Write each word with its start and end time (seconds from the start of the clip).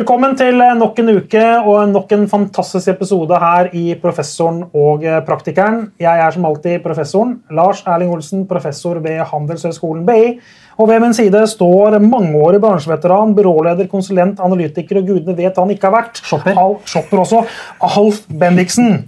Velkommen 0.00 0.32
til 0.32 0.56
nok 0.80 0.96
en 1.02 1.10
uke 1.12 1.40
og 1.68 1.90
nok 1.90 2.12
en 2.16 2.22
fantastisk 2.30 2.88
episode 2.88 3.36
her 3.36 3.66
i 3.76 3.82
Professoren 4.00 4.62
og 4.72 5.02
praktikeren. 5.26 5.90
Jeg 6.00 6.22
er 6.24 6.32
som 6.32 6.46
alltid 6.48 6.78
professoren. 6.80 7.34
Lars 7.52 7.82
Erling 7.84 8.14
Olsen, 8.14 8.46
professor 8.48 8.96
ved 9.04 9.18
Handelshøyskolen 9.28 10.06
BI. 10.06 10.38
Og 10.80 10.88
ved 10.88 11.04
min 11.04 11.12
side 11.12 11.42
står 11.52 11.98
mangeårig 12.00 12.62
bransjeveteran, 12.64 13.34
byråleder, 13.36 13.90
konsulent, 13.92 14.40
analytiker 14.40 15.02
og 15.02 15.10
gudene 15.10 15.36
vet 15.36 15.60
han 15.60 15.74
ikke 15.74 15.90
har 15.90 15.96
vært. 15.98 16.22
Shopper. 16.30 16.56
Al 16.62 16.78
shopper 16.88 17.20
også. 17.26 17.42
Alf 17.90 18.22
Bendiksen. 18.40 19.02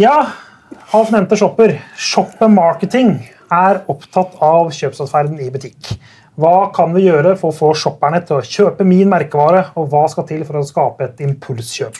Ja, 0.00 0.22
Alf 0.96 1.12
nevnte 1.12 1.36
shopper. 1.36 1.76
Shopper 2.00 2.48
Marketing 2.48 3.18
er 3.52 3.82
opptatt 3.92 4.40
av 4.40 4.72
kjøpsatferden 4.72 5.36
i 5.44 5.52
butikk. 5.52 5.92
Hva 6.40 6.70
kan 6.72 6.94
vi 6.94 7.02
gjøre 7.04 7.34
for 7.36 7.50
å 7.50 7.56
få 7.56 7.70
shopperne 7.76 8.22
til 8.24 8.38
å 8.38 8.44
kjøpe 8.46 8.84
min 8.86 9.10
merkevare, 9.10 9.66
og 9.76 9.90
hva 9.92 10.06
skal 10.08 10.24
til 10.28 10.44
for 10.48 10.60
å 10.60 10.64
skape 10.64 11.04
et 11.04 11.20
impulskjøp? 11.26 11.98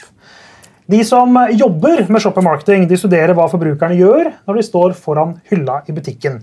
De 0.90 1.00
som 1.04 1.36
jobber 1.52 2.06
med 2.08 2.22
shopper 2.24 2.46
marketing, 2.46 2.86
de 2.88 2.96
studerer 2.98 3.34
hva 3.36 3.50
forbrukerne 3.50 3.98
gjør 3.98 4.30
når 4.48 4.56
de 4.58 4.64
står 4.64 4.96
foran 4.96 5.36
hylla 5.50 5.82
i 5.90 5.94
butikken. 5.94 6.40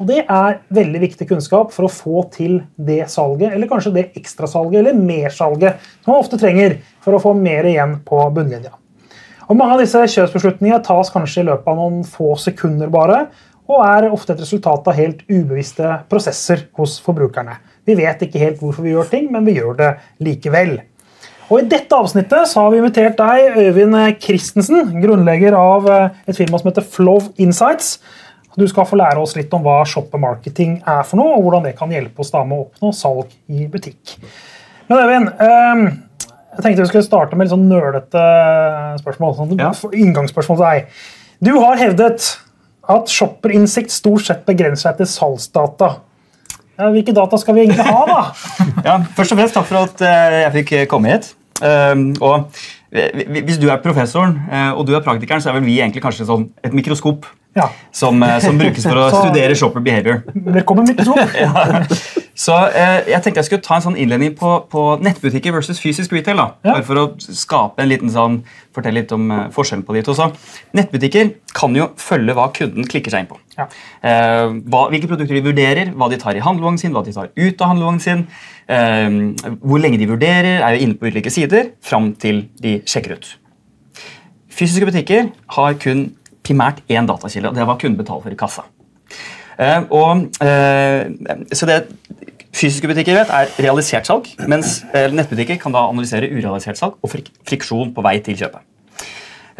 Og 0.00 0.08
Det 0.10 0.20
er 0.22 0.60
veldig 0.72 1.00
viktig 1.06 1.28
kunnskap 1.30 1.72
for 1.72 1.86
å 1.86 1.92
få 1.92 2.26
til 2.34 2.60
det 2.76 3.02
salget, 3.12 3.54
eller 3.54 3.68
kanskje 3.70 3.94
det 3.96 4.06
ekstrasalget 4.20 4.82
eller 4.82 5.00
mersalget 5.00 5.80
som 6.02 6.12
man 6.12 6.22
ofte 6.22 6.40
trenger 6.40 6.78
for 7.04 7.16
å 7.16 7.22
få 7.24 7.34
mer 7.36 7.68
igjen 7.68 7.98
på 8.04 8.20
bunnlinja. 8.36 8.74
Og 9.48 9.58
Mange 9.58 9.74
av 9.74 9.82
disse 9.82 10.00
kjøpsbeslutningene 10.12 10.84
tas 10.86 11.10
kanskje 11.12 11.42
i 11.42 11.48
løpet 11.48 11.72
av 11.72 11.80
noen 11.80 12.04
få 12.06 12.36
sekunder 12.38 12.92
bare, 12.92 13.24
og 13.70 13.84
er 13.86 14.10
ofte 14.10 14.34
et 14.34 14.42
resultat 14.42 14.88
av 14.90 14.96
helt 14.98 15.22
ubevisste 15.30 16.00
prosesser 16.10 16.66
hos 16.78 16.98
forbrukerne. 17.04 17.56
Vi 17.86 17.94
vet 17.98 18.22
ikke 18.26 18.42
helt 18.42 18.62
hvorfor 18.62 18.82
vi 18.84 18.94
gjør 18.94 19.10
ting, 19.10 19.28
men 19.32 19.46
vi 19.46 19.54
gjør 19.60 19.76
det 19.78 19.90
likevel. 20.26 20.80
Og 21.50 21.62
I 21.62 21.68
dette 21.70 21.96
avsnittet 21.96 22.46
så 22.46 22.64
har 22.64 22.70
vi 22.70 22.78
invitert 22.78 23.18
deg, 23.18 23.56
Øyvind 23.58 23.96
Christensen, 24.22 24.92
grunnlegger 25.02 25.56
av 25.58 25.88
et 25.90 26.36
firma 26.36 26.60
som 26.60 26.70
heter 26.70 26.86
Flow 26.86 27.32
Insights. 27.42 27.96
Du 28.58 28.66
skal 28.70 28.86
få 28.86 28.98
lære 28.98 29.22
oss 29.22 29.36
litt 29.38 29.52
om 29.54 29.62
hva 29.64 29.80
shoppemarketing 29.86 30.80
er 30.82 31.02
for 31.06 31.18
noe, 31.18 31.36
og 31.38 31.46
hvordan 31.46 31.66
det 31.66 31.76
kan 31.78 31.90
hjelpe 31.94 32.22
oss 32.22 32.30
da 32.34 32.44
med 32.46 32.58
å 32.58 32.66
oppnå 32.68 32.92
salg 32.94 33.34
i 33.50 33.66
butikk. 33.70 34.16
Men 34.90 35.02
Øyvind, 35.02 35.32
jeg 35.40 36.62
tenkte 36.64 36.82
vi 36.82 36.90
skulle 36.90 37.06
starte 37.06 37.38
med 37.38 37.46
litt 37.46 37.54
sånn 37.54 37.68
nølete 37.70 38.22
spørsmål. 39.02 39.36
Sånn, 39.38 39.58
Ja. 39.58 39.72
Inngangsspørsmål 39.94 40.58
til 40.58 40.66
deg. 40.66 41.02
Du 41.42 41.52
har 41.58 41.78
hevdet 41.78 42.30
at 42.90 43.10
shopperinnsikt 43.12 43.92
stort 43.94 44.26
sett 44.26 44.46
begrenser 44.48 44.90
seg 44.90 45.00
til 45.00 45.10
salgsdata. 45.10 45.90
Ja, 46.80 46.88
hvilke 46.94 47.12
data 47.16 47.36
skal 47.40 47.56
vi 47.56 47.66
egentlig 47.66 47.84
ha, 47.84 48.04
da? 48.08 48.20
Ja, 48.88 48.96
først 49.16 49.34
og 49.34 49.40
fremst 49.40 49.56
takk 49.58 49.68
for 49.68 49.84
at 49.84 50.04
eh, 50.06 50.38
jeg 50.46 50.52
fikk 50.60 50.74
komme 50.92 51.12
hit. 51.12 51.34
Um, 51.60 52.06
og 52.24 52.56
eh, 52.88 53.26
Hvis 53.44 53.58
du 53.60 53.66
er 53.68 53.82
professoren 53.84 54.38
eh, 54.48 54.70
og 54.72 54.86
du 54.88 54.94
er 54.96 55.04
praktikeren, 55.04 55.42
så 55.44 55.50
er 55.50 55.58
vel 55.58 55.66
vi 55.68 55.76
egentlig 55.82 56.00
kanskje 56.04 56.28
sånn 56.30 56.48
et 56.64 56.72
mikroskop 56.76 57.28
Ja, 57.56 57.64
som, 57.90 58.22
eh, 58.22 58.36
som 58.38 58.58
brukes 58.60 58.84
for 58.86 58.94
å 58.94 59.08
Så- 59.10 59.24
studere 59.24 59.56
shopper 59.58 59.82
behavior. 59.82 60.20
Velkommen, 60.34 60.86
mikroskop. 60.86 61.18
Ja. 61.40 61.82
Så 62.40 62.54
eh, 62.72 63.08
jeg 63.10 63.20
tenkte 63.24 63.40
jeg 63.42 63.46
skulle 63.50 63.64
ta 63.66 63.74
en 63.76 63.82
sånn 63.84 63.96
innledning 64.00 64.32
på, 64.38 64.52
på 64.72 64.82
nettbutikker 65.04 65.52
versus 65.52 65.80
fysisk 65.82 66.14
retail. 66.14 66.38
da. 66.38 66.46
Ja. 66.64 66.76
Bare 66.78 66.84
for 66.86 66.96
å 66.96 67.04
skape 67.20 67.82
en 67.82 67.90
liten 67.90 68.08
sånn, 68.14 68.38
fortelle 68.72 69.02
litt 69.02 69.12
om 69.12 69.26
eh, 69.34 69.42
forskjellen 69.52 69.82
på 69.84 69.96
de 69.98 70.04
to. 70.06 70.14
Nettbutikker 70.78 71.34
kan 71.58 71.74
jo 71.76 71.90
følge 72.00 72.36
hva 72.38 72.46
kunden 72.56 72.86
klikker 72.88 73.12
seg 73.12 73.26
inn 73.26 73.28
på. 73.34 73.36
Ja. 73.58 73.66
Eh, 74.00 74.54
hva, 74.72 74.86
hvilke 74.94 75.10
produkter 75.10 75.36
de 75.36 75.42
vurderer, 75.50 75.90
hva 75.92 76.08
de 76.08 76.20
tar 76.22 76.38
i 76.38 76.44
handlevognen 76.46 76.80
sin, 76.80 76.94
hva 76.96 77.02
de 77.04 77.12
tar 77.18 77.28
ut 77.34 77.60
av 77.66 77.74
handlevognen 77.74 78.00
sin. 78.06 78.24
Eh, 78.70 79.10
hvor 79.60 79.82
lenge 79.82 80.00
de 80.00 80.08
vurderer, 80.08 80.62
er 80.62 80.78
jo 80.78 80.86
inne 80.86 80.96
på 81.02 81.10
ulike 81.10 81.34
sider, 81.34 81.74
fram 81.84 82.14
til 82.14 82.46
de 82.62 82.78
sjekker 82.88 83.18
ut. 83.18 83.34
Fysiske 84.50 84.88
butikker 84.88 85.28
har 85.58 85.76
kun 85.82 86.06
primært 86.46 86.82
én 86.88 87.08
datakilde, 87.08 87.50
og 87.50 87.58
det 87.58 87.66
var 87.68 87.78
kun 87.80 87.96
betaler 87.98 88.24
for 88.24 88.34
i 88.34 88.40
kassa. 88.40 88.66
Eh, 89.60 89.82
og, 89.92 90.26
eh, 90.40 91.10
så 91.52 91.68
det 91.68 91.82
fysiske 92.56 92.88
butikker 92.90 93.18
vet 93.18 93.32
er 93.34 93.52
realisert 93.62 94.08
salg, 94.08 94.28
mens 94.50 94.80
eh, 94.94 95.10
nettbutikker 95.12 95.60
kan 95.60 95.74
da 95.74 95.86
analysere 95.90 96.30
urealisert 96.32 96.80
salg 96.80 96.98
og 97.00 97.12
frik 97.12 97.30
friksjon 97.48 97.92
på 97.94 98.04
vei 98.04 98.18
til 98.24 98.38
kjøpet. 98.40 98.66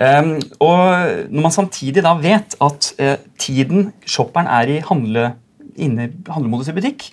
Um, 0.00 0.38
og 0.64 1.28
Når 1.28 1.42
man 1.44 1.52
samtidig 1.52 2.00
da 2.06 2.14
vet 2.16 2.54
at 2.64 2.86
eh, 2.96 3.18
tiden 3.36 3.90
shopperen 4.08 4.48
er 4.48 4.70
i 4.72 4.78
handle, 4.86 5.34
inne 5.76 6.08
handlemodus 6.30 6.70
i 6.72 6.76
butikk, 6.76 7.10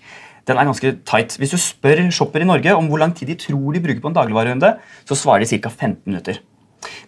den 0.48 0.56
er 0.56 0.70
ganske 0.70 0.94
tight. 1.04 1.36
Hvis 1.36 1.52
du 1.52 1.60
spør 1.60 2.06
shopper 2.16 2.46
i 2.46 2.48
Norge 2.48 2.76
om 2.78 2.88
hvor 2.88 3.02
lang 3.02 3.12
tid 3.16 3.28
de 3.28 3.36
tror 3.42 3.76
de 3.76 3.82
bruker 3.84 4.00
på 4.00 4.08
en 4.08 4.16
dagligvarerunde, 4.16 4.78
så 5.04 5.18
svarer 5.20 5.44
de 5.44 5.60
ca. 5.60 5.68
15 5.70 6.08
minutter. 6.08 6.40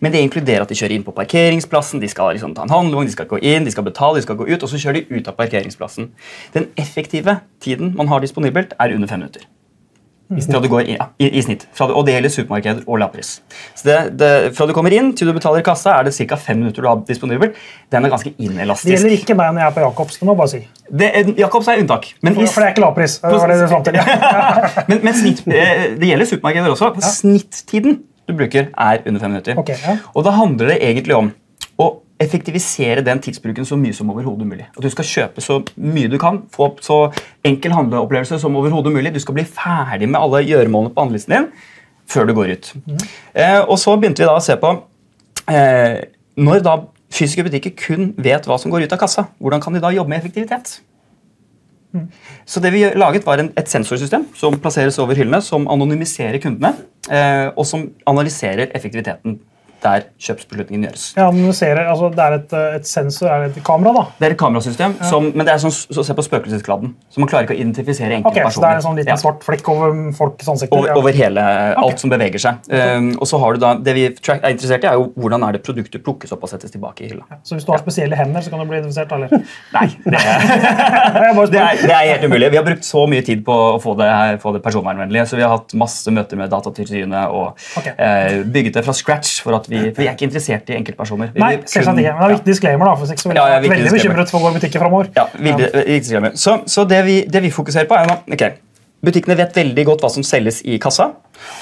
Men 0.03 0.12
det 0.16 0.24
inkluderer 0.25 0.66
at 0.66 0.72
de 0.72 0.78
kjører 0.80 0.96
inn 0.97 1.06
på 1.06 1.13
parkeringsplassen, 1.16 2.02
de 2.02 2.09
skal 2.12 2.34
liksom 2.38 2.56
ta 2.57 2.66
en 2.66 2.74
handlevogn, 2.74 3.09
de 3.09 3.16
skal 3.16 3.30
gå 3.30 3.41
inn, 3.44 3.68
de 3.68 3.74
skal 3.75 3.85
betale, 3.88 4.19
de 4.19 4.25
skal 4.25 4.40
gå 4.40 4.47
ut, 4.50 4.63
og 4.63 4.72
så 4.72 4.81
kjører 4.81 5.02
de 5.02 5.19
ut 5.19 5.30
av 5.30 5.38
parkeringsplassen. 5.40 6.12
Den 6.56 6.68
effektive 6.80 7.40
tiden 7.63 7.94
man 7.97 8.12
har 8.12 8.24
disponibelt, 8.25 8.75
er 8.80 8.96
under 8.96 9.12
fem 9.12 9.24
minutter. 9.24 9.47
Fra 10.30 10.59
du 10.62 10.68
går 10.69 10.84
inn, 10.85 10.97
ja, 11.00 11.07
i, 11.18 11.25
i 11.40 11.41
snitt. 11.41 11.63
Fra 11.74 11.88
du, 11.90 11.96
og 11.97 12.03
det 12.06 12.13
gjelder 12.13 12.30
supermarkeder 12.30 12.84
og 12.85 13.00
lavpris. 13.02 13.31
Så 13.74 13.88
det, 13.88 13.96
det, 14.19 14.28
fra 14.53 14.68
du 14.69 14.75
kommer 14.78 14.94
inn 14.94 15.09
til 15.18 15.25
du 15.25 15.34
betaler 15.34 15.63
i 15.63 15.66
kassa, 15.66 15.96
er 15.97 16.06
det 16.06 16.13
ca. 16.13 16.38
fem 16.38 16.59
minutter 16.62 16.86
du 16.86 16.90
har 16.90 17.00
disponibelt. 17.07 17.57
Den 17.90 18.06
er 18.06 18.13
ganske 18.13 18.36
Det 18.38 18.94
gjelder 18.94 19.16
ikke 19.16 19.34
meg 19.40 19.56
når 19.56 19.63
jeg 19.63 19.72
er 19.72 19.75
på 19.80 19.86
Jacobs. 19.88 20.19
det 20.22 20.28
må 20.30 20.36
bare 20.38 20.51
si. 20.53 20.59
Det, 20.86 21.09
er- 21.09 21.34
Jacobs 21.40 21.72
er 21.74 21.81
unntak. 21.81 22.12
Men, 22.22 22.38
For, 22.38 22.46
i, 22.46 22.51
for 22.53 22.62
det 22.62 22.68
er 22.68 22.75
ikke 22.75 22.86
lavpris. 22.86 23.18
Det 23.24 23.34
var 23.41 23.53
det 23.53 23.57
du 23.57 23.66
fant 23.74 23.90
til. 23.90 23.97
Ja. 23.97 24.19
men, 24.91 25.01
men 25.07 25.18
snitt, 25.18 25.41
eh, 25.50 25.84
det 25.97 26.12
gjelder 26.12 26.30
supermarkeder 26.36 26.78
også. 26.78 26.91
på 27.00 27.09
Snittiden 27.09 28.00
du 28.29 28.38
bruker, 28.38 28.69
er 28.69 29.01
under 29.06 29.23
fem 29.23 29.34
minutter. 29.34 29.57
Okay, 29.62 29.79
ja. 29.84 29.97
Og 30.13 30.25
da 30.28 30.35
handler 30.38 30.73
det 30.73 30.78
egentlig 30.85 31.17
om 31.17 31.31
å 31.79 31.90
effektivisere 32.19 33.03
den 33.06 33.22
tidsbruken 33.23 33.67
så 33.67 33.78
mye 33.79 33.95
som 33.95 34.09
overhodet 34.12 34.47
mulig. 34.47 34.67
At 34.75 34.84
du 34.84 34.90
skal 34.91 35.07
kjøpe 35.07 35.44
så 35.44 35.62
mye 35.79 36.12
du 36.12 36.17
kan, 36.19 36.41
få 36.51 36.68
opp 36.68 36.81
så 36.84 37.00
enkel 37.47 37.75
handleopplevelse 37.75 38.41
som 38.41 38.57
overhodet 38.59 38.91
mulig. 38.94 39.13
Du 39.16 39.22
skal 39.23 39.38
bli 39.38 39.47
ferdig 39.47 40.09
med 40.09 40.19
alle 40.19 40.44
gjøremålene 40.44 40.94
på 40.95 41.06
handlelisten 41.06 41.38
din 41.38 41.50
før 42.09 42.28
du 42.28 42.34
går 42.35 42.56
ut. 42.57 42.72
Eh, 43.38 43.59
og 43.62 43.78
så 43.79 43.95
begynte 43.95 44.23
vi 44.23 44.28
da 44.28 44.35
å 44.35 44.44
se 44.44 44.56
på 44.59 44.72
eh, 45.53 46.00
Når 46.41 46.63
da 46.66 46.75
fysiske 47.13 47.45
butikker 47.45 47.75
kun 47.78 48.13
vet 48.18 48.47
hva 48.50 48.57
som 48.62 48.73
går 48.73 48.85
ut 48.85 48.95
av 48.95 49.01
kassa, 49.01 49.28
hvordan 49.39 49.62
kan 49.63 49.75
de 49.75 49.81
da 49.84 49.94
jobbe 49.94 50.12
med 50.12 50.22
effektivitet? 50.22 50.79
Så 52.45 52.61
det 52.61 52.72
vi 52.73 52.83
laget 52.94 53.25
var 53.25 53.41
et 53.41 53.72
sensorsystem 53.72 54.27
som 54.38 54.57
plasseres 54.61 55.00
over 55.01 55.17
hyllene, 55.17 55.41
som 55.41 55.67
anonymiserer 55.72 56.38
kundene, 56.44 56.75
eh, 57.09 57.47
og 57.55 57.66
som 57.66 57.88
analyserer 58.09 58.69
effektiviteten 58.77 59.39
der 59.84 60.07
kjøpsbeslutningen 60.19 60.88
gjøres. 60.90 61.06
Ja, 61.17 61.29
men 61.31 61.45
du 61.47 61.53
ser, 61.56 61.79
altså, 61.84 62.09
det 62.16 62.23
er 62.25 62.38
et, 62.40 62.56
et 62.79 62.88
sensor, 62.90 63.29
er 63.31 63.45
det 63.47 63.57
et 63.57 63.63
kamera, 63.66 63.94
da. 63.95 64.03
Det 64.19 64.28
er 64.29 64.35
et 64.35 64.40
kamerasystem, 64.41 64.97
som, 65.09 65.29
men 65.35 65.47
det 65.47 65.53
er 65.53 65.62
sånn 65.63 65.73
så 65.73 66.03
se 66.06 66.16
på 66.17 66.25
spøkelseskladden. 66.25 66.94
Så 67.13 67.22
man 67.23 67.29
klarer 67.31 67.47
ikke 67.47 67.56
å 67.56 67.59
identifisere 67.62 68.19
Ok, 68.19 68.39
Okay, 68.39 68.45
Så 68.53 68.62
det 68.63 68.69
er 68.69 68.79
en 68.79 68.84
sånn 68.85 68.97
liten 69.00 69.13
Ja. 69.13 69.18
svart 69.19 69.44
flekk 69.45 69.69
over 69.72 69.95
folks 70.18 70.47
ansikter. 70.51 70.78
Over, 70.78 70.89
ja. 70.91 70.95
over 71.00 71.16
hele 71.16 71.44
okay. 71.44 71.84
alt 71.84 72.03
som 72.03 72.12
beveger 72.12 72.41
seg. 72.44 72.68
Um, 72.69 73.09
og 73.19 73.28
så 73.29 73.39
har 73.41 73.56
du 73.56 73.59
da, 73.63 73.73
Det 73.79 73.95
vi 73.95 74.06
er 74.07 74.13
interessert 74.51 74.84
i, 74.84 74.88
er 74.88 75.00
jo 75.00 75.09
hvordan 75.19 75.44
er 75.47 75.57
det 75.57 75.63
produktet 75.66 76.03
plukkes 76.06 76.34
opp 76.35 76.44
og 76.45 76.51
settes 76.51 76.72
tilbake 76.73 77.06
i 77.06 77.09
hylla. 77.12 77.39
Så 77.44 77.56
hvis 77.57 77.66
du 77.68 77.72
har 77.73 77.81
spesielle 77.81 78.18
hender, 78.19 78.44
så 78.45 78.51
kan 78.53 78.62
du 78.62 78.68
bli 78.69 78.79
identifisert, 78.79 79.12
eller? 79.16 79.31
Nei, 79.78 79.88
det 80.06 80.19
er, 80.19 80.45
det, 81.53 81.62
er, 81.62 81.81
det 81.84 81.95
er 81.95 82.06
helt 82.13 82.28
umulig. 82.29 82.51
Vi 82.53 82.59
har 82.59 82.68
brukt 82.68 82.88
så 82.88 83.06
mye 83.09 83.25
tid 83.25 83.44
på 83.47 83.56
å 83.75 83.79
få 83.81 83.95
det, 84.00 84.09
her- 84.09 84.39
få 84.41 84.53
det 84.56 84.63
personvernvennlig. 84.66 85.25
Så 85.29 85.39
vi 85.39 85.45
har 85.45 85.56
hatt 85.56 85.73
masse 85.79 86.12
møter 86.13 86.39
med 86.39 86.51
Datatilsynet 86.53 87.34
og 87.35 87.59
eh, 87.95 88.41
bygget 88.45 88.79
det 88.79 88.85
fra 88.88 88.95
scratch. 88.95 89.39
For, 89.45 89.56
at 89.56 89.69
vi, 89.69 89.84
for 89.90 90.03
vi 90.03 90.07
er 90.07 90.16
ikke 90.18 90.28
interessert 90.28 90.72
i 90.72 90.78
enkeltpersoner. 90.78 91.34
Vi 91.35 91.44
Nei, 91.44 91.52
selvsagt 91.63 92.02
ikke. 92.02 92.16
Men 92.16 92.24
det 92.24 92.30
er 92.30 92.35
viktig 92.35 92.53
disclaimer, 92.53 92.90
da. 92.90 92.96
For 93.00 93.30
vil 93.30 93.40
Ja, 93.40 93.46
ja, 93.53 93.59
viktig 93.63 93.75
veldig 93.75 93.94
bekymret 93.97 94.34
for 94.34 94.39
å 94.39 94.48
gå 94.48 94.56
i 94.56 94.60
butikker 94.60 94.83
framover. 94.86 95.12
Ja, 95.18 95.27
riktig 95.38 96.10
skrevet. 96.10 96.42
Så, 96.42 96.60
så 96.69 96.88
det, 96.89 97.04
vi, 97.07 97.21
det 97.30 97.44
vi 97.45 97.54
fokuserer 97.54 97.89
på, 97.89 97.98
er 97.98 98.18
at 98.18 98.27
okay, 98.33 98.57
Butikkene 99.00 99.38
vet 99.39 99.56
veldig 99.56 99.83
godt 99.88 100.01
hva 100.04 100.10
som 100.12 100.25
selges 100.27 100.60
i 100.68 100.75
kassa. 100.81 101.13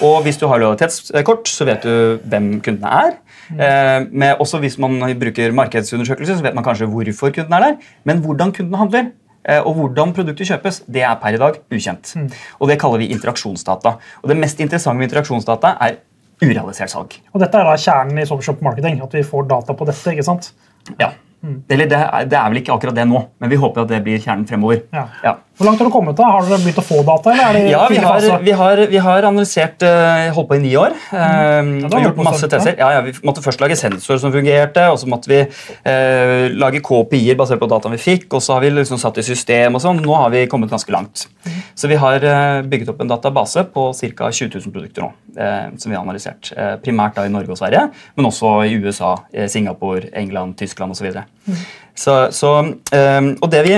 Og 0.05 0.23
hvis 0.25 0.39
du 0.41 0.47
har 0.49 0.57
lojalitetskort, 0.61 1.45
så 1.51 1.67
vet 1.69 1.85
du 1.85 2.17
hvem 2.25 2.55
kundene 2.65 2.93
er. 3.03 3.11
Eh, 3.53 4.07
med, 4.09 4.39
også 4.41 4.57
hvis 4.63 4.79
man 4.81 4.97
bruker 5.21 5.53
markedsundersøkelser, 5.55 6.39
så 6.39 6.45
vet 6.47 6.57
man 6.57 6.65
kanskje 6.65 6.89
hvorfor 6.89 7.35
kunden 7.35 7.53
er 7.53 7.65
der. 7.67 7.77
Men 8.09 8.23
hvordan 8.25 8.55
kunden 8.57 8.79
handler, 8.81 9.11
eh, 9.45 9.61
og 9.61 9.77
hvordan 9.77 10.15
produktet 10.17 10.49
kjøpes, 10.49 10.81
det 10.89 11.05
er 11.05 11.13
per 11.21 11.37
i 11.37 11.41
dag 11.43 11.61
ukjent. 11.69 12.15
Og 12.57 12.71
det 12.71 12.79
kaller 12.81 13.05
vi 13.05 13.11
interaksjonsdata. 13.13 13.97
Og 14.23 14.33
det 14.33 14.39
mest 14.41 14.59
interessante 14.59 14.97
med 14.97 15.11
interaksjonsdata 15.11 15.75
er 15.77 16.01
urealisert 16.43 16.91
salg. 16.93 17.15
Og 17.33 17.41
dette 17.41 17.57
er 17.59 17.65
da 17.67 17.77
kjernen 17.81 18.21
i 18.21 18.25
Shop 18.27 18.61
Marketing, 18.65 18.99
at 19.03 19.15
vi 19.15 19.23
får 19.25 19.47
data 19.49 19.73
på 19.77 19.87
dette. 19.89 20.13
ikke 20.13 20.25
sant? 20.25 20.51
Ja. 20.99 21.11
Eller 21.69 21.89
det 21.89 21.97
er, 21.97 22.25
det 22.29 22.37
er 22.37 22.49
vel 22.51 22.61
ikke 22.61 22.73
akkurat 22.75 22.95
det 22.97 23.05
nå, 23.07 23.21
men 23.39 23.51
vi 23.51 23.59
håper 23.61 23.85
at 23.85 23.91
det 23.91 24.01
blir 24.05 24.21
kjernen 24.21 24.47
fremover. 24.49 24.81
Ja. 24.93 25.05
Ja. 25.23 25.35
Hvor 25.57 25.65
langt 25.65 25.79
har 25.81 25.87
du 25.87 25.91
kommet? 25.91 26.13
da? 26.17 26.25
Har 26.29 26.45
dere 26.45 26.59
begynt 26.61 26.77
å 26.77 26.83
få 26.85 26.99
data? 27.01 27.31
eller 27.33 27.47
er 27.47 27.55
det 27.57 27.71
Ja, 27.71 27.87
vi 27.89 27.97
har, 27.97 28.25
vi 28.45 28.53
har, 28.59 28.81
vi 28.91 28.99
har 29.01 29.25
analysert 29.25 29.81
uh, 29.81 30.27
holdt 30.35 30.49
på 30.51 30.57
i 30.59 30.61
ni 30.61 30.73
år. 30.77 30.93
Mm. 31.09 31.71
Ja, 31.81 31.89
har 31.89 31.97
og 31.97 32.05
gjort 32.05 32.21
masse 32.27 32.49
tester. 32.51 32.75
Ja, 32.77 32.91
ja, 32.93 32.99
vi 33.01 33.13
måtte 33.25 33.41
først 33.41 33.63
lage 33.63 33.77
sensor 33.79 34.19
som 34.21 34.33
fungerte, 34.35 34.83
og 34.93 34.99
så 35.01 35.09
måtte 35.09 35.31
vi 35.31 35.39
uh, 35.47 36.45
lage 36.53 36.83
KPI-er 36.85 37.39
basert 37.39 37.61
på 37.63 37.69
dataen 37.71 37.95
vi 37.97 38.01
fikk, 38.03 38.27
og 38.37 38.45
så 38.45 38.53
har 38.53 38.65
vi 38.67 38.69
liksom 38.75 39.01
satt 39.01 39.17
i 39.17 39.25
system 39.25 39.79
og 39.79 39.81
sånn. 39.81 40.03
Nå 40.05 40.13
har 40.21 40.29
vi 40.35 40.45
kommet 40.51 40.69
ganske 40.69 40.93
langt. 40.93 41.25
Mm. 41.47 41.57
Så 41.81 41.89
vi 41.89 41.97
har 42.05 42.29
uh, 42.29 42.61
bygget 42.61 42.93
opp 42.93 43.01
en 43.01 43.15
database 43.15 43.65
på 43.73 43.89
ca. 43.97 44.29
20 44.29 44.53
000 44.61 44.77
produkter 44.77 45.07
nå, 45.07 45.11
som 45.77 45.89
vi 45.89 45.95
har 45.97 46.03
analysert. 46.03 46.51
Primært 46.85 47.17
da 47.17 47.25
i 47.25 47.33
Norge 47.33 47.53
og 47.53 47.59
Sverige, 47.59 47.87
men 48.17 48.29
også 48.29 48.53
i 48.69 48.77
USA, 48.77 49.15
Singapore, 49.49 50.09
England, 50.17 50.57
Tyskland 50.61 50.93
osv. 50.93 51.11
Så, 51.11 51.25
Mm. 51.47 51.55
så, 51.95 52.13
så 52.35 52.49
eh, 52.91 53.21
Og 53.41 53.47
det 53.51 53.61
vi 53.63 53.77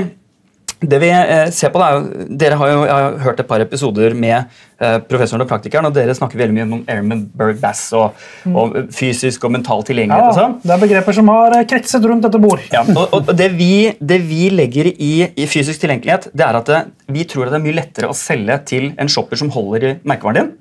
det 0.79 0.99
vi 1.01 1.09
eh, 1.11 1.49
ser 1.51 1.73
på 1.73 1.79
da, 1.81 1.89
er 1.97 2.27
Dere 2.39 2.57
har 2.59 2.69
jo 2.71 2.83
har 2.87 3.17
hørt 3.25 3.41
et 3.41 3.47
par 3.49 3.59
episoder 3.63 4.13
med 4.15 4.37
eh, 4.79 4.97
professoren 5.09 5.43
og 5.43 5.49
praktikeren, 5.49 5.89
og 5.89 5.95
dere 5.95 6.15
snakker 6.15 6.39
veldig 6.39 6.55
mye 6.55 6.67
om 6.67 6.85
Airman 6.87 7.25
Berg 7.35 7.59
Bass 7.59 7.81
og, 7.97 8.15
og 8.47 8.77
fysisk 8.95 9.43
og 9.43 9.53
mental 9.57 9.83
tilgjengelighet. 9.87 10.29
ja, 10.29 10.31
og 10.31 10.39
sånn. 10.39 10.55
det 10.63 10.75
er 10.75 10.83
begreper 10.85 11.17
som 11.17 11.31
har 11.33 11.57
eh, 11.57 11.65
kretset 11.67 12.07
rundt 12.07 12.23
dette 12.27 12.39
bord. 12.41 12.63
Ja, 12.71 12.85
og, 12.87 13.17
og 13.17 13.33
det, 13.35 13.51
vi, 13.59 13.89
det 13.99 14.21
vi 14.29 14.47
legger 14.55 14.91
i, 14.93 15.11
i 15.35 15.49
fysisk 15.51 15.83
tilgjengelighet, 15.83 16.29
det 16.31 16.47
er 16.47 16.61
at 16.61 16.71
det, 16.71 16.79
vi 17.11 17.27
tror 17.27 17.49
at 17.49 17.57
det 17.57 17.59
er 17.59 17.67
mye 17.67 17.79
lettere 17.81 18.11
å 18.11 18.15
selge 18.15 18.59
til 18.71 18.91
en 18.95 19.11
shopper 19.11 19.39
som 19.41 19.51
holder 19.53 19.87
i 19.89 19.93
merkevaren 20.07 20.39
din, 20.39 20.53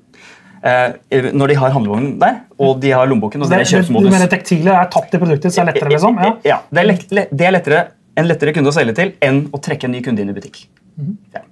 eh, 0.67 1.29
når 1.31 1.53
de 1.53 1.59
har 1.61 1.71
handlevognen 1.77 2.17
der, 2.19 2.41
og 2.59 2.83
de 2.83 2.91
har 2.91 3.07
lommeboken 3.07 3.45
og 3.45 3.47
Det, 3.47 3.61
det 3.61 3.69
er 3.69 3.71
kjøpsmodus. 3.77 4.09
du 4.09 4.17
mener 4.17 4.31
tektile 4.35 4.75
er 4.81 4.91
tatt 4.91 5.15
i 5.15 5.21
produktet, 5.21 5.55
så 5.55 5.63
det 5.63 5.65
er 5.65 5.71
lettere, 5.71 5.93
liksom? 5.95 6.19
Ja. 6.19 6.33
Ja, 6.51 6.59
det 6.67 6.83
er, 6.83 6.91
lett, 6.91 7.07
det 7.31 7.47
er 7.47 7.55
lettere, 7.55 7.85
en 8.19 8.27
lettere 8.29 8.53
kunde 8.55 8.71
å 8.71 8.75
selge 8.75 8.95
til 8.97 9.13
enn 9.25 9.45
å 9.55 9.61
trekke 9.63 9.87
en 9.87 9.95
ny 9.95 10.01
kunde 10.05 10.23
inn 10.23 10.31
i 10.31 10.35
butikk. 10.35 10.65
Mm. 10.99 11.13
Ja. 11.35 11.45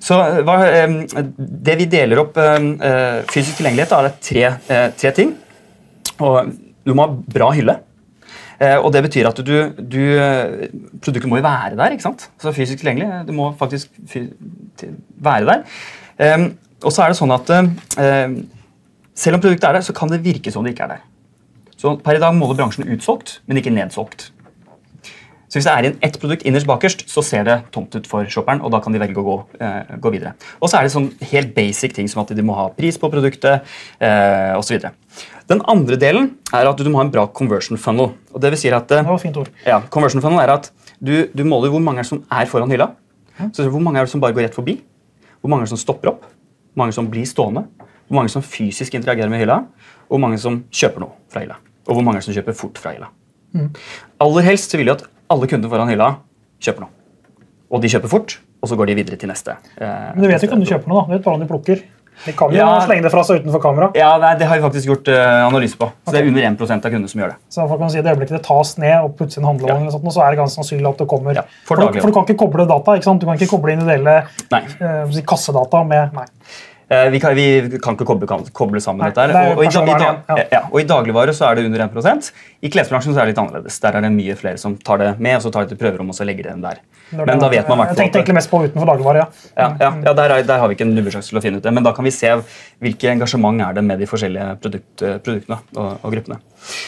Så 0.00 0.16
hva, 0.46 0.56
eh, 0.66 0.94
Det 1.36 1.76
vi 1.78 1.86
deler 1.90 2.22
opp 2.22 2.38
eh, 2.40 2.58
fysisk 3.30 3.60
tilgjengelighet, 3.60 3.92
da, 3.92 4.00
er 4.08 4.18
tre, 4.24 4.44
eh, 4.68 4.88
tre 4.96 5.12
ting. 5.16 5.34
Og 6.20 6.52
du 6.84 6.94
må 6.94 7.06
ha 7.06 7.34
bra 7.36 7.50
hylle. 7.56 7.76
Eh, 8.60 8.76
og 8.76 8.90
det 8.92 9.04
betyr 9.06 9.28
at 9.30 9.38
du, 9.44 9.54
du 9.78 10.00
eh, 10.20 10.68
Produktet 11.00 11.28
må 11.30 11.38
jo 11.40 11.46
være 11.46 11.76
der. 11.78 11.94
ikke 11.94 12.08
sant? 12.08 12.28
Så 12.40 12.52
fysisk 12.56 12.82
tilgjengelig. 12.82 13.26
Det 13.28 13.36
må 13.36 13.52
faktisk 13.60 13.92
være 15.20 15.46
der. 15.48 15.62
Eh, 16.20 16.48
og 16.80 16.92
så 16.92 17.04
er 17.04 17.12
det 17.12 17.20
sånn 17.20 17.36
at 17.36 17.54
eh, 17.56 18.34
selv 19.20 19.36
om 19.36 19.44
produktet 19.44 19.68
er 19.68 19.78
der, 19.78 19.84
så 19.84 19.96
kan 19.96 20.12
det 20.12 20.22
virke 20.24 20.52
som 20.52 20.64
det 20.64 20.74
ikke 20.74 20.88
er 20.88 20.96
der. 20.96 21.06
Så 21.80 21.94
Per 22.04 22.16
i 22.16 22.20
dag 22.20 22.36
måler 22.36 22.58
bransjen 22.58 22.88
utsolgt, 22.92 23.38
men 23.48 23.60
ikke 23.60 23.72
nedsolgt. 23.72 24.30
Så 25.50 25.58
Hvis 25.58 25.66
det 25.66 25.72
er 25.72 25.86
inn 25.88 25.96
ett 26.06 26.16
produkt 26.22 26.44
innerst 26.46 26.66
bakerst, 26.68 27.08
så 27.10 27.24
ser 27.26 27.42
det 27.42 27.56
tomt 27.74 27.94
ut 27.96 28.06
for 28.06 28.24
shopperen. 28.30 28.60
og 28.62 28.70
da 28.70 28.78
kan 28.80 28.92
de 28.94 29.00
velge 29.02 29.18
å 29.18 29.24
gå, 29.26 29.36
eh, 29.58 29.96
gå 29.98 30.12
videre. 30.14 30.34
Og 30.62 30.70
så 30.70 30.78
er 30.78 30.82
det 30.86 30.92
sånn 30.92 31.10
helt 31.32 31.54
basic 31.56 31.92
ting 31.92 32.06
som 32.06 32.22
at 32.22 32.28
de 32.28 32.42
må 32.42 32.54
ha 32.54 32.68
pris 32.68 32.96
på 32.96 33.10
produktet 33.10 33.64
eh, 34.00 34.54
osv. 34.54 34.78
Den 35.50 35.62
andre 35.66 35.96
delen 35.98 36.36
er 36.54 36.70
at 36.70 36.76
du 36.78 36.88
må 36.88 36.98
ha 36.98 37.04
en 37.04 37.10
bra 37.10 37.26
conversion 37.26 37.76
funnel. 37.76 38.12
og 38.32 38.40
det 38.40 38.52
vil 38.52 38.58
si 38.58 38.70
at 38.70 38.90
eh, 38.92 39.16
fint 39.18 39.36
ord. 39.36 39.48
ja, 39.66 39.80
conversion 39.90 40.22
funnel 40.22 40.38
er 40.38 40.54
at 40.54 40.70
du, 41.02 41.26
du 41.34 41.42
måler 41.42 41.68
hvor 41.70 41.82
mange 41.82 41.98
er 41.98 42.04
som 42.06 42.22
er 42.30 42.46
foran 42.46 42.70
hylla. 42.70 42.92
Så 43.52 43.68
Hvor 43.68 43.80
mange 43.80 43.98
er 43.98 44.04
det 44.04 44.10
som 44.12 44.20
bare 44.20 44.32
går 44.32 44.42
rett 44.46 44.54
forbi? 44.54 44.80
Hvor 45.40 45.48
mange 45.48 45.62
er 45.62 45.64
det 45.64 45.74
som 45.74 45.78
stopper 45.82 46.12
opp? 46.12 46.22
Hvor 46.74 46.84
mange 46.84 46.92
som 46.92 47.08
blir 47.10 47.24
stående? 47.26 47.66
Hvor 48.06 48.20
mange 48.20 48.30
som 48.30 48.42
fysisk 48.42 48.94
interagerer 48.94 49.30
med 49.30 49.40
hylla? 49.40 49.64
Og 50.06 50.18
hvor 50.18 50.20
mange 50.20 50.38
som 50.38 50.64
kjøper 50.70 51.00
noe 51.00 51.16
fra 51.28 51.40
hylla? 51.40 51.56
Og 51.88 51.96
hvor 51.96 52.04
mange 52.04 52.20
som 52.22 52.34
kjøper 52.34 52.54
fort 52.54 52.78
fra 52.78 52.92
hylla? 52.94 53.08
Aller 54.20 54.42
helst 54.46 54.70
så 54.70 54.78
vil 54.78 54.86
du 54.86 54.92
at 54.92 55.08
alle 55.30 55.46
kunder 55.50 55.70
foran 55.72 55.88
hylla 55.92 56.10
kjøper 56.60 56.80
noe. 56.86 56.92
Og 57.70 57.80
de 57.84 57.88
kjøper 57.92 58.10
fort, 58.10 58.38
og 58.60 58.68
så 58.68 58.76
går 58.76 58.90
de 58.90 58.98
videre 58.98 59.16
til 59.20 59.30
neste. 59.30 59.54
eh, 59.78 60.10
Men 60.16 60.22
du 60.24 60.28
vet 60.28 60.42
ikke 60.42 60.56
om 60.58 60.60
du 60.60 60.66
kjøper 60.68 60.88
noe, 60.90 61.02
da. 61.02 61.06
Du 61.06 61.16
vet 61.18 61.24
bare 61.24 61.34
om 61.38 61.40
de 61.40 61.46
plukker. 61.50 61.82
De 62.26 62.32
kan 62.36 62.50
jo 62.52 62.56
Ja. 62.58 62.80
slenge 62.84 63.00
det 63.06 63.10
fra 63.14 63.22
seg 63.24 63.40
utenfor 63.40 63.62
kamera. 63.62 63.86
Ja, 63.96 64.18
nei, 64.18 64.34
Det 64.36 64.44
har 64.46 64.58
vi 64.58 64.62
faktisk 64.66 64.86
gjort 64.90 65.08
uh, 65.08 65.46
analyse 65.48 65.78
på. 65.78 65.86
Så 66.04 66.12
Det 66.12 66.20
er 66.20 66.26
under 66.28 66.42
1% 66.42 66.84
av 66.84 66.90
kundene 66.92 67.08
som 67.08 67.20
gjør 67.22 67.28
det. 67.32 67.36
Så 67.48 67.64
folk 67.70 67.80
kan 67.80 67.88
si 67.90 67.98
at 67.98 68.04
I 68.04 68.08
øyeblikket 68.12 68.36
det 68.36 68.42
tas 68.44 68.76
ned 68.76 69.04
og 69.04 69.14
puttes 69.16 69.38
inn 69.38 69.44
handlevogn, 69.44 69.84
Ja. 69.86 69.90
sånt, 69.94 70.12
så 70.12 70.20
er 70.26 70.30
det 70.34 70.38
ganske 70.42 70.58
sannsynlig 70.60 70.88
at 70.90 70.98
det 70.98 71.08
kommer. 71.08 71.32
Ja, 71.34 71.42
for 71.64 71.76
for, 71.76 71.92
du, 71.92 72.00
for 72.00 72.08
du 72.08 72.12
kan 72.12 72.26
ikke 72.26 72.36
koble 72.44 72.66
data. 72.68 72.92
ikke 72.98 73.04
sant? 73.08 73.20
Du 73.22 73.26
kan 73.26 73.38
ikke 73.38 73.48
koble 73.48 73.72
individuelle 73.72 74.26
uh, 74.52 75.10
si 75.10 75.22
kassedata 75.22 75.86
med 75.86 76.12
Nei. 76.12 76.26
Eh, 76.90 77.08
Vi 77.10 77.20
kan, 77.22 77.34
vi 77.38 77.78
kan 77.78 77.94
ikke 77.94 78.04
koble, 78.08 78.26
koble 78.52 78.80
sammen 78.82 79.04
Nei, 79.04 79.10
dette. 79.12 79.22
her. 79.22 79.30
er 79.30 79.52
Og, 79.52 79.58
og, 79.58 79.64
i, 79.64 79.68
i, 79.68 79.92
ja. 80.02 80.46
ja, 80.50 80.60
og 80.72 80.80
I 80.80 80.84
dagligvare 80.90 81.30
så 81.36 81.46
er 81.46 81.54
det 81.60 81.66
under 81.68 81.84
1% 81.86 82.30
I 82.66 82.70
klesbransjen 82.74 83.14
så 83.14 83.20
er 83.22 83.28
det 83.28 83.34
litt 83.36 83.38
annerledes. 83.38 83.78
Der 83.84 83.94
er 83.94 84.00
det 84.02 84.10
mye 84.16 84.34
flere 84.36 84.58
som 84.58 84.74
tar 84.76 84.98
det 84.98 85.10
med, 85.22 85.36
og 85.36 85.44
så 85.44 85.52
tar 85.54 85.68
det 85.68 85.76
til 85.76 85.78
prøverom 85.84 86.10
og 86.10 86.18
så 86.18 86.26
legger 86.26 86.48
det 86.48 86.52
den 86.56 86.64
der. 86.66 86.80
Når 87.12 87.26
Men 87.26 87.38
det- 87.38 87.40
da 87.42 87.48
vet 87.48 87.68
man 87.68 87.78
Jeg 87.86 87.96
tenkte 87.96 88.18
egentlig 88.18 88.34
mest 88.34 88.50
på 88.50 88.58
utenfor 88.66 88.86
dagligvare. 88.90 89.16
ja. 89.22 89.26
ja, 89.56 89.76
ja, 89.80 89.90
ja 90.06 90.12
der, 90.12 90.30
er, 90.30 90.42
der 90.42 90.58
har 90.58 90.68
vi 90.68 90.74
ikke 90.74 90.86
en 90.88 90.94
nubbesjanse 90.94 91.28
til 91.30 91.38
å 91.38 91.42
finne 91.42 91.56
ut 91.58 91.62
det, 91.62 91.72
men 91.72 91.82
da 91.84 91.92
kan 91.92 92.04
vi 92.04 92.10
se 92.10 92.26
hvilket 92.82 93.10
engasjement 93.14 93.60
er 93.68 93.72
det 93.74 93.84
med 93.84 93.98
de 93.98 94.06
forskjellige 94.06 94.60
produkt, 94.60 95.02
eh, 95.02 95.18
produktene 95.18 95.58
og, 95.76 95.98
og 96.02 96.12
gruppene. 96.12 96.38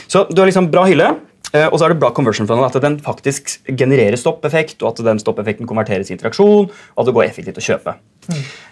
Så 0.09 0.27
du 0.31 0.41
har 0.43 0.47
liksom 0.51 0.71
bra 0.71 0.85
hylle, 0.85 1.15
og 1.53 1.75
så 1.77 1.85
er 1.85 1.93
det 1.93 2.01
bra 2.01 2.09
conversion 2.17 2.47
funnel, 2.49 2.65
at 2.65 2.79
den 2.81 2.95
faktisk 3.05 3.59
genererer 3.69 4.17
stoppeffekt, 4.17 4.79
og 4.81 4.93
at 4.93 5.03
den 5.05 5.21
stoppeffekten 5.21 5.69
konverteres 5.69 6.09
i 6.09 6.15
interaksjon, 6.17 6.71
og 6.71 7.03
at 7.03 7.09
det 7.11 7.15
går 7.19 7.27
effektivt 7.27 7.61
å 7.61 7.65
kjøpe. 7.67 7.97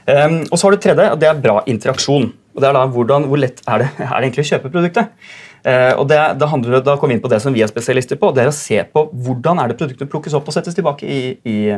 Um, 0.07 0.41
og 0.47 0.57
så 0.57 0.67
har 0.67 0.75
du 0.75 0.81
tredje, 0.81 1.11
og 1.13 1.21
det 1.21 1.29
er 1.29 1.45
bra 1.45 1.61
interaksjon. 1.69 2.31
og 2.55 2.63
det 2.63 2.69
er 2.69 2.75
da 2.75 2.87
hvordan, 2.87 3.29
Hvor 3.29 3.39
lett 3.39 3.61
er 3.67 3.79
det, 3.79 3.89
er 3.99 4.17
det 4.17 4.25
egentlig 4.25 4.47
å 4.47 4.51
kjøpe 4.55 4.73
produktet? 4.73 5.13
Uh, 5.61 5.93
og 6.01 6.07
det, 6.09 6.17
da, 6.41 6.47
handler 6.49 6.79
det, 6.79 6.85
da 6.87 6.97
kommer 6.97 7.13
vi 7.13 7.19
inn 7.19 7.25
på 7.25 7.29
det 7.29 7.43
som 7.45 7.53
vi 7.53 7.61
er 7.61 7.69
spesialister 7.69 8.17
på, 8.17 8.31
det 8.33 8.47
er 8.47 8.49
å 8.53 8.57
se 8.57 8.81
på 8.81 9.03
hvordan 9.13 9.61
er 9.61 9.69
det 9.69 9.77
produktene 9.77 10.09
plukkes 10.09 10.37
opp 10.39 10.49
og 10.49 10.57
settes 10.57 10.77
tilbake 10.77 11.05
i, 11.05 11.19
i, 11.45 11.59
i, 11.69 11.75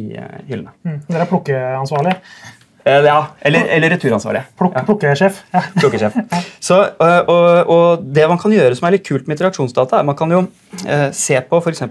i 0.00 0.06
eh, 0.16 0.38
hyllene. 0.48 0.72
Mm. 0.86 1.02
Dere 1.10 1.26
er 1.26 1.28
plukkeansvarlig. 1.28 2.14
Eh, 2.88 3.06
ja, 3.08 3.18
eller, 3.48 3.66
eller 3.76 3.92
returansvarlig. 3.94 4.42
Pluk, 4.58 4.76
Plukkesjef. 4.88 5.42
Ja. 5.54 5.62
plukkesjef. 5.76 6.16
Så, 6.68 6.80
øh, 7.04 7.18
og, 7.28 7.72
og 7.74 8.06
det 8.16 8.28
man 8.30 8.40
kan 8.40 8.54
gjøre 8.54 8.78
som 8.78 8.88
er 8.88 8.96
litt 8.96 9.06
kult 9.08 9.28
med 9.28 9.36
interaksjonsdata, 9.36 10.00
er 10.00 10.08
man 10.08 10.16
kan 10.18 10.32
jo 10.32 10.44
eh, 10.86 11.08
se 11.16 11.40
på 11.50 11.60
f.eks. 11.62 11.84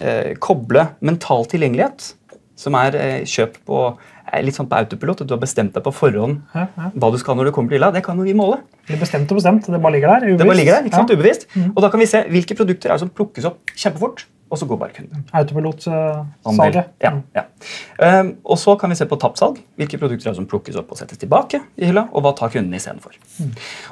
Eh, 0.00 0.34
koble 0.42 0.88
mental 1.04 1.48
tilgjengelighet, 1.50 2.12
som 2.60 2.76
er 2.78 2.98
eh, 3.00 3.22
kjøp 3.28 3.56
på 3.66 3.86
er 4.34 4.44
litt 4.46 4.56
sånn 4.56 4.68
på 4.70 4.76
autopilot. 4.78 5.22
at 5.22 5.28
Du 5.30 5.34
har 5.36 5.42
bestemt 5.42 5.74
deg 5.76 5.84
på 5.84 5.92
forhånd 5.94 6.40
Ja, 6.56 6.66
ja. 6.76 6.90
hva 6.98 7.10
du 7.12 7.18
skal 7.20 7.36
når 7.38 7.50
du 7.50 7.54
kommer 7.56 7.70
til 7.72 7.78
Ila. 7.80 7.90
Det 7.94 8.02
kan 8.06 8.18
jo 8.18 8.26
vi 8.26 8.34
måle. 8.36 8.60
Det 8.88 8.96
er 8.96 9.02
bestemt 9.02 9.30
og 9.30 9.38
bestemt. 9.40 9.68
Det 9.70 9.80
bare 9.82 9.96
ligger 9.96 10.14
der. 10.14 10.36
Det 10.38 10.46
bare 10.48 10.58
ligger 10.58 10.78
der, 10.78 10.88
ikke 10.88 11.00
sant? 11.00 11.12
Ja. 11.12 11.18
Ubevisst. 11.18 11.46
Og 11.70 11.82
da 11.84 11.90
kan 11.92 12.02
vi 12.02 12.08
se 12.10 12.22
hvilke 12.32 12.56
produkter 12.58 12.90
er 12.90 12.98
det 12.98 13.04
som 13.04 13.12
plukkes 13.14 13.46
opp 13.50 13.74
kjempefort, 13.76 14.24
og 14.52 14.58
så 14.60 14.66
går 14.68 14.78
bare 14.78 14.94
kunden. 14.94 15.24
Autopilotsalget. 15.32 16.26
Autopilot-salget. 16.44 16.90
Ja, 17.02 17.12
ja. 17.34 18.20
Um, 18.20 18.34
og 18.44 18.58
så 18.60 18.74
kan 18.78 18.92
vi 18.92 18.98
se 18.98 19.06
på 19.08 19.16
tappsalg. 19.20 19.56
Hvilke 19.80 19.98
produkter 19.98 20.28
er 20.28 20.34
det 20.34 20.40
som 20.40 20.48
plukkes 20.50 20.76
opp 20.78 20.92
og 20.92 21.00
settes 21.00 21.18
tilbake 21.18 21.62
i 21.80 21.88
hylla, 21.88 22.04
og 22.12 22.22
hva 22.24 22.34
tar 22.36 22.52
kunden 22.52 22.76
istedenfor. 22.76 23.16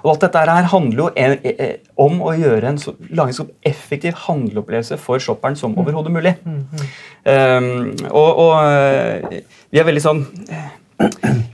Og 0.02 0.10
alt 0.12 0.26
dette 0.26 0.43
her 0.44 0.69
handler 0.75 1.00
jo 1.00 1.08
en, 1.25 1.38
eh, 1.50 1.72
om 1.96 2.20
å 2.20 2.34
gjøre 2.37 2.69
en 2.69 2.78
så, 2.78 2.94
lage 3.10 3.32
en 3.32 3.40
så 3.40 3.49
effektiv 3.72 4.20
handleopplevelse 4.26 5.00
for 5.00 5.22
shopperen 5.22 5.56
som 5.58 5.75
overhodet 5.78 6.12
mulig. 6.14 6.37
Um, 6.44 7.97
og, 8.11 8.30
og 8.44 8.54
eh, 8.61 9.42
vi 9.73 9.80
er 9.80 9.88
veldig 9.88 10.04
sånn 10.04 10.23
eh, 10.52 10.71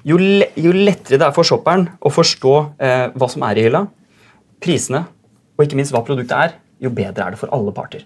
jo, 0.09 0.19
le, 0.19 0.51
jo 0.59 0.75
lettere 0.75 1.21
det 1.21 1.29
er 1.29 1.37
for 1.37 1.47
shopperen 1.47 1.87
å 2.01 2.13
forstå 2.13 2.55
uh, 2.83 3.07
hva 3.15 3.31
som 3.31 3.47
er 3.49 3.61
i 3.61 3.69
hylla, 3.69 3.87
prisene 4.65 5.07
og 5.57 5.65
ikke 5.65 5.79
minst 5.79 5.95
hva 5.95 6.05
produktet 6.07 6.37
er, 6.37 6.57
jo 6.83 6.93
bedre 6.95 7.25
er 7.25 7.35
det 7.35 7.41
for 7.41 7.51
alle 7.55 7.73
parter. 7.75 8.05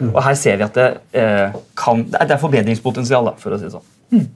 Og 0.00 0.18
her 0.24 0.34
ser 0.36 0.58
vi 0.60 0.66
at 0.66 0.74
det, 0.76 0.88
eh, 1.16 1.56
kan, 1.78 2.02
det, 2.12 2.26
er, 2.28 2.40
forbedringspotensial, 2.40 3.30
da, 3.30 3.36
for 3.40 3.56
å 3.56 3.60
si 3.60 3.68
det 3.68 3.76
sånn. 3.76 4.26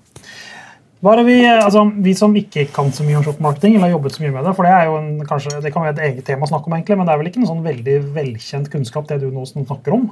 Hva 1.00 1.14
er 1.14 1.22
det 1.22 1.30
vi, 1.30 1.36
altså, 1.48 1.86
vi 2.04 2.12
som 2.12 2.34
ikke 2.36 2.66
kan 2.74 2.90
så 2.92 3.04
mye 3.06 3.16
om 3.16 3.22
shopmarketing, 3.24 3.72
eller 3.72 3.86
har 3.86 3.94
jobbet 3.94 4.18
så 4.18 4.20
mye 4.20 4.32
med 4.34 4.44
det, 4.44 4.50
for 4.58 4.66
det 4.68 4.72
er 4.76 4.88
jo 4.90 4.96
en, 4.98 5.06
kanskje, 5.24 5.52
det 5.64 5.70
kan 5.72 5.86
være 5.86 5.94
et 5.94 6.02
eget 6.10 6.26
tema 6.28 6.44
å 6.44 6.50
snakke 6.50 6.68
om, 6.68 6.74
egentlig, 6.76 6.98
men 7.00 7.08
det 7.08 7.14
er 7.14 7.20
vel 7.22 7.30
ikke 7.30 7.40
en 7.40 7.48
sånn 7.48 7.62
veldig 7.64 7.94
velkjent 8.18 8.68
kunnskap 8.72 9.06
det 9.08 9.16
du 9.22 9.30
nå 9.32 9.46
snakker 9.48 9.96
om 9.96 10.02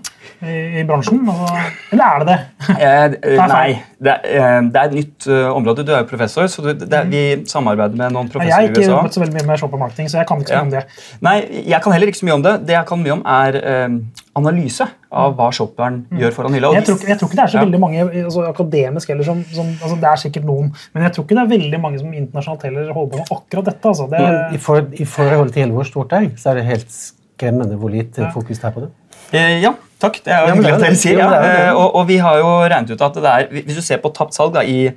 i, 0.41 0.55
i 0.81 0.85
bransjen? 0.89 1.21
Altså, 1.29 1.67
eller 1.93 2.07
er 2.07 2.25
det 2.25 2.31
det? 2.31 2.39
Eh, 2.79 3.05
det 3.11 3.35
er 3.35 3.51
nei, 3.51 3.75
det 4.01 4.13
er, 4.15 4.25
eh, 4.39 4.57
det 4.71 4.81
er 4.81 4.87
et 4.87 4.95
nytt 4.95 5.27
uh, 5.29 5.49
område. 5.51 5.85
Du 5.85 5.91
er 5.93 6.05
jo 6.05 6.09
professor, 6.09 6.47
så 6.49 6.63
du, 6.65 6.71
det 6.79 6.95
er, 6.95 7.09
vi 7.11 7.23
samarbeider 7.51 7.99
med 7.99 8.15
noen 8.15 8.31
professorer 8.33 8.49
i 8.49 8.55
USA. 8.55 8.63
Jeg 8.63 8.71
har 8.71 8.87
ikke 8.87 8.95
jobbet 8.95 9.19
så 9.19 9.23
veldig 9.25 9.37
mye 9.37 9.49
med 9.51 9.61
shopmarketing, 9.61 10.09
så 10.09 10.21
jeg 10.23 10.31
kan 10.31 10.41
ikke 10.41 10.55
så 10.55 10.57
Ja. 10.57 10.63
mye 10.63 10.71
om 10.71 10.75
det. 10.77 11.05
Nei, 11.29 11.37
jeg 11.75 11.83
kan 11.85 11.97
heller 11.97 12.13
ikke 12.13 12.23
så 12.23 12.31
mye 12.31 12.39
om 12.39 12.47
det. 12.47 12.55
Det 12.71 12.77
jeg 12.79 12.89
kan 12.89 13.03
mye 13.03 13.17
om, 13.19 13.25
er 13.35 13.61
eh, 13.61 13.99
analyse 14.39 14.87
av 15.13 15.35
hva 15.39 15.49
shopperen 15.55 16.01
gjør 16.21 16.33
foran 16.37 16.55
hylla. 16.57 16.71
Jeg 16.79 16.85
tror, 16.89 16.99
jeg 17.09 17.19
tror 17.21 17.29
ikke 17.31 17.39
det 17.41 17.45
er 17.45 17.53
så 17.53 17.59
Ja. 17.59 17.65
veldig 17.65 17.81
mange 17.83 18.05
altså, 18.25 18.45
akademisk 18.49 19.09
heller 19.13 19.25
som, 19.29 19.43
som 19.55 19.67
altså, 19.83 19.97
Det 20.01 20.09
er 20.13 20.23
sikkert 20.25 20.45
noen, 20.49 20.73
men 20.95 21.03
jeg 21.07 21.13
tror 21.17 21.25
ikke 21.27 21.37
det 21.39 21.45
er 21.45 21.53
veldig 21.59 21.81
mange 21.85 21.99
som 22.03 22.13
internasjonalt 22.13 22.63
heller 22.69 22.93
holder 22.93 23.11
på 23.13 23.19
med 23.23 23.33
akkurat 23.39 23.65
dette. 23.73 23.89
Altså. 23.93 24.07
Det, 24.11 24.23
i, 24.55 24.59
for, 24.59 24.87
i 24.93 25.05
forhold 25.05 25.53
til 25.57 25.71
hvor 25.77 25.85
stort 25.89 26.11
det 26.15 26.23
er, 26.23 26.31
så 26.39 26.51
er 26.51 26.61
det 26.61 26.65
helt 26.71 26.91
skremmende 26.99 27.77
hvor 27.79 27.91
lite 27.93 28.23
Ja. 28.27 28.31
fokus 28.35 28.59
det 28.59 28.65
er 28.71 28.75
på 28.79 28.81
det. 28.87 28.91
Eh, 29.33 29.59
ja, 29.63 29.75
takk. 30.01 30.21
Det 30.25 30.33
er 30.33 30.41
jo 30.41 30.47
Ja, 30.49 30.55
hyggelig 30.55 30.73
at 30.73 30.81
er 30.81 30.85
dere 30.87 30.97
sier. 30.97 31.19
Ja. 31.19 31.31
Eh, 31.69 31.73
og, 31.77 31.95
og 32.01 32.07
vi 32.09 32.17
har 32.17 32.39
jo 32.39 32.47
regnet 32.71 32.91
ut 32.95 33.03
at 33.03 33.15
det 33.15 33.25
er 33.35 33.49
Hvis 33.67 33.77
du 33.77 33.83
ser 33.83 33.99
på 34.01 34.13
tapt 34.17 34.33
salg 34.35 34.55
da, 34.55 34.63
i, 34.65 34.89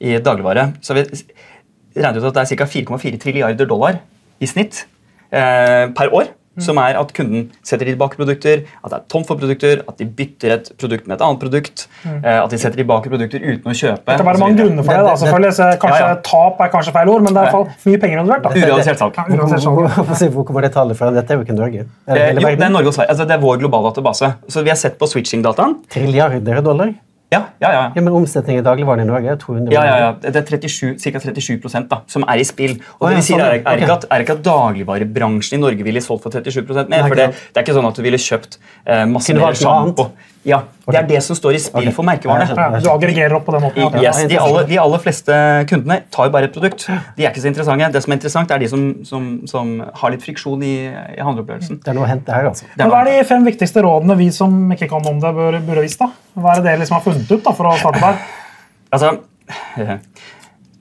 i 0.00 0.16
dagligvare, 0.18 0.72
så 0.82 0.94
har 0.94 1.02
vi 1.02 1.22
regnet 1.96 2.18
ut 2.22 2.26
at 2.30 2.34
det 2.34 2.42
er 2.52 2.56
ca. 2.56 2.66
4,4 2.72 3.20
trilliarder 3.22 3.66
dollar 3.70 4.00
i 4.40 4.46
snitt 4.50 4.82
eh, 5.32 5.86
per 5.96 6.10
år 6.12 6.32
som 6.58 6.78
er 6.78 6.96
at 7.00 7.12
kunden 7.12 7.50
setter 7.62 7.86
tilbake 7.86 8.16
produkter, 8.16 8.62
at 8.84 8.90
det 8.90 8.98
er 8.98 9.04
tomt 9.12 9.26
for 9.26 9.36
produkter, 9.36 9.82
at 9.88 9.96
de 9.98 10.04
bytter 10.06 10.54
et 10.56 10.70
produkt 10.78 11.06
med 11.06 11.16
et 11.20 11.24
annet 11.26 11.40
produkt, 11.40 11.86
Mm. 12.06 12.22
at 12.24 12.50
de 12.50 12.58
setter 12.58 12.76
tilbake 12.78 13.10
produkter 13.10 13.40
uten 13.42 13.66
å 13.66 13.74
kjøpe. 13.74 14.04
Det 14.06 14.16
kan 14.20 14.26
være 14.26 14.38
mange 14.38 14.56
grunner 14.60 14.84
for 14.84 14.92
det. 14.92 15.04
da, 15.04 15.14
selvfølgelig. 15.16 15.52
Så 15.56 15.64
kanskje 15.82 16.00
Ja, 16.00 16.08
ja. 16.08 16.14
Tap 16.22 16.60
er 16.60 16.68
kanskje 16.72 16.92
feil 16.92 17.08
ord, 17.08 17.22
men 17.22 17.34
det 17.34 17.42
er 17.42 17.46
i 17.46 17.50
hvert 17.50 17.56
fall 17.56 17.90
mye 17.92 18.00
penger 18.00 18.18
involvert. 18.20 18.42
da. 18.42 18.50
Urealisert 18.50 18.98
salg. 18.98 20.30
Hvor, 20.36 20.44
kommer 20.44 20.62
det 20.62 20.72
tallet 20.72 20.96
fra? 20.96 21.10
Dette 21.10 21.30
er 21.32 21.36
jo 21.40 21.44
ikke 21.44 21.56
Norge. 21.56 21.86
Det 22.06 22.16
Eh, 22.16 22.32
jo, 22.34 22.40
det 22.40 22.62
er? 22.62 22.68
Norge 22.70 22.86
og 22.88 22.94
Sverige. 22.94 23.10
Altså, 23.10 23.26
det 23.26 23.34
er 23.36 23.40
vår 23.42 23.58
globale 23.58 23.90
database. 23.90 24.34
Så 24.48 24.62
vi 24.62 24.68
har 24.70 24.76
sett 24.76 24.98
på 24.98 25.06
switching-dataen. 25.10 25.76
Trilliarder 25.90 26.62
dollar? 26.62 26.94
Ja, 27.36 27.42
ja, 27.62 27.70
ja. 27.76 27.84
Ja, 27.96 28.02
men 28.02 28.16
omsetning 28.16 28.60
i 28.60 28.64
dagligvarene 28.66 29.06
i 29.06 29.10
Norge 29.10 29.34
er 29.34 29.40
200 29.42 29.74
Ja, 29.74 29.84
ja, 29.86 29.96
ja. 30.02 30.12
Det 30.24 30.42
er 30.42 30.46
37, 30.48 30.96
ca. 31.02 31.22
37 31.22 31.88
da, 31.90 32.00
som 32.10 32.26
er 32.26 32.42
i 32.42 32.46
spill. 32.48 32.78
Og 32.98 33.06
Å, 33.06 33.10
det 33.10 33.16
ja, 33.16 33.20
vi 33.20 33.26
sier 33.28 33.40
sånn, 33.40 33.46
er, 33.46 33.58
er, 33.60 33.82
ikke 33.82 33.98
at, 33.98 34.06
er 34.10 34.24
ikke 34.24 34.38
at 34.38 34.46
dagligvarebransjen 34.46 35.58
i 35.58 35.62
Norge 35.64 35.86
ville 35.86 36.04
solgt 36.04 36.26
for 36.26 36.34
37 36.34 36.72
mer. 36.72 36.88
Nei, 36.92 37.02
for 37.06 37.18
det, 37.18 37.28
det 37.36 37.60
er 37.60 37.66
ikke 37.66 37.76
sånn 37.76 37.90
at 37.90 38.00
du 38.00 38.06
ville 38.06 38.22
kjøpt 38.28 38.58
eh, 38.58 39.04
masse 39.10 39.36
mer 39.36 39.60
sjampo. 39.60 40.10
Ja, 40.46 40.60
det 40.86 40.98
er 41.00 41.06
det 41.08 41.20
som 41.26 41.34
står 41.34 41.56
i 41.56 41.60
spill 41.60 41.88
for 41.94 42.06
merkevarene. 42.06 42.78
Du 42.78 42.86
aggregerer 42.92 43.34
opp 43.34 43.48
på 43.48 43.54
den 43.56 43.64
måten. 43.64 43.82
ja. 43.98 44.12
Yes, 44.12 44.20
de, 44.30 44.38
aller, 44.38 44.66
de 44.68 44.78
aller 44.78 45.02
fleste 45.02 45.38
kundene 45.66 45.96
tar 46.14 46.28
jo 46.28 46.34
bare 46.36 46.46
et 46.46 46.54
produkt. 46.54 46.84
De 47.16 47.24
er 47.24 47.32
ikke 47.32 47.42
så 47.42 47.50
interessante. 47.50 47.88
Det 47.96 48.02
som 48.04 48.14
er 48.14 48.20
interessant, 48.20 48.54
er 48.54 48.62
de 48.62 48.68
som, 48.70 48.84
som, 49.08 49.26
som 49.50 49.72
har 50.02 50.14
litt 50.14 50.22
friksjon 50.22 50.62
i, 50.62 50.76
i 51.16 51.18
handleopplevelsen. 51.18 51.80
Det 51.82 51.90
er 51.90 51.98
noe 51.98 52.06
å 52.06 52.10
hente 52.12 52.30
her, 52.30 52.46
altså. 52.52 52.70
Men 52.78 52.92
Hva 52.92 53.02
er 53.02 53.10
de 53.10 53.26
fem 53.26 53.48
viktigste 53.50 53.82
rådene 53.82 54.18
vi 54.22 54.30
som 54.34 54.54
ikke 54.76 54.86
kan 54.94 55.10
om 55.10 55.18
det, 55.24 55.34
bør, 55.34 55.58
burde 55.66 55.82
visst? 55.88 55.98
da? 55.98 56.12
Hva 56.36 56.52
er 56.54 56.62
det 56.62 56.68
dere 56.68 56.82
liksom 56.84 56.98
har 56.98 57.04
funnet 57.08 57.25
ut 57.32 57.42
da, 57.44 57.52
for 57.52 57.66
å 57.70 57.76
starte 57.78 58.00
der? 58.00 58.16
Altså 58.92 59.10
eh, 59.78 59.96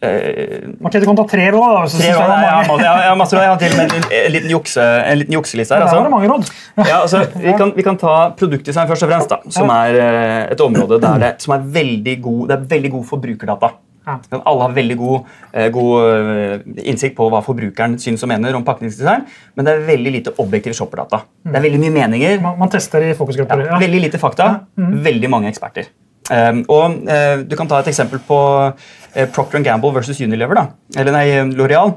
eh, 0.02 0.68
Ok, 0.82 0.92
Du 1.00 1.06
kan 1.06 1.16
ta 1.18 1.26
tre 1.30 1.48
råd. 1.52 1.72
da, 1.76 1.82
hvis 1.86 1.96
du 1.96 1.98
Tre 2.02 2.10
synes 2.12 2.20
råd, 2.20 2.30
jeg, 2.30 2.50
har 2.56 2.68
mange. 2.68 2.84
jeg, 2.84 3.10
har- 3.10 3.16
masse 3.22 3.36
råd. 3.36 3.42
Jeg 3.46 3.50
har 3.50 3.58
til 3.64 3.72
og 3.72 3.78
med 3.78 3.96
en, 3.96 4.04
en 4.26 4.32
liten 4.36 4.52
jukse, 4.52 4.84
en 5.06 5.18
liten 5.22 5.34
jukseliste 5.38 5.74
her. 5.76 5.80
Der 5.80 5.86
var 5.86 5.96
det 5.96 6.02
Altså. 6.02 6.12
mange 6.18 6.30
råd. 6.34 6.52
Ja, 6.90 7.02
altså, 7.02 7.24
vi, 7.40 7.54
kan, 7.58 7.74
vi 7.76 7.84
kan 7.84 7.98
ta 7.98 8.16
produktdesign 8.38 8.88
først 8.92 9.04
og 9.08 9.10
fremst, 9.14 9.30
da, 9.30 9.40
som 9.50 9.70
er 9.74 10.00
eh, 10.02 10.52
et 10.54 10.62
område 10.62 11.02
der 11.02 11.18
det, 11.26 11.34
som 11.42 11.54
er 11.58 11.66
veldig 11.82 12.22
god, 12.22 12.48
det 12.52 12.58
er 12.60 12.70
veldig 12.76 12.92
god 13.00 13.06
forbrukerdata. 13.14 13.72
Ja. 14.06 14.20
Alle 14.46 14.62
har 14.68 14.74
veldig 14.76 14.96
god, 15.00 15.22
eh, 15.52 15.70
god 15.74 15.94
eh, 16.06 16.60
innsikt 16.92 17.16
på 17.18 17.26
hva 17.34 17.40
forbrukeren 17.42 17.96
syns 17.98 18.22
og 18.22 18.30
mener 18.30 18.54
om 18.54 18.62
pakningsdesign, 18.68 19.24
men 19.58 19.66
det 19.66 19.72
er 19.74 19.80
veldig 19.88 20.12
lite 20.20 20.34
objektiv 20.44 20.76
shopperdata. 20.78 21.24
Det 21.42 21.56
er 21.58 21.64
veldig 21.66 21.80
mye 21.82 21.94
meninger, 21.96 22.36
Man, 22.44 22.60
man 22.60 22.70
tester 22.70 23.02
i 23.02 23.16
fokusgrupper. 23.18 23.64
ja, 23.66 23.80
veldig 23.82 24.02
lite 24.04 24.20
fakta, 24.22 24.52
veldig 24.78 25.32
mange 25.34 25.50
eksperter. 25.50 25.90
Um, 26.26 26.64
og 26.74 27.04
eh, 27.12 27.44
Du 27.46 27.54
kan 27.56 27.68
ta 27.70 27.80
et 27.84 27.92
eksempel 27.92 28.18
på 28.26 28.38
uh, 28.38 29.28
Procter 29.36 29.62
Gamble 29.62 29.94
versus 29.94 30.22
Unilever. 30.22 30.56
da, 30.58 30.66
eller 30.98 31.14
nei, 31.14 31.28
L'Oreal. 31.54 31.94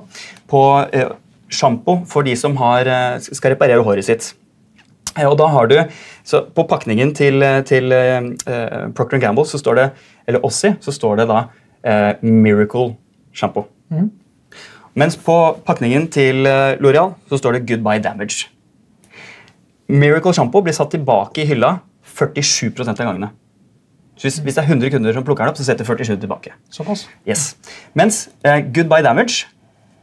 På 0.49 0.67
uh, 0.85 1.17
sjampo 1.49 2.03
for 2.07 2.23
de 2.23 2.37
som 2.37 2.57
har, 2.57 2.87
eh, 2.87 3.19
skal 3.19 3.55
reparere 3.55 3.85
håret 3.85 4.05
sitt. 4.05 4.35
Eh, 5.17 5.27
og 5.27 5.39
da 5.39 5.49
har 5.49 5.67
du, 5.67 5.77
så 6.25 6.45
På 6.55 6.69
pakningen 6.69 7.15
til, 7.15 7.43
eh, 7.43 7.63
til 7.63 7.93
eh, 7.93 8.21
Procter 8.95 9.19
Gamble 9.19 9.45
så 9.45 9.59
står 9.59 9.75
det, 9.75 9.91
eller 10.27 10.45
Ossi 10.45 10.75
så 10.81 10.93
står 10.93 11.17
det 11.17 11.29
da 11.29 11.49
eh, 11.85 12.15
Miracle 12.23 12.97
Mm. 13.91 14.11
Mens 14.97 15.17
på 15.17 15.63
pakningen 15.65 16.09
til 16.11 16.45
eh, 16.45 16.77
L'Oreal 16.81 17.15
så 17.29 17.39
står 17.39 17.53
det 17.53 17.67
Goodbye 17.69 18.03
Damage. 18.03 18.49
Miracle 19.89 20.33
Shampoo 20.33 20.61
blir 20.61 20.73
satt 20.73 20.91
tilbake 20.91 21.43
i 21.43 21.47
hylla 21.47 21.79
47% 22.05 22.89
av 22.89 23.07
gangene. 23.07 23.31
Så 24.19 24.27
hvis, 24.27 24.39
hvis 24.43 24.59
det 24.59 24.65
er 24.65 24.69
100 24.75 24.91
kunder 24.91 25.15
som 25.15 25.25
plukker 25.27 25.47
den 25.47 25.55
opp, 25.55 25.59
så 25.61 25.65
setter 25.67 25.87
47 25.87 26.19
tilbake. 26.19 26.53
Såpass. 26.75 27.07
Yes. 27.29 27.53
Mens 27.99 28.25
eh, 28.43 28.61
Goodbye 28.67 29.05
Damage 29.07 29.47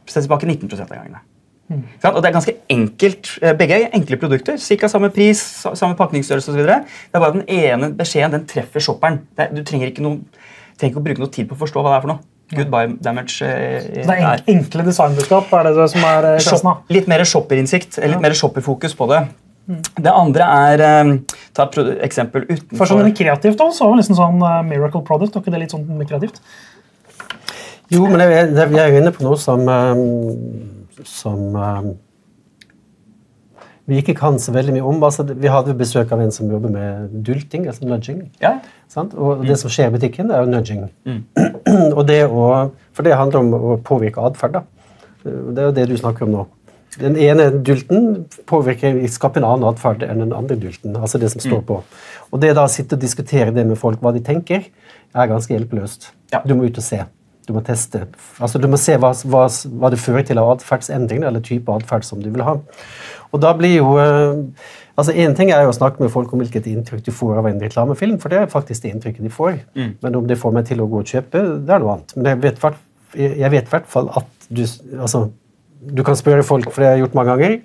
setter 0.08 0.24
tilbake 0.24 0.48
19 0.48 0.72
av 0.80 0.88
gangene. 0.88 1.20
Mm. 1.68 1.82
Og 2.12 2.20
det 2.22 2.28
er 2.30 2.36
ganske 2.36 2.54
enkelt. 2.70 3.32
eh, 3.42 3.52
Begge 3.58 3.80
er 3.82 3.96
enkle 3.98 4.16
produkter. 4.22 4.56
Ca. 4.56 4.88
samme 4.88 5.10
pris, 5.10 5.42
samme 5.74 5.98
pakningsstørrelse 5.98 6.54
osv. 6.54 6.62
Det 6.62 7.18
er 7.18 7.20
bare 7.20 7.34
den 7.36 7.44
ene 7.50 7.90
beskjeden 7.98 8.38
den 8.38 8.46
treffer 8.48 8.80
shopperen. 8.80 9.20
Er, 9.36 9.50
du 9.52 9.64
trenger 9.66 9.90
ikke, 9.90 10.04
noen, 10.06 10.22
trenger 10.78 10.94
ikke 10.94 11.02
å 11.02 11.06
bruke 11.10 11.24
noe 11.24 11.34
tid 11.34 11.50
på 11.50 11.58
å 11.58 11.62
forstå 11.64 11.82
hva 11.82 11.92
det 11.92 11.98
er 11.98 12.06
for 12.06 12.14
noe. 12.14 12.24
Goodbye 12.56 12.92
Damage 13.02 13.42
eh, 13.42 13.88
det 14.06 14.06
er 14.06 14.22
enk 14.22 14.52
enkle 14.52 14.84
designbudskap 14.86 15.50
er 15.58 15.66
det 15.66 15.72
det 15.80 15.86
som 15.90 16.04
er 16.06 16.28
eh? 16.28 16.44
Shop, 16.46 16.84
litt 16.94 17.08
mer 17.10 17.24
shopperinnsikt, 17.26 17.98
litt 18.04 18.22
mer 18.22 18.36
shopperfokus 18.38 18.94
på 18.94 19.08
det. 19.10 19.24
Det 19.66 20.12
andre 20.12 20.46
er 20.70 20.84
eh, 20.86 21.12
Ta 21.56 21.64
et 21.66 22.00
eksempel 22.06 22.44
utenfor 22.46 22.78
For 22.78 22.92
sånn 22.92 23.14
kreativt 23.16 23.60
også, 23.60 23.80
så 23.80 23.88
var 23.88 23.96
det 23.96 24.04
nesten 24.04 24.18
sånn 24.18 24.42
eh, 24.46 24.62
miracle 24.68 25.02
product. 25.06 25.34
Var 25.34 25.44
ikke 25.44 25.54
det 25.54 25.62
litt 25.64 25.74
sånn 25.74 26.06
kreativt? 26.06 26.40
Jo, 27.90 28.06
men 28.06 28.22
jeg, 28.22 28.50
jeg, 28.54 28.72
jeg 28.74 28.82
er 28.82 28.98
inne 29.00 29.14
på 29.14 29.22
noe 29.26 29.38
som, 29.38 29.62
um, 29.70 31.02
som 31.06 31.54
vi 33.86 34.00
ikke 34.02 34.16
kan 34.18 34.40
så 34.42 34.50
veldig 34.54 34.74
mye 34.74 34.86
om. 34.90 34.98
Altså, 35.06 35.22
vi 35.28 35.50
hadde 35.50 35.70
jo 35.70 35.78
besøk 35.78 36.10
av 36.14 36.22
en 36.24 36.34
som 36.34 36.50
jobber 36.50 36.72
med 36.74 37.14
dulting, 37.26 37.68
altså 37.70 37.86
nudging. 37.86 38.24
Ja, 38.42 38.56
Sant? 38.92 39.14
Og 39.18 39.42
det 39.46 39.58
som 39.60 39.70
skjer 39.72 39.90
i 39.90 39.96
butikken, 39.96 40.30
det 40.30 40.36
er 40.36 40.44
jo 40.44 40.52
nudging. 40.52 40.84
og 41.98 42.02
det 42.08 42.20
å, 42.26 42.46
for 42.94 43.06
det 43.06 43.16
handler 43.18 43.42
om 43.42 43.54
å 43.56 43.78
påvirke 43.84 44.22
atferd. 44.28 44.60
Det 45.22 45.58
er 45.58 45.68
jo 45.68 45.74
det 45.74 45.88
du 45.90 45.96
snakker 45.98 46.26
om 46.26 46.34
nå. 46.36 46.44
Den 47.00 47.18
ene 47.20 47.50
dulten 47.64 48.24
påvirker 48.48 48.98
skaper 49.12 49.42
en 49.42 49.48
annen 49.48 49.68
atferd 49.68 50.04
enn 50.06 50.22
den 50.24 50.32
andre 50.36 50.56
dulten. 50.60 50.96
altså 50.96 51.20
det 51.20 51.32
som 51.34 51.42
står 51.44 51.60
på. 51.68 51.82
Og 52.32 52.40
det 52.40 52.54
da 52.56 52.64
å 52.64 52.72
sitte 52.72 52.96
og 52.96 53.02
diskutere 53.04 53.52
det 53.54 53.66
med 53.68 53.78
folk, 53.78 54.00
hva 54.00 54.14
de 54.16 54.22
tenker, 54.24 54.64
er 55.16 55.30
ganske 55.30 55.52
hjelpeløst. 55.52 56.10
Ja. 56.32 56.42
Du 56.46 56.54
må 56.56 56.66
ut 56.66 56.80
og 56.80 56.84
se. 56.84 57.04
Du 57.46 57.52
må 57.54 57.62
teste. 57.62 58.06
Altså 58.42 58.58
Du 58.58 58.66
må 58.70 58.78
se 58.80 58.96
hva, 58.98 59.12
hva, 59.30 59.44
hva 59.46 59.92
det 59.92 60.00
fører 60.02 60.26
til 60.26 60.40
av 60.42 60.56
atferdsendringer 60.56 61.28
eller 61.28 61.44
type 61.44 61.70
atferd 61.72 62.06
som 62.06 62.22
du 62.22 62.28
vil 62.32 62.42
ha. 62.46 62.56
Og 63.30 63.42
da 63.42 63.52
blir 63.58 63.76
jo 63.76 63.94
eh, 64.02 64.42
altså 64.96 65.14
Én 65.14 65.36
ting 65.38 65.52
er 65.54 65.62
jo 65.62 65.70
å 65.70 65.76
snakke 65.76 66.02
med 66.02 66.12
folk 66.14 66.32
om 66.32 66.42
hvilket 66.42 66.66
inntrykk 66.70 67.04
du 67.06 67.12
får 67.14 67.38
av 67.42 67.50
en 67.50 67.62
reklamefilm, 67.62 68.18
for 68.22 68.32
det 68.32 68.42
er 68.42 68.52
faktisk 68.52 68.82
det 68.82 68.94
inntrykket 68.94 69.28
de 69.28 69.32
får. 69.32 69.58
Men 70.02 70.18
om 70.18 70.26
det 70.26 70.40
får 70.40 70.54
meg 70.56 70.66
til 70.70 70.82
å 70.82 70.88
gå 70.90 71.02
og 71.04 71.12
kjøpe, 71.12 71.42
det 71.66 71.74
er 71.76 71.82
noe 71.82 71.98
annet. 71.98 72.16
Men 72.16 72.30
jeg 72.32 73.52
vet 73.52 73.68
i 73.68 73.74
hvert 73.74 73.90
fall 73.92 74.10
at 74.16 74.48
du 74.48 74.62
altså, 74.64 75.26
du 75.80 76.02
kan 76.06 76.16
spørre 76.16 76.42
folk, 76.46 76.70
for 76.72 76.82
det 76.82 76.88
har 76.88 76.96
jeg 76.96 77.04
gjort 77.06 77.14
mange 77.18 77.34
ganger, 77.34 77.56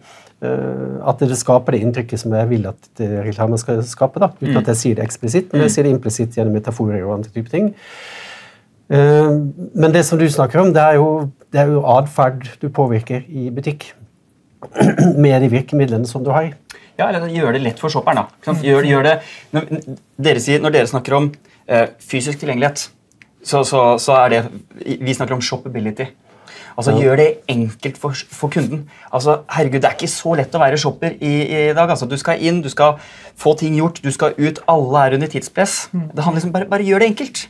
eh, 0.42 0.96
at 1.08 1.20
det 1.24 1.38
skaper 1.40 1.72
det 1.78 1.82
inntrykket 1.86 2.20
som 2.20 2.34
jeg 2.38 2.50
vil 2.50 2.68
at 2.68 2.90
det 3.00 3.10
reklame 3.28 3.58
skal 3.62 3.84
skape. 3.88 4.20
da, 4.20 4.32
Uten 4.42 4.58
at 4.58 4.68
jeg 4.74 4.76
sier 4.82 4.96
det 5.00 5.06
eksplisitt, 5.08 5.54
men 5.54 5.64
jeg 5.68 5.72
sier 5.76 5.88
det 5.88 5.94
implisitt 5.96 6.36
gjennom 6.38 6.54
metaforer 6.58 7.04
og 7.06 7.16
andre 7.20 7.30
typer 7.34 7.50
ting. 7.54 7.72
Eh, 8.92 9.32
Men 9.76 9.92
det 9.96 10.04
som 10.06 10.20
du 10.20 10.28
snakker 10.30 10.60
om, 10.62 10.74
det 10.74 10.82
er 10.82 10.96
jo, 11.00 11.32
det 11.52 11.60
er 11.64 11.72
jo 11.72 11.84
atferd 11.88 12.48
du 12.62 12.70
påvirker 12.70 13.24
i 13.30 13.50
butikk. 13.50 13.94
Med 15.18 15.42
de 15.42 15.48
virkemidlene 15.50 16.06
som 16.06 16.24
du 16.24 16.30
har. 16.30 16.52
ja 17.00 17.08
eller 17.10 17.26
gjør 17.34 17.54
det 17.54 17.62
lett 17.64 17.80
for 17.80 17.90
shopperen. 17.90 18.20
da. 18.22 18.54
Gjør, 18.62 18.84
gjør 18.86 19.04
det, 19.08 19.14
når, 19.56 19.70
dere 20.22 20.40
sier, 20.44 20.62
når 20.62 20.76
dere 20.76 20.90
snakker 20.92 21.16
om 21.18 21.32
eh, 21.68 21.88
fysisk 22.00 22.40
tilgjengelighet, 22.44 22.90
så, 23.44 23.64
så, 23.66 23.98
så 23.98 24.14
er 24.22 24.30
det 24.30 24.42
Vi 25.02 25.14
snakker 25.18 25.34
om 25.34 25.42
shoppability. 25.42 26.06
Altså 26.78 26.96
Gjør 26.98 27.20
det 27.20 27.28
enkelt 27.52 27.98
for, 28.02 28.16
for 28.32 28.54
kunden. 28.54 28.86
Altså, 29.12 29.42
herregud, 29.52 29.82
Det 29.82 29.90
er 29.90 29.98
ikke 29.98 30.12
så 30.12 30.36
lett 30.40 30.56
å 30.56 30.62
være 30.62 30.80
shopper 30.80 31.18
i, 31.20 31.34
i 31.48 31.74
dag. 31.74 31.90
altså 31.90 32.08
Du 32.10 32.18
skal 32.18 32.42
inn, 32.42 32.62
du 32.62 32.70
skal 32.70 33.00
få 33.40 33.56
ting 33.60 33.76
gjort, 33.80 34.02
du 34.04 34.12
skal 34.12 34.36
ut. 34.38 34.62
Alle 34.72 35.06
er 35.06 35.18
under 35.18 35.32
tidspress. 35.32 35.90
Det 35.92 36.24
handler 36.24 36.42
liksom 36.42 36.56
Bare, 36.56 36.70
bare 36.72 36.86
gjør 36.86 37.04
det 37.04 37.12
enkelt. 37.12 37.44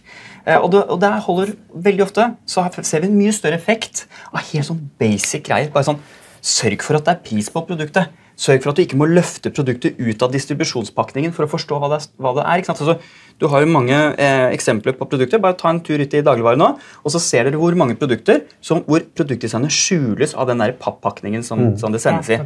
Eh, 0.46 0.58
og, 0.58 0.72
det, 0.74 0.84
og 0.90 1.02
det, 1.02 1.12
holder 1.28 1.54
veldig 1.74 2.04
ofte 2.08 2.32
så 2.50 2.66
ser 2.82 3.04
vi 3.04 3.12
en 3.12 3.18
mye 3.18 3.34
større 3.36 3.60
effekt 3.60 4.08
av 4.32 4.42
helt 4.52 4.68
sånn 4.68 4.82
basic 5.02 5.46
greier. 5.50 5.72
bare 5.74 5.90
sånn, 5.92 6.02
Sørg 6.42 6.82
for 6.82 6.98
at 6.98 7.06
det 7.06 7.14
er 7.14 7.22
pris 7.22 7.52
på 7.54 7.62
produktet. 7.68 8.10
Sørg 8.42 8.64
for 8.64 8.72
at 8.72 8.80
du 8.80 8.82
ikke 8.82 8.98
må 8.98 9.06
løfte 9.06 9.52
produktet 9.54 10.00
ut 10.02 10.24
av 10.26 10.32
distribusjonspakningen 10.34 11.34
for 11.36 11.46
å 11.46 11.50
forstå 11.52 11.78
hva 11.78 11.92
det 11.92 12.00
er. 12.00 12.08
Hva 12.24 12.32
det 12.40 12.46
er 12.50 12.62
ikke 12.62 12.72
sant? 12.72 12.82
Altså, 12.82 12.96
du 13.42 13.46
har 13.52 13.62
jo 13.62 13.70
mange 13.70 13.94
eh, 14.18 14.48
eksempler 14.56 14.96
på 14.98 15.06
produkter. 15.12 15.42
Bare 15.44 15.58
ta 15.60 15.70
en 15.70 15.82
tur 15.86 16.02
ut 16.02 16.16
i 16.18 16.24
dagligvare 16.26 16.58
nå, 16.58 16.72
og 17.06 17.14
så 17.14 17.22
ser 17.22 17.46
dere 17.50 17.60
hvor 17.62 17.78
mange 17.78 17.94
produkter 18.02 18.42
som, 18.66 18.82
hvor 18.88 19.06
produktdesignet 19.18 19.74
skjules 19.74 20.34
av 20.34 20.50
den 20.50 20.62
der 20.64 20.74
pappakningen 20.82 21.46
som, 21.46 21.76
som 21.78 21.94
det 21.94 22.02
sendes 22.02 22.32
i. 22.34 22.40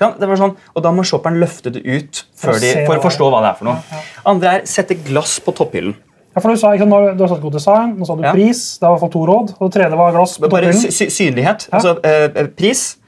Ja? 0.00 0.12
Det 0.16 0.28
var 0.28 0.40
sånn, 0.40 0.54
og 0.74 0.84
Da 0.84 0.92
må 0.96 1.04
shopperen 1.08 1.40
løfte 1.40 1.72
det 1.72 1.82
ut 1.84 2.22
For 2.40 2.60
de, 2.60 2.70
for 2.84 3.00
å 3.00 3.02
forstå 3.04 3.32
hva 3.32 3.40
det 3.44 3.50
er 3.54 3.58
for 3.58 3.68
noe. 3.72 4.04
Andre 4.28 4.54
er 4.58 4.68
sette 4.68 4.96
glass 5.08 5.38
på 5.44 5.56
topphyllen. 5.56 5.96
Ja, 6.30 6.38
for 6.40 6.52
Du 6.52 6.60
sa 6.60 6.70
ikke 6.76 6.86
sant, 6.86 7.18
du 7.18 7.24
har 7.24 7.30
sagt 7.32 7.42
god 7.42 7.56
design, 7.56 7.96
nå 7.98 8.06
sa 8.06 8.14
du 8.14 8.22
Ja. 8.22 8.32
pris. 8.32 8.78
Det 8.78 8.86
var 8.86 8.92
i 8.92 9.00
hvert 9.00 9.00
fall 9.08 9.14
to 9.16 9.26
råd. 9.26 9.54
Og 9.58 9.70
det 9.70 9.80
tredje 9.80 9.96
var 9.98 10.12
glass. 10.14 10.36
på 10.38 10.48
Bare 10.48 10.68
topphyllen. 10.70 10.80
sy 10.92 11.08
sy 11.08 11.08
synlighet. 11.10 11.68
Altså 11.72 11.96
eh, 12.04 12.28
pris, 12.46 12.82
eh, 12.84 12.96
eh, 12.96 12.99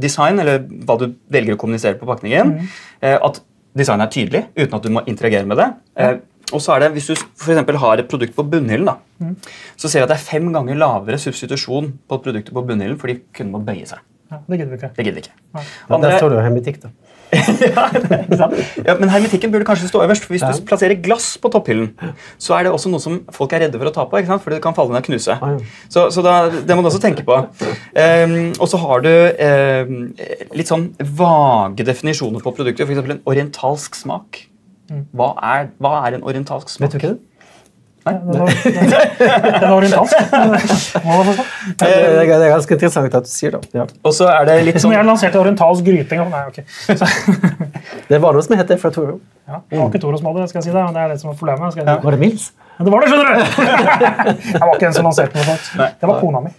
design, 0.00 0.38
eller 0.38 0.62
hva 0.86 0.98
du 1.00 1.08
velger 1.32 1.56
å 1.56 1.60
kommunisere 1.60 1.98
på 1.98 2.06
pakningen. 2.08 2.52
eh, 3.02 3.16
at 3.18 3.40
designet 3.76 4.08
er 4.08 4.14
tydelig, 4.14 4.42
uten 4.56 4.76
at 4.76 4.86
du 4.86 4.90
må 4.94 5.04
interagere 5.06 5.46
med 5.46 5.58
det. 5.58 5.68
Eh, 5.96 6.16
og 6.50 6.60
så 6.62 6.74
er 6.74 6.80
det, 6.80 6.92
Hvis 6.96 7.06
du 7.06 7.14
for 7.38 7.54
har 7.54 7.98
et 7.98 8.08
produkt 8.08 8.34
på 8.34 8.42
bunnhyllen, 8.42 8.86
da, 8.86 8.96
så 9.76 9.88
ser 9.88 10.00
vi 10.00 10.02
at 10.02 10.08
det 10.08 10.18
er 10.18 10.24
fem 10.24 10.52
ganger 10.52 10.74
lavere 10.74 11.18
substitusjon 11.18 11.92
på 12.08 12.18
produktet 12.22 12.54
på 12.54 12.64
bunnhyllen 12.66 12.98
fordi 12.98 13.20
kunden 13.32 13.52
må 13.54 13.62
bøye 13.62 13.86
seg. 13.86 14.00
Ja, 14.30 14.38
det 14.46 14.58
gidder 14.58 14.70
vi 14.70 14.78
ikke. 14.78 14.90
Det 14.96 15.04
gidder 15.04 15.20
vi 15.20 15.22
ikke. 15.26 15.36
Nei. 15.54 15.64
Der 16.02 16.18
står 16.18 16.30
det 16.30 16.36
jo 16.38 16.42
hermetikk, 16.46 16.80
da. 16.82 16.90
ja, 17.70 17.84
ikke 17.94 18.36
sant? 18.38 18.54
ja, 18.86 18.94
Men 18.98 19.10
hermetikken 19.12 19.52
burde 19.52 19.66
kanskje 19.68 19.88
stå 19.90 20.02
øverst. 20.04 20.24
for 20.26 20.34
Hvis 20.34 20.42
Ja. 20.42 20.50
du 20.56 20.64
plasserer 20.66 20.96
glass 21.02 21.36
på 21.38 21.50
topphyllen, 21.52 21.92
så 22.38 22.56
er 22.58 22.66
det 22.66 22.72
også 22.74 22.90
noe 22.90 23.00
som 23.02 23.20
folk 23.32 23.52
er 23.54 23.64
redde 23.66 23.78
for 23.78 23.86
å 23.90 23.94
ta 23.94 24.04
på. 24.10 24.18
ikke 24.18 24.32
sant? 24.32 24.42
For 24.42 24.50
det 24.50 24.60
kan 24.64 24.74
falle 24.74 24.90
ned 24.94 25.02
og 25.04 25.08
knuse. 25.10 25.36
Ah, 25.38 25.54
ja. 25.54 25.58
Så, 25.88 26.08
så 26.10 26.24
da, 26.26 26.34
det 26.50 26.76
må 26.76 26.82
du 26.82 26.90
også 26.90 27.02
tenke 27.02 27.22
på. 27.26 27.38
Um, 27.94 28.52
og 28.58 28.66
så 28.72 28.80
har 28.82 29.06
du 29.06 29.10
um, 29.14 29.96
litt 30.58 30.70
sånn 30.70 30.88
vage 30.98 31.86
definisjoner 31.86 32.42
på 32.42 32.54
produkter. 32.56 32.84
F.eks. 32.88 32.98
en 33.16 33.22
orientalsk 33.30 33.94
smak. 33.94 34.46
Hva 35.14 35.34
er, 35.46 35.68
hva 35.78 36.00
er 36.08 36.16
en 36.18 36.24
orientalsk 36.26 36.68
smak? 36.72 36.88
Vet 36.88 36.96
du 36.96 36.98
ikke 36.98 37.12
det? 37.14 37.20
Var, 38.04 38.12
den 39.60 39.68
var 39.68 39.76
orientalsk. 39.76 40.16
Det 41.80 41.88
er, 41.88 42.14
det 42.24 42.46
er 42.46 42.52
ganske 42.52 42.74
interessant 42.76 43.14
at 43.14 43.26
du 43.26 43.30
sier 43.30 43.52
det. 43.56 43.60
Ja. 43.76 43.84
Og 44.06 44.14
så 44.16 44.28
er 44.32 44.46
det 44.48 44.56
litt 44.66 44.78
Som 44.80 44.88
sånn 44.88 44.96
jeg 44.96 45.08
lanserte 45.08 45.40
orientalsk 45.40 45.84
gryting. 45.84 46.22
Nei, 46.32 46.42
ok. 46.48 46.62
Så, 46.86 47.08
Det 48.10 48.20
var 48.22 48.36
noe 48.36 48.44
som 48.46 48.56
het 48.58 48.72
det 48.72 48.80
fra 48.80 48.90
Toro. 48.94 49.18
ja, 49.48 49.60
det 49.68 49.78
var 49.78 49.92
ikke 49.92 50.02
Toro 50.02 50.20
som 50.20 50.30
hadde 50.30 50.46
det, 50.46 50.50
skal 50.52 50.60
jeg 50.62 50.70
si 50.70 50.74
det. 50.74 50.82
men 50.82 50.96
Det 50.96 51.04
er 51.04 51.14
det 51.14 51.20
som 51.22 51.32
er 51.32 51.38
problemet. 51.40 51.74
Skal 51.74 51.84
jeg 51.84 51.92
si. 51.92 52.06
Var 52.06 52.16
det 52.16 52.22
Mills? 52.24 52.50
Men 52.80 52.88
det 52.88 52.92
var 52.94 53.04
det, 53.04 53.08
skjønner 53.12 53.26
du! 53.28 53.40
Jeg 54.54 54.60
var 54.62 54.70
ikke 54.72 54.86
den 54.86 54.94
som 54.96 55.04
lanserte 55.04 55.36
noe 55.36 55.44
sånt. 55.50 55.98
Det 56.00 56.08
var 56.08 56.20
kona 56.22 56.40
mi. 56.40 56.52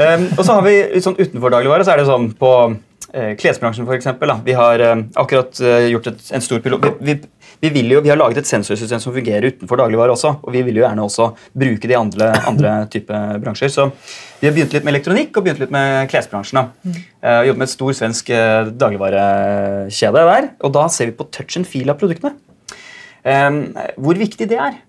um, 0.00 0.22
og 0.38 0.40
så 0.40 0.54
har 0.56 0.62
vi 0.64 0.76
sånn 1.04 1.18
utenfor 1.18 1.52
dagligvare, 1.52 1.84
så 1.84 1.92
er 1.92 2.00
det 2.00 2.06
sånn 2.08 2.30
på 2.40 2.52
eh, 3.12 3.34
klesbransjen 3.36 3.84
for 3.84 3.98
eksempel, 3.98 4.32
da. 4.32 4.38
Vi 4.46 4.56
har 4.56 4.80
eh, 4.80 5.02
akkurat 5.20 5.60
eh, 5.60 5.90
gjort 5.92 6.08
et, 6.08 6.24
en 6.38 6.44
stor 6.46 6.62
pilot. 6.64 6.88
Vi, 6.88 6.94
vi, 7.10 7.18
vi, 7.72 7.82
jo, 7.88 8.00
vi 8.04 8.10
har 8.10 8.18
laget 8.18 8.42
et 8.42 8.48
sensorsystem 8.48 9.00
som 9.00 9.14
fungerer 9.14 9.46
utenfor 9.52 9.78
dagligvare 9.80 10.14
også, 10.14 10.34
og 10.42 10.54
vi 10.54 10.62
vil 10.66 10.80
jo 10.80 10.84
gjerne 10.84 11.04
også 11.04 11.28
bruke 11.54 11.88
det 11.88 11.94
i 11.94 11.98
andre, 11.98 12.30
andre 12.50 12.72
type 12.94 13.20
bransjer. 13.44 13.72
Så 13.72 13.88
vi 14.40 14.48
har 14.48 14.56
begynt 14.56 14.74
litt 14.76 14.86
med 14.86 14.94
elektronikk 14.96 15.36
og 15.36 15.46
begynt 15.46 15.62
litt 15.62 15.74
med 15.74 16.08
klesbransjen. 16.12 16.72
Mm. 16.82 16.96
Eh, 16.98 17.42
jobber 17.48 17.62
med 17.62 17.68
et 17.68 17.74
stor 17.74 17.98
svensk 18.00 18.32
eh, 18.34 18.72
dagligvarekjede 18.84 20.26
der, 20.30 20.50
og 20.66 20.74
da 20.76 20.88
ser 20.92 21.12
vi 21.12 21.18
på 21.20 21.28
touch 21.34 21.60
and 21.60 21.68
feel 21.70 21.94
av 21.94 22.00
produktene. 22.00 22.34
Um, 23.24 23.62
hvor 24.04 24.18
viktig 24.20 24.50
det 24.50 24.58
er. 24.60 24.82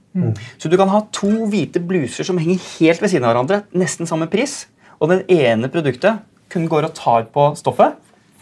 Så 0.59 0.71
du 0.71 0.77
kan 0.79 0.91
ha 0.91 1.01
to 1.15 1.29
hvite 1.51 1.81
bluser 1.83 2.27
som 2.27 2.39
henger 2.39 2.61
helt 2.77 3.03
ved 3.03 3.11
siden 3.11 3.27
av 3.27 3.33
hverandre, 3.33 3.61
nesten 3.75 4.07
samme 4.07 4.29
pris, 4.31 4.63
og 4.99 5.11
det 5.11 5.25
ene 5.31 5.69
produktet 5.71 6.23
kun 6.51 6.69
går 6.71 6.87
og 6.87 6.95
tar 6.95 7.25
på 7.33 7.49
stoffet, 7.59 7.97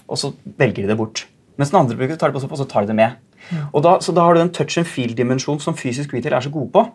og 0.06 0.20
så 0.20 0.34
velger 0.60 0.84
de 0.84 0.92
det 0.92 1.00
bort. 1.00 1.25
Mens 1.58 1.72
den 1.74 1.80
andre 1.82 1.98
produktet 1.98 2.22
tar 2.22 2.30
det 2.30 2.38
på 2.38 2.44
stoffet, 2.44 2.60
og 2.60 2.62
så 2.62 2.70
tar 2.70 2.86
de 2.86 2.94
det 2.94 3.00
med. 3.00 3.18
Og 3.72 3.84
da, 3.86 3.98
så 4.02 4.16
da 4.16 4.28
har 4.28 4.36
du 4.36 4.42
den 4.42 4.54
touch 4.54 4.78
and 4.80 4.90
feel-dimensjonen 4.90 5.62
som 5.64 5.78
fysisk 5.78 6.14
retail 6.14 6.38
er 6.38 6.46
så 6.46 6.52
gode 6.54 6.72
på, 6.74 6.86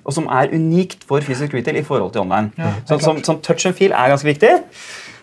og 0.00 0.16
som 0.16 0.26
er 0.32 0.52
unikt 0.54 1.04
for 1.08 1.22
fysisk 1.24 1.54
retail 1.54 1.80
i 1.80 1.84
forhold 1.86 2.12
til 2.14 2.24
online. 2.24 2.50
Ja, 2.58 2.74
så, 2.88 2.98
som, 3.04 3.22
som 3.24 3.40
touch 3.44 3.66
and 3.68 3.76
feel 3.78 3.92
er 3.92 4.12
ganske 4.12 4.28
viktig. 4.28 4.56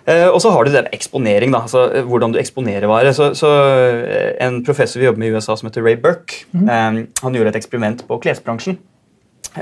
Uh, 0.08 0.30
og 0.32 0.38
så 0.40 0.54
har 0.54 0.64
du 0.64 0.72
det 0.72 0.86
med 0.86 0.94
eksponering, 0.96 1.52
da, 1.52 1.66
altså 1.68 1.82
eh, 1.92 2.06
hvordan 2.08 2.32
du 2.32 2.38
eksponerer 2.40 2.88
varer. 2.88 3.12
Så, 3.12 3.34
så 3.36 3.50
uh, 3.50 4.46
En 4.46 4.62
professor 4.64 5.02
vi 5.02 5.06
jobber 5.06 5.20
med 5.20 5.28
i 5.28 5.36
USA 5.36 5.58
som 5.58 5.68
heter 5.68 5.84
Ray 5.84 5.98
Burke, 6.00 6.46
eh, 6.56 7.02
han 7.24 7.36
gjorde 7.36 7.52
et 7.52 7.60
eksperiment 7.60 8.06
på 8.08 8.20
klesbransjen. 8.24 8.80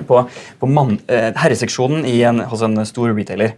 På, 0.05 0.25
på 0.59 0.67
mann, 0.67 0.97
herreseksjonen 1.07 2.03
i 2.09 2.17
en, 2.27 2.41
hos 2.51 2.61
en 2.65 2.81
stor 2.85 3.13
retailer. 3.15 3.53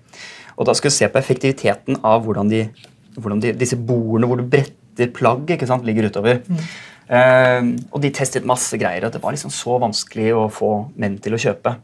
Og 0.57 0.67
da 0.67 0.75
skulle 0.77 0.91
vi 0.91 0.99
se 0.99 1.07
på 1.09 1.17
effektiviteten 1.17 1.97
av 2.05 2.25
hvordan, 2.25 2.51
de, 2.51 2.67
hvordan 3.17 3.41
de, 3.41 3.53
disse 3.57 3.77
bordene 3.77 4.29
hvor 4.29 4.37
du 4.37 4.45
bretter 4.45 5.09
plagg, 5.15 5.49
ikke 5.53 5.69
sant, 5.69 5.85
ligger 5.87 6.11
utover. 6.11 6.43
Eh, 6.45 6.67
og 7.07 8.01
de 8.03 8.09
testet 8.11 8.43
masse 8.47 8.75
greier, 8.79 9.05
og 9.07 9.13
det 9.13 9.21
var 9.23 9.31
liksom 9.35 9.51
så 9.53 9.77
vanskelig 9.79 10.33
å 10.35 10.47
få 10.51 10.71
menn 10.99 11.17
til 11.23 11.37
å 11.37 11.39
kjøpe. 11.39 11.77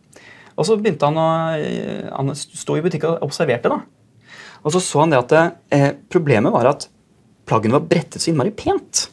Og 0.53 0.67
så 0.67 0.77
begynte 0.77 1.07
han 1.09 1.17
å 1.17 1.29
eh, 1.57 2.09
han 2.11 2.33
sto 2.37 2.75
i 2.77 2.83
butikken 2.83 3.15
og 3.15 3.29
observerte. 3.29 3.71
da. 3.71 3.79
Og 4.63 4.75
så 4.75 4.81
så 4.83 5.01
han 5.01 5.13
det 5.13 5.21
at 5.23 5.33
eh, 5.73 5.89
problemet 6.11 6.53
var 6.53 6.69
at 6.75 6.87
plaggene 7.49 7.79
var 7.79 7.87
brettet 7.89 8.21
så 8.21 8.29
innmari 8.31 8.53
pent. 8.55 9.07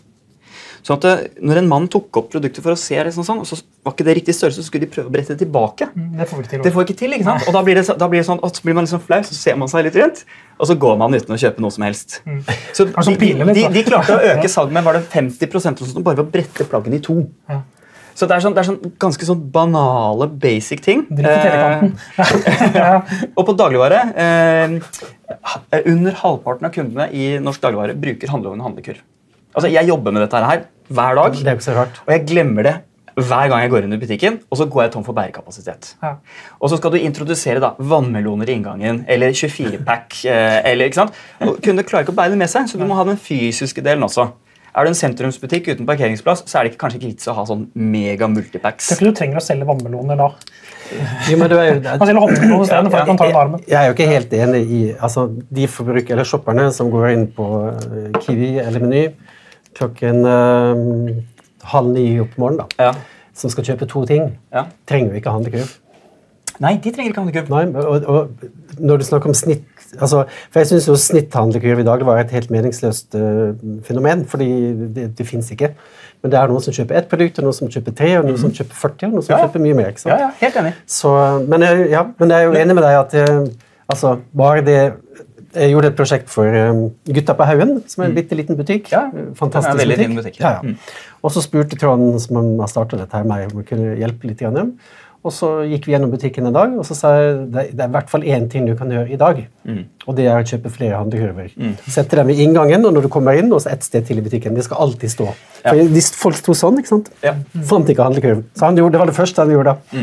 Sånn 0.84 0.98
at 0.98 1.06
eh, 1.08 1.24
når 1.44 1.62
en 1.62 1.70
mann 1.70 1.88
tok 1.92 2.20
opp 2.20 2.28
produktet 2.34 2.64
for 2.64 2.74
å 2.74 2.78
se 2.80 2.98
liksom 2.98 3.24
sånn, 3.26 3.40
og 3.42 3.48
så 3.48 3.58
var 3.84 3.96
ikke 3.96 4.06
det 4.10 4.18
riktig 4.20 4.36
størrelse, 4.36 4.60
så 4.62 4.68
skulle 4.68 4.86
de 4.86 4.92
prøve 4.92 5.08
å 5.08 5.14
brette 5.14 5.34
det 5.36 5.44
tilbake. 5.46 5.88
Mm, 5.94 6.12
Det 6.20 6.28
får 6.28 6.36
vi 6.36 6.44
ikke 6.44 6.52
til. 6.54 6.62
Det 6.66 6.74
får 6.76 6.86
ikke 6.86 7.00
til, 7.00 7.16
ikke 7.16 7.28
sant? 7.30 7.48
Og 7.48 7.56
da 7.56 7.64
blir 7.66 7.80
det, 7.80 7.86
da 8.00 8.08
blir 8.12 8.20
det 8.22 8.28
sånn, 8.28 8.44
at 8.44 8.60
så 8.60 8.66
blir 8.66 8.76
man 8.78 8.88
liksom 8.88 9.02
flau, 9.04 9.20
så 9.24 9.36
ser 9.36 9.58
man 9.60 9.72
seg 9.72 9.88
litt 9.88 9.98
rundt, 10.00 10.24
og 10.60 10.68
så 10.68 10.76
går 10.76 10.96
man 11.00 11.16
uten 11.16 11.34
å 11.34 11.40
kjøpe 11.40 11.62
noe 11.64 11.72
som 11.72 11.84
helst. 11.86 12.20
Så 12.76 12.84
de, 12.84 12.92
Kanskje 12.94 13.16
de, 13.16 13.66
de, 13.72 13.84
klarte 13.86 14.16
å 14.16 14.22
øke 14.34 14.48
salget 14.52 14.76
med 14.76 14.84
var 14.86 14.98
det 14.98 15.06
50 15.08 15.46
eller 15.48 15.62
sånt, 15.64 16.02
bare 16.04 16.20
ved 16.20 16.26
å 16.26 16.32
brette 16.36 16.66
plaggene 16.68 17.00
i 17.00 17.04
to. 17.04 17.22
Ja. 17.50 17.62
Så 18.20 18.26
det 18.28 18.36
er, 18.36 18.42
sånn, 18.44 18.52
det 18.52 18.60
er 18.60 18.68
sånn 18.68 18.96
ganske 19.00 19.24
sånn 19.24 19.44
banale, 19.54 20.26
basic 20.42 20.82
ting. 20.84 21.06
Dritt 21.08 21.30
i 21.30 21.44
telekanten. 21.46 21.94
ja. 22.76 22.90
Og 23.32 23.46
på 23.48 23.54
dagligvare 23.56 24.02
eh, 24.12 24.74
Under 25.86 26.18
halvparten 26.20 26.68
av 26.68 26.74
kundene 26.74 27.06
i 27.16 27.30
norsk 27.40 27.62
dagligvare 27.62 27.96
bruker 27.96 28.34
handleovn 28.34 28.60
og 28.60 28.68
handlekurv. 28.68 29.00
Altså, 29.54 29.70
Jeg 29.72 29.88
jobber 29.88 30.14
med 30.14 30.26
dette 30.26 30.44
her 30.44 30.66
hver 30.90 31.16
dag, 31.16 31.36
Det 31.38 31.56
og 31.78 32.10
jeg 32.10 32.26
glemmer 32.26 32.66
det 32.66 32.76
hver 33.16 33.48
gang 33.50 33.64
jeg 33.64 33.72
går 33.72 33.86
inn 33.86 33.96
i 33.96 34.00
butikken, 34.00 34.38
og 34.50 34.60
så 34.60 34.66
går 34.70 34.84
jeg 34.84 34.92
tom 34.96 35.06
for 35.06 35.16
bærekapasitet. 35.16 35.94
Ja. 36.02 36.14
Og 36.60 36.70
så 36.70 36.78
skal 36.80 36.94
du 36.94 37.00
introdusere 37.00 37.62
da, 37.62 37.72
vannmeloner 37.78 38.50
i 38.50 38.58
inngangen, 38.58 39.04
eller 39.08 39.34
24-pack. 39.36 40.20
Eh, 40.30 40.60
eller, 40.68 40.86
ikke 40.86 40.98
sant? 41.00 41.16
Og 41.42 41.56
Kundene 41.64 41.82
klarer 41.86 42.04
ikke 42.04 42.12
å 42.12 42.16
bære 42.18 42.34
det 42.34 42.38
med 42.38 42.50
seg, 42.50 42.68
så 42.70 42.78
du 42.78 42.84
må 42.86 42.94
ha 42.98 43.02
den 43.08 43.18
fysiske 43.18 43.82
delen 43.82 44.04
også. 44.06 44.28
Er 44.70 44.86
du 44.86 44.92
en 44.92 44.98
sentrumsbutikk 44.98 45.72
uten 45.72 45.86
parkeringsplass, 45.88 46.44
så 46.46 46.58
er 46.58 46.66
det 46.66 46.72
ikke, 46.72 46.80
kanskje 46.84 47.00
ikke 47.00 47.10
vits 47.10 47.30
å 47.30 47.34
ha 47.34 47.44
sånn 47.48 47.64
mega 47.74 48.28
multipacks. 48.30 48.90
Tror 48.92 49.00
ikke 49.00 49.08
du 49.10 49.18
trenger 49.18 49.40
å 49.40 49.42
selge 49.42 49.66
vannmeloner 49.66 50.20
da. 50.20 50.28
Jo, 51.30 51.38
men 51.40 51.50
du 51.50 51.56
er 51.56 51.66
jo, 51.66 51.74
Man 51.86 52.06
selger 52.06 52.22
håndmelon 52.24 52.62
isteden, 52.66 52.92
ta 52.92 53.26
den 53.26 53.40
armen. 53.40 53.64
Jeg 53.66 53.78
er 53.80 53.90
jo 53.90 53.96
ikke 53.96 54.08
helt 54.10 54.36
enig 54.38 54.62
i 54.66 54.80
altså, 54.94 55.26
de 55.58 55.66
forbrukere 55.70 56.18
eller 56.18 56.28
shopperne 56.28 56.68
som 56.74 56.90
går 56.92 57.10
inn 57.14 57.26
på 57.34 57.48
eh, 57.72 58.08
Kiwi 58.22 58.52
eller 58.62 58.86
Meny 58.86 59.04
klokken 59.78 60.24
eh, 60.26 61.16
halv 61.72 61.92
ni 61.94 62.04
opp 62.22 62.36
morgenen, 62.40 62.66
da, 62.66 62.90
Ja. 62.90 62.92
Som 63.40 63.50
skal 63.52 63.64
kjøpe 63.72 63.88
to 63.88 64.04
ting, 64.08 64.34
Ja. 64.52 64.66
trenger 64.88 65.14
jo 65.14 65.20
ikke 65.22 65.32
handlekurv. 65.38 65.78
Nei, 66.60 66.74
de 66.76 66.90
trenger 66.92 67.14
ikke 67.14 67.22
handlekurv. 67.22 67.48
Nei, 67.48 67.62
og, 67.80 68.04
og 68.04 68.80
når 68.84 69.00
du 69.00 69.04
snakker 69.06 69.30
om 69.32 69.36
snitt 69.38 69.64
altså, 70.00 70.26
For 70.52 70.60
jeg 70.60 70.68
syns 70.68 70.86
jo 70.90 70.94
snitthandlekurv 71.00 71.80
i 71.80 71.86
dag 71.88 72.02
var 72.06 72.20
et 72.20 72.30
helt 72.36 72.50
meningsløst 72.52 73.16
uh, 73.16 73.54
fenomen, 73.86 74.26
fordi 74.28 74.48
det, 74.94 75.06
det 75.18 75.26
fins 75.26 75.48
ikke. 75.54 75.72
Men 76.20 76.30
det 76.34 76.38
er 76.38 76.52
noen 76.52 76.60
som 76.62 76.74
kjøper 76.76 76.98
ett 77.00 77.08
produkt, 77.08 77.40
og 77.40 77.48
noen 77.48 77.56
som 77.56 77.70
kjøper 77.72 77.96
tre, 77.96 78.10
og 78.20 78.28
noen 78.28 78.38
som 78.42 78.52
kjøper 78.52 78.76
40, 78.76 79.06
og 79.08 79.16
noen 79.16 79.24
som 79.24 79.34
Ja. 79.34 79.40
kjøper 79.46 79.64
mye 79.64 79.78
mer. 79.80 79.88
ikke 79.94 80.04
sant? 80.04 80.12
Ja, 80.12 80.26
ja, 80.26 80.30
helt 80.42 80.60
enig. 80.60 80.74
Så, 80.86 81.14
men, 81.48 81.64
jeg, 81.64 81.88
ja, 81.94 82.04
men 82.20 82.34
jeg 82.36 82.44
er 82.44 82.50
jo 82.50 82.60
enig 82.60 82.76
med 82.76 82.84
deg 82.84 82.98
at 83.00 83.16
eh, 83.22 83.48
altså, 83.96 84.12
bare 84.36 84.60
det 84.68 84.78
Jeg 85.54 85.72
gjorde 85.72 85.90
et 85.90 85.98
prosjekt 85.98 86.30
for 86.30 86.46
eh, 86.46 86.80
Gutta 87.10 87.34
på 87.34 87.46
Haugen, 87.48 87.76
som 87.90 88.04
er 88.04 88.10
en 88.10 88.16
bitte 88.16 88.38
liten 88.38 88.58
butikk. 88.58 88.90
Mm. 88.90 88.94
Ja, 88.94 89.26
Fantastisk 89.38 89.82
butikk. 89.82 90.02
fin 90.04 90.16
butikk. 90.18 90.40
Ja, 90.40 90.56
ja. 90.58 90.60
Mm. 90.62 90.76
Og 91.26 91.34
så 91.34 91.42
spurte 91.42 91.78
Trond, 91.78 92.20
som 92.22 92.40
har 92.60 92.70
starta 92.70 92.98
dette, 93.00 93.16
her, 93.16 93.26
meg 93.26 93.50
om 93.50 93.62
å 93.62 93.66
kunne 93.66 93.96
hjelpe 93.98 94.30
litt. 94.30 94.38
Grann. 94.40 94.76
Og 95.20 95.34
så 95.36 95.48
gikk 95.68 95.84
vi 95.84 95.92
gjennom 95.92 96.08
butikken 96.14 96.46
en 96.48 96.54
dag, 96.54 96.76
og 96.80 96.86
så 96.88 96.94
sa 96.96 97.10
jeg 97.18 97.34
det, 97.52 97.64
det 97.76 97.84
er 97.84 97.90
i 97.90 97.92
hvert 97.92 98.08
fall 98.08 98.22
én 98.24 98.46
ting 98.48 98.64
du 98.64 98.72
kan 98.78 98.88
gjøre 98.88 99.12
i 99.12 99.18
dag. 99.20 99.42
Mm. 99.68 99.82
Og 100.06 100.16
det 100.16 100.30
er 100.30 100.38
å 100.38 100.46
kjøpe 100.48 100.72
flere 100.72 100.96
handlekurver. 100.96 101.50
Sette 101.84 102.16
dem 102.16 102.32
i 102.32 102.38
inngangen 102.40 102.86
og 102.88 102.94
når 102.96 103.04
du 103.04 103.10
kommer 103.12 103.36
inn, 103.36 103.52
og 103.52 103.60
så 103.60 103.74
ett 103.74 103.84
sted 103.84 104.06
til 104.08 104.22
i 104.22 104.24
butikken. 104.24 104.56
De 104.56 104.64
skal 104.64 104.80
alltid 104.86 105.12
stå. 105.12 105.28
For 105.66 105.92
hvis 105.92 106.08
folk 106.16 106.40
sto 106.40 106.56
sånn, 106.56 106.80
ikke 106.80 106.94
sant? 106.94 107.12
Ja. 107.26 107.34
Fant 107.68 107.92
ikke 107.92 108.06
handlekurv. 108.06 108.46
Så 108.56 108.70
han 108.70 108.80
gjorde, 108.80 108.96
det 108.96 109.02
var 109.02 109.12
det 109.12 109.18
første 109.18 109.44
han 109.44 109.52
gjorde. 109.52 109.76
da. 109.76 110.00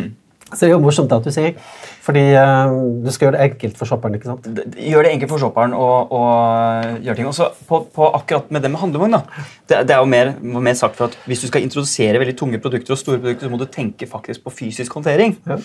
Så 0.47 0.62
det 0.62 0.67
er 0.69 0.73
jo 0.77 0.79
morsomt 0.83 1.12
at 1.12 1.25
du 1.25 1.31
sier. 1.33 1.57
Fordi 2.05 2.23
uh, 2.39 2.71
du 3.03 3.10
skal 3.12 3.27
gjøre 3.27 3.36
det 3.36 3.45
enkelt 3.49 3.79
for 3.79 3.89
shopperen. 3.89 4.15
ikke 4.15 4.29
sant? 4.29 4.47
Gjør 4.79 5.03
det 5.03 5.12
enkelt 5.12 5.31
for 5.33 5.43
shopperen 5.43 5.75
å, 5.75 5.88
å 6.07 6.21
gjøre 7.03 7.17
ting. 7.19 7.27
Og 7.27 7.36
så 7.36 7.49
på, 7.67 7.81
på 7.91 8.07
akkurat 8.15 8.53
med 8.55 8.63
det 8.63 8.71
med 8.71 8.79
handlevogn, 8.79 9.17
da. 9.17 9.45
Det, 9.67 9.81
det 9.89 9.97
er 9.97 9.99
jo 9.99 10.12
mer, 10.13 10.31
mer 10.39 10.77
sagt 10.79 10.95
for 10.99 11.10
at 11.10 11.17
Hvis 11.27 11.43
du 11.43 11.49
skal 11.49 11.67
introdusere 11.67 12.21
veldig 12.23 12.38
tunge 12.39 12.62
produkter, 12.63 12.95
og 12.95 13.01
store 13.01 13.19
produkter, 13.19 13.49
så 13.49 13.53
må 13.53 13.60
du 13.60 13.67
tenke 13.71 14.07
faktisk 14.07 14.45
på 14.47 14.55
fysisk 14.62 14.95
håndtering. 14.95 15.36
Ja. 15.49 15.60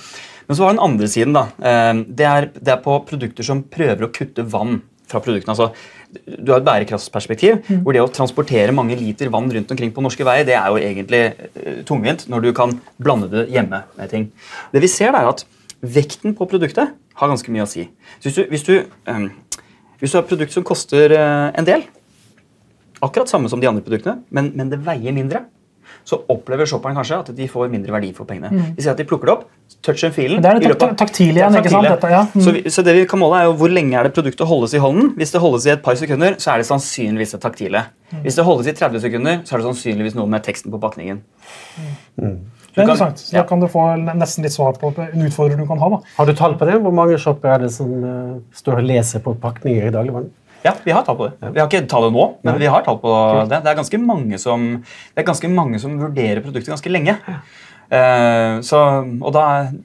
Men 0.48 0.58
så 0.58 0.66
har 0.66 0.74
den 0.74 0.82
andre 0.82 1.10
siden. 1.10 1.36
da. 1.38 1.46
Eh, 1.62 1.92
Det 2.08 2.26
er, 2.26 2.50
det 2.58 2.74
er 2.74 2.82
på 2.82 2.98
produkter 3.06 3.46
som 3.46 3.62
prøver 3.62 4.08
å 4.08 4.14
kutte 4.14 4.42
vann 4.42 4.80
fra 5.06 5.20
produktene. 5.22 5.54
altså 5.54 5.70
du 6.12 6.52
har 6.52 6.60
et 6.60 6.66
bærekraftsperspektiv, 6.66 7.62
hvor 7.84 7.96
det 7.96 8.02
å 8.02 8.10
transportere 8.12 8.74
mange 8.76 8.96
liter 8.98 9.30
vann 9.32 9.48
rundt 9.52 9.70
omkring 9.72 9.92
på 9.94 10.04
norske 10.04 10.26
veier, 10.26 10.44
det 10.48 10.56
er 10.58 10.68
jo 10.68 10.80
egentlig 10.80 11.22
uh, 11.32 11.80
tungvint 11.88 12.26
når 12.32 12.44
du 12.44 12.50
kan 12.56 12.74
blande 13.00 13.30
det 13.32 13.46
hjemme 13.52 13.82
med 13.96 14.12
ting. 14.12 14.28
Det 14.74 14.82
vi 14.84 14.90
ser 14.92 15.16
er 15.16 15.30
at 15.30 15.46
Vekten 15.82 16.36
på 16.38 16.46
produktet 16.46 16.92
har 17.18 17.30
ganske 17.30 17.50
mye 17.50 17.64
å 17.64 17.66
si. 17.66 17.88
Så 18.20 18.28
hvis, 18.28 18.36
du, 18.36 18.42
hvis, 18.52 18.62
du, 18.68 18.74
um, 19.10 19.24
hvis 19.98 20.12
du 20.12 20.18
har 20.18 20.22
et 20.22 20.28
produkt 20.30 20.54
som 20.54 20.62
koster 20.66 21.10
uh, 21.16 21.48
en 21.58 21.66
del, 21.66 21.82
akkurat 23.02 23.32
samme 23.32 23.50
som 23.50 23.58
de 23.58 23.66
andre 23.66 23.82
produktene, 23.82 24.22
men, 24.30 24.52
men 24.54 24.70
det 24.70 24.78
veier 24.86 25.16
mindre, 25.16 25.42
så 26.04 26.18
opplever 26.32 26.66
shopperen 26.66 26.96
kanskje 26.98 27.18
at 27.22 27.30
de 27.36 27.48
får 27.48 27.70
mindre 27.72 27.92
verdi 27.94 28.12
for 28.16 28.28
pengene. 28.28 28.50
De 28.76 28.82
sier 28.82 28.92
at 28.92 28.98
de 29.00 29.06
plukker 29.08 29.30
det 29.30 29.34
opp, 29.36 29.44
touch 29.82 30.04
and 30.04 30.14
feel 30.14 30.34
Men 30.36 30.42
det 30.42 30.50
er 30.52 30.74
det 30.74 30.78
tak- 30.78 30.96
taktile 30.98 31.40
igjen, 31.40 31.56
ikke 31.58 31.70
sant, 31.72 31.88
dette, 31.88 32.10
ja. 32.12 32.22
Mm. 32.34 32.42
Så, 32.44 32.54
vi, 32.56 32.62
så 32.70 32.84
det 32.86 32.94
vi 32.96 33.04
kan 33.10 33.18
måle 33.22 33.40
er 33.40 33.48
jo 33.48 33.54
hvor 33.60 33.70
lenge 33.72 33.98
er 33.98 34.08
det 34.08 34.14
produktet 34.16 34.46
holdes 34.48 34.74
i 34.74 34.82
hånden. 34.82 35.12
Hvis 35.18 35.32
det 35.34 35.40
holdes 35.42 35.66
i 35.66 35.74
et 35.74 35.82
par 35.82 35.94
sekunder, 35.98 36.36
så 36.42 36.54
er 36.54 36.62
det 36.62 36.66
sannsynligvis 36.70 37.36
det 37.36 37.40
taktile. 37.42 37.84
Mm. 38.12 38.22
Hvis 38.26 38.36
det 38.38 38.44
holdes 38.46 38.66
i 38.70 38.74
30 38.78 39.00
sekunder, 39.06 39.40
så 39.44 39.54
er 39.54 39.62
det 39.62 39.68
sannsynligvis 39.70 40.18
noe 40.18 40.26
med 40.30 40.42
teksten 40.44 40.70
på 40.74 40.80
pakningen. 40.82 41.22
Det 42.72 42.80
er 42.80 42.86
interessant. 42.86 43.18
Så 43.20 43.34
ja. 43.34 43.42
Da 43.42 43.48
kan 43.48 43.60
du 43.60 43.66
få 43.68 43.82
nesten 44.00 44.46
litt 44.46 44.54
svar 44.54 44.76
på 44.80 44.92
en 44.96 45.26
utfordring 45.26 45.60
du 45.60 45.66
kan 45.68 45.80
ha. 45.82 45.88
da. 45.92 45.98
Har 46.16 46.28
du 46.28 46.32
tall 46.38 46.54
på 46.60 46.68
det? 46.68 46.78
Hvor 46.80 46.94
mange 46.96 47.18
shoppere 47.20 47.58
er 47.58 47.66
det 47.66 47.72
som 47.74 47.90
eh, 48.00 48.38
står 48.56 48.80
og 48.80 48.86
leser 48.88 49.20
på 49.24 49.34
pakninger 49.42 49.90
i 49.90 49.92
dagligvaren? 49.92 50.30
Ja, 50.64 50.72
vi 50.84 50.92
har 50.94 51.02
tall 51.06 51.16
på 51.18 51.26
det. 51.30 51.50
Vi 51.54 51.58
har 51.60 51.66
ikke 51.68 51.86
tallet 51.90 52.14
nå, 52.14 52.28
men 52.46 52.58
vi 52.60 52.68
har 52.70 52.84
tall 52.86 53.00
på 53.02 53.10
det. 53.50 53.58
Det 53.64 53.70
er 53.72 53.78
ganske 53.80 53.98
mange 53.98 54.38
som, 54.38 54.68
det 54.84 55.22
er 55.24 55.26
ganske 55.26 55.50
mange 55.50 55.80
som 55.82 55.96
vurderer 56.00 56.42
produktet 56.44 56.70
ganske 56.74 56.92
lenge. 56.92 57.16
Uh, 57.92 58.62
så, 58.64 58.78
og 59.20 59.32
da, 59.34 59.42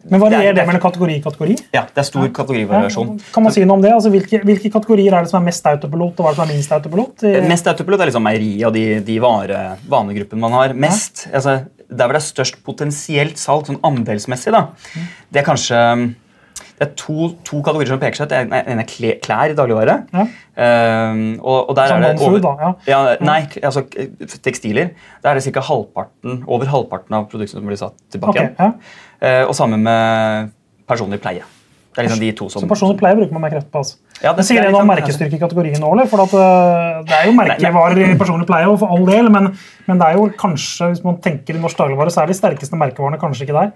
Men 0.08 0.22
varierer 0.22 0.54
det 0.56 0.64
mellom 0.70 0.80
kategori 0.80 1.18
og 1.20 1.26
kategori? 1.26 1.56
Ja, 1.76 1.82
det 1.92 2.00
er 2.00 2.06
stor 2.08 2.30
kategorivariasjon. 2.38 3.10
Kan 3.36 3.44
man 3.44 3.52
si 3.52 3.66
noe 3.68 3.76
om 3.76 3.82
det? 3.84 3.90
Altså, 3.92 4.12
hvilke, 4.14 4.40
hvilke 4.48 4.72
kategorier 4.72 5.12
er 5.18 5.26
det 5.26 5.32
som 5.34 5.42
er 5.42 5.48
mest 5.50 5.66
autopilot, 5.68 6.22
og 6.22 6.24
hva 6.24 6.32
er 6.32 6.38
det 6.38 6.40
som 6.40 6.46
er 6.46 6.54
minst 6.54 6.76
autopilot? 6.78 7.26
I- 7.28 7.42
Mest 7.50 7.68
autopilot 7.68 8.06
er 8.06 8.12
liksom 8.14 8.24
meieri 8.24 8.54
og 8.70 8.72
de, 8.78 8.86
de 9.10 9.18
vare, 9.20 9.60
vanegruppene 9.92 10.40
man 10.46 10.56
har. 10.56 10.78
Mest, 10.88 11.26
altså, 11.34 11.58
Der 11.90 12.06
hvor 12.08 12.16
det 12.16 12.22
er 12.22 12.28
størst 12.30 12.62
potensielt 12.68 13.38
salg, 13.40 13.68
sånn 13.68 13.82
andelsmessig, 13.84 14.52
da, 14.56 14.64
det 15.32 15.40
er 15.44 15.50
kanskje 15.50 15.84
det 16.78 16.86
er 16.86 16.92
to, 16.94 17.32
to 17.42 17.60
kategorier 17.66 17.90
som 17.90 18.02
peker 18.02 18.20
seg 18.20 18.30
ut. 18.30 18.52
Den 18.68 18.82
er 18.84 19.18
klær 19.24 19.50
i 19.50 19.56
dagligvare. 19.58 19.96
Ja. 20.14 20.26
Ehm, 20.62 21.24
og, 21.42 21.72
og 21.72 21.76
der 21.80 21.90
Som 21.90 22.04
er 22.06 22.14
det 22.14 22.22
non-food, 22.22 22.46
da, 22.46 22.70
ja. 22.86 23.00
Nei, 23.26 23.40
altså 23.66 23.82
tekstiler. 24.46 24.92
Der 25.24 25.32
er 25.32 25.42
det 25.42 25.56
ca. 25.56 25.64
halvparten, 25.72 26.44
over 26.46 26.70
halvparten 26.70 27.18
av 27.18 27.26
produktene 27.32 27.64
som 27.64 27.72
blir 27.72 27.82
satt 27.82 27.98
tilbake. 28.14 28.38
igjen. 28.38 28.56
ja. 28.62 28.72
Uh, 29.18 29.44
og 29.50 29.56
sammen 29.58 29.82
med 29.82 30.54
personlig 30.86 31.18
pleie. 31.24 31.42
Det 31.98 32.04
er 32.04 32.10
liksom 32.12 32.20
de 32.22 32.32
to 32.38 32.46
som 32.54 32.62
Så 32.62 32.68
personer 32.70 32.98
pleier 33.00 33.18
å 33.18 33.24
bruke 33.24 33.40
mer 33.42 33.50
kreft 33.50 33.72
på. 33.74 33.80
altså. 33.82 33.96
Ja, 34.22 34.34
det- 34.34 34.46
sier 34.46 34.62
det 34.62 34.70
noe 34.72 34.82
om 34.82 34.88
litt 34.88 35.00
sånn- 35.00 35.08
merkestyrke 35.08 35.34
i 35.34 35.40
kategorien 35.42 35.80
nå, 35.82 35.92
eller? 35.94 36.06
For 36.06 36.22
at, 36.22 36.34
øh, 36.34 37.06
det 37.08 37.16
er 37.18 37.26
jo 37.26 37.34
merkevarer 37.34 37.98
i 38.06 38.18
personlig 38.18 38.46
pleie, 38.46 38.78
for 38.78 38.88
all 38.88 39.06
del, 39.06 39.30
men, 39.30 39.58
men 39.88 39.98
det 39.98 40.06
er 40.08 40.14
jo 40.14 40.30
kanskje, 40.38 40.92
hvis 40.94 41.04
man 41.04 41.18
tenker 41.18 41.56
i 41.56 41.60
norsk 41.60 41.76
dagligvare, 41.78 42.14
så 42.14 42.22
er 42.22 42.28
de 42.28 42.38
sterkeste 42.38 42.78
merkevarene 42.78 43.18
kanskje 43.18 43.48
ikke 43.48 43.58
der. 43.58 43.72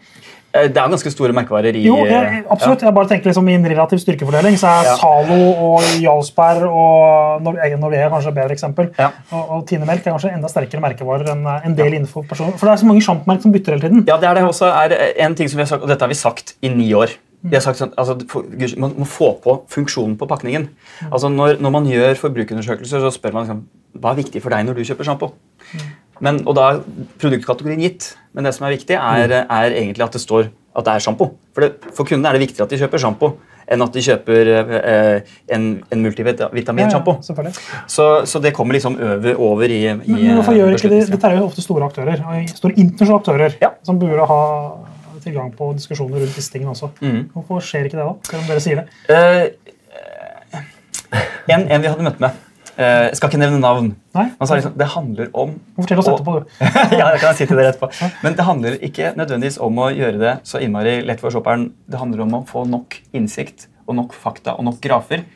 Eh, 0.53 0.67
Det 0.67 0.77
er 0.77 0.89
ganske 0.91 1.10
store 1.12 1.34
merkevarer 1.34 1.75
i 1.75 1.81
Jo, 1.86 1.95
jeg, 2.05 2.43
absolutt. 2.51 2.81
Jeg 2.81 2.93
bare 2.93 3.07
tenker 3.07 3.31
liksom 3.31 3.49
I 3.49 3.53
en 3.55 3.65
relativ 3.65 3.99
styrkefordeling 4.03 4.57
så 4.60 4.67
er 4.67 4.84
Ja. 4.84 4.95
Zalo 4.99 5.39
og 5.55 5.81
Jarlsberg 5.97 6.67
og 6.69 7.55
er 7.57 8.10
kanskje 8.12 8.27
et 8.27 8.36
bedre 8.36 8.51
eksempel. 8.51 8.91
Ja. 8.99 9.10
Og, 9.31 9.49
og 9.49 9.67
Tine 9.67 9.86
Melk 9.86 10.05
er 10.05 10.12
kanskje 10.12 10.34
enda 10.36 10.47
sterkere 10.51 10.81
merkevarer 10.84 11.31
enn 11.31 11.45
eh, 11.47 11.65
en 11.65 11.75
del 11.75 11.93
innenfor 11.93 12.27
personer. 12.27 12.57
For 12.57 12.67
det 12.67 12.73
er 12.73 12.84
så 12.84 12.89
mange 12.89 13.01
sjampmerk 13.01 13.41
som 13.41 13.51
bytter 13.51 13.77
hele 13.77 13.81
tiden. 13.88 14.03
Ja, 14.07 14.17
det 14.17 14.29
er 14.29 14.34
det 14.36 14.43
også 14.43 14.67
er 14.69 15.13
en 15.25 15.36
ting 15.36 15.47
som 15.49 15.57
vi 15.57 15.63
har 15.63 15.67
sagt, 15.71 15.84
og 15.84 15.88
dette 15.89 16.01
har 16.01 16.10
vi 16.12 16.19
sagt 16.19 16.53
i 16.62 16.67
ni 16.69 16.91
år. 16.93 17.15
Vi 17.43 17.56
har 17.58 17.63
sagt 17.65 17.80
sånn, 17.82 17.93
altså, 17.97 18.17
Man 18.77 18.93
må 19.01 19.06
få 19.10 19.32
på 19.41 19.56
funksjonen 19.73 20.17
på 20.19 20.27
pakningen. 20.30 20.67
Altså, 21.12 21.30
når, 21.34 21.58
når 21.62 21.71
man 21.73 21.86
gjør 21.89 22.13
forbrukerundersøkelser, 22.21 23.01
så 23.01 23.10
spør 23.15 23.34
man 23.34 23.47
liksom, 23.47 23.63
hva 24.01 24.12
er 24.13 24.19
viktig 24.21 24.41
for 24.43 24.54
deg 24.54 24.67
når 24.67 24.77
du 24.77 24.84
kjøper 24.86 25.08
sjampo. 25.10 25.32
Men, 26.21 26.43
og 26.45 26.54
da 26.56 26.67
er 26.75 26.82
produktkategorien 27.21 27.82
gitt. 27.82 28.12
Men 28.38 28.45
det 28.45 28.54
som 28.54 28.67
er 28.67 28.75
viktig, 28.77 28.93
er, 28.93 29.34
er 29.41 29.73
egentlig 29.73 30.06
at 30.06 30.13
det 30.13 30.21
står 30.21 30.51
at 30.77 30.86
det 30.86 30.93
er 30.93 31.04
sjampo. 31.04 31.32
For, 31.56 31.65
det- 31.65 31.89
for 31.97 32.06
kundene 32.08 32.30
er 32.30 32.38
det 32.38 32.45
viktigere 32.45 32.67
at 32.69 32.75
de 32.75 32.77
kjøper 32.84 33.01
sjampo 33.01 33.32
enn 33.71 33.82
at 33.86 33.93
de 33.95 34.01
kjøper 34.04 34.49
eh, 34.51 35.34
en, 35.56 35.65
en 35.95 36.01
multivitaminsjampo. 36.04 37.13
Ja, 37.23 37.43
ja, 37.47 37.82
Så, 37.88 38.06
så 38.27 38.39
det 38.43 38.51
kommer 38.58 38.75
liksom 38.75 38.97
over, 38.99 39.36
over 39.39 39.63
i, 39.71 39.77
i 39.88 39.93
Men, 39.95 40.10
men 40.12 40.36
hvorfor 40.39 40.58
gjør 40.58 40.75
ikke 40.75 40.89
de. 40.91 41.01
Dette 41.13 41.30
er 41.30 41.38
jo 41.39 41.45
ofte 41.47 41.63
store 41.63 41.88
aktører, 41.88 42.19
store 42.51 42.73
internasjonale 42.75 43.21
aktører, 43.21 43.56
Ja. 43.63 43.69
som 43.88 43.99
burde 44.01 44.25
ha 44.27 44.39
tilgang 45.23 45.51
på 45.57 45.71
diskusjoner 45.77 46.23
rundt 46.23 46.38
disse 46.38 46.53
tingene 46.53 46.73
også. 46.75 46.91
Mm. 47.01 47.25
Hvorfor 47.34 47.63
skjer 47.65 47.89
ikke 47.89 47.99
det, 47.99 48.05
da? 48.07 48.15
Selv 48.29 48.41
om 48.43 48.47
dere 48.49 48.63
sier 48.63 48.81
det. 48.81 48.88
Uh, 49.12 50.62
en, 51.51 51.67
en 51.67 51.84
vi 51.84 51.89
hadde 51.91 52.07
møtt 52.07 52.21
med. 52.23 52.39
Uh, 52.71 53.10
jeg 53.10 53.17
skal 53.19 53.31
ikke 53.31 53.41
nevne 53.41 53.60
navn. 53.62 53.89
Nei? 54.17 54.27
Han 54.39 54.49
sa 54.49 54.57
liksom, 54.57 54.77
det 54.79 54.88
handler 54.93 55.34
om 55.38 55.57
Fortell 55.77 56.01
oss 56.01 56.12
etterpå, 56.12 56.38
du. 56.39 56.53
ja, 56.99 57.10
det 57.12 57.19
kan 57.19 57.27
jeg 57.31 57.41
si 57.41 57.49
til 57.49 57.60
dere 57.60 57.73
etterpå. 57.73 57.91
Men 58.23 58.38
det 58.38 58.47
handler 58.47 58.79
ikke 58.88 59.12
nødvendigvis 59.19 59.60
om 59.63 59.84
å 59.84 59.91
gjøre 59.93 60.21
det 60.21 60.38
så 60.47 60.62
innmari 60.63 60.99
lett 61.07 61.23
for 61.23 61.34
shopperen. 61.34 61.69
Det 61.86 61.99
handler 62.01 62.25
om 62.25 62.39
å 62.39 62.45
få 62.49 62.65
nok 62.69 62.97
innsikt 63.17 63.67
og 63.88 63.97
nok 63.99 64.15
fakta 64.15 64.55
og 64.57 64.67
nok 64.69 64.79
grafer 64.84 65.27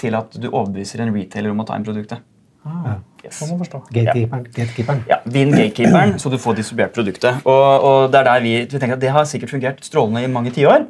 til 0.00 0.16
at 0.18 0.34
du 0.40 0.48
overbeviser 0.50 1.04
en 1.04 1.14
retailer 1.14 1.52
om 1.52 1.62
å 1.62 1.68
ta 1.68 1.76
inn 1.78 1.86
produktet. 1.86 2.24
Ah, 2.66 2.98
Yes. 3.24 3.38
kan 3.38 3.48
man 3.50 3.58
forstå. 3.60 3.78
Gatekeeperen. 3.92 4.44
gatekeeperen. 4.56 5.00
Ja, 5.08 5.18
Din 5.28 5.50
gatekeeperen, 5.58 6.18
så 6.18 6.30
du 6.32 6.38
får 6.40 6.54
distribuert 6.56 6.92
produktet. 6.96 7.42
Og, 7.44 7.84
og 7.84 8.12
det 8.12 8.20
er 8.20 8.24
der 8.30 8.40
vi, 8.44 8.52
vi 8.64 8.78
tenker 8.80 8.96
at 8.96 9.00
det 9.02 9.10
har 9.12 9.24
sikkert 9.28 9.50
fungert 9.52 9.82
strålende 9.84 10.22
i 10.24 10.30
mange 10.32 10.52
tiår. 10.56 10.86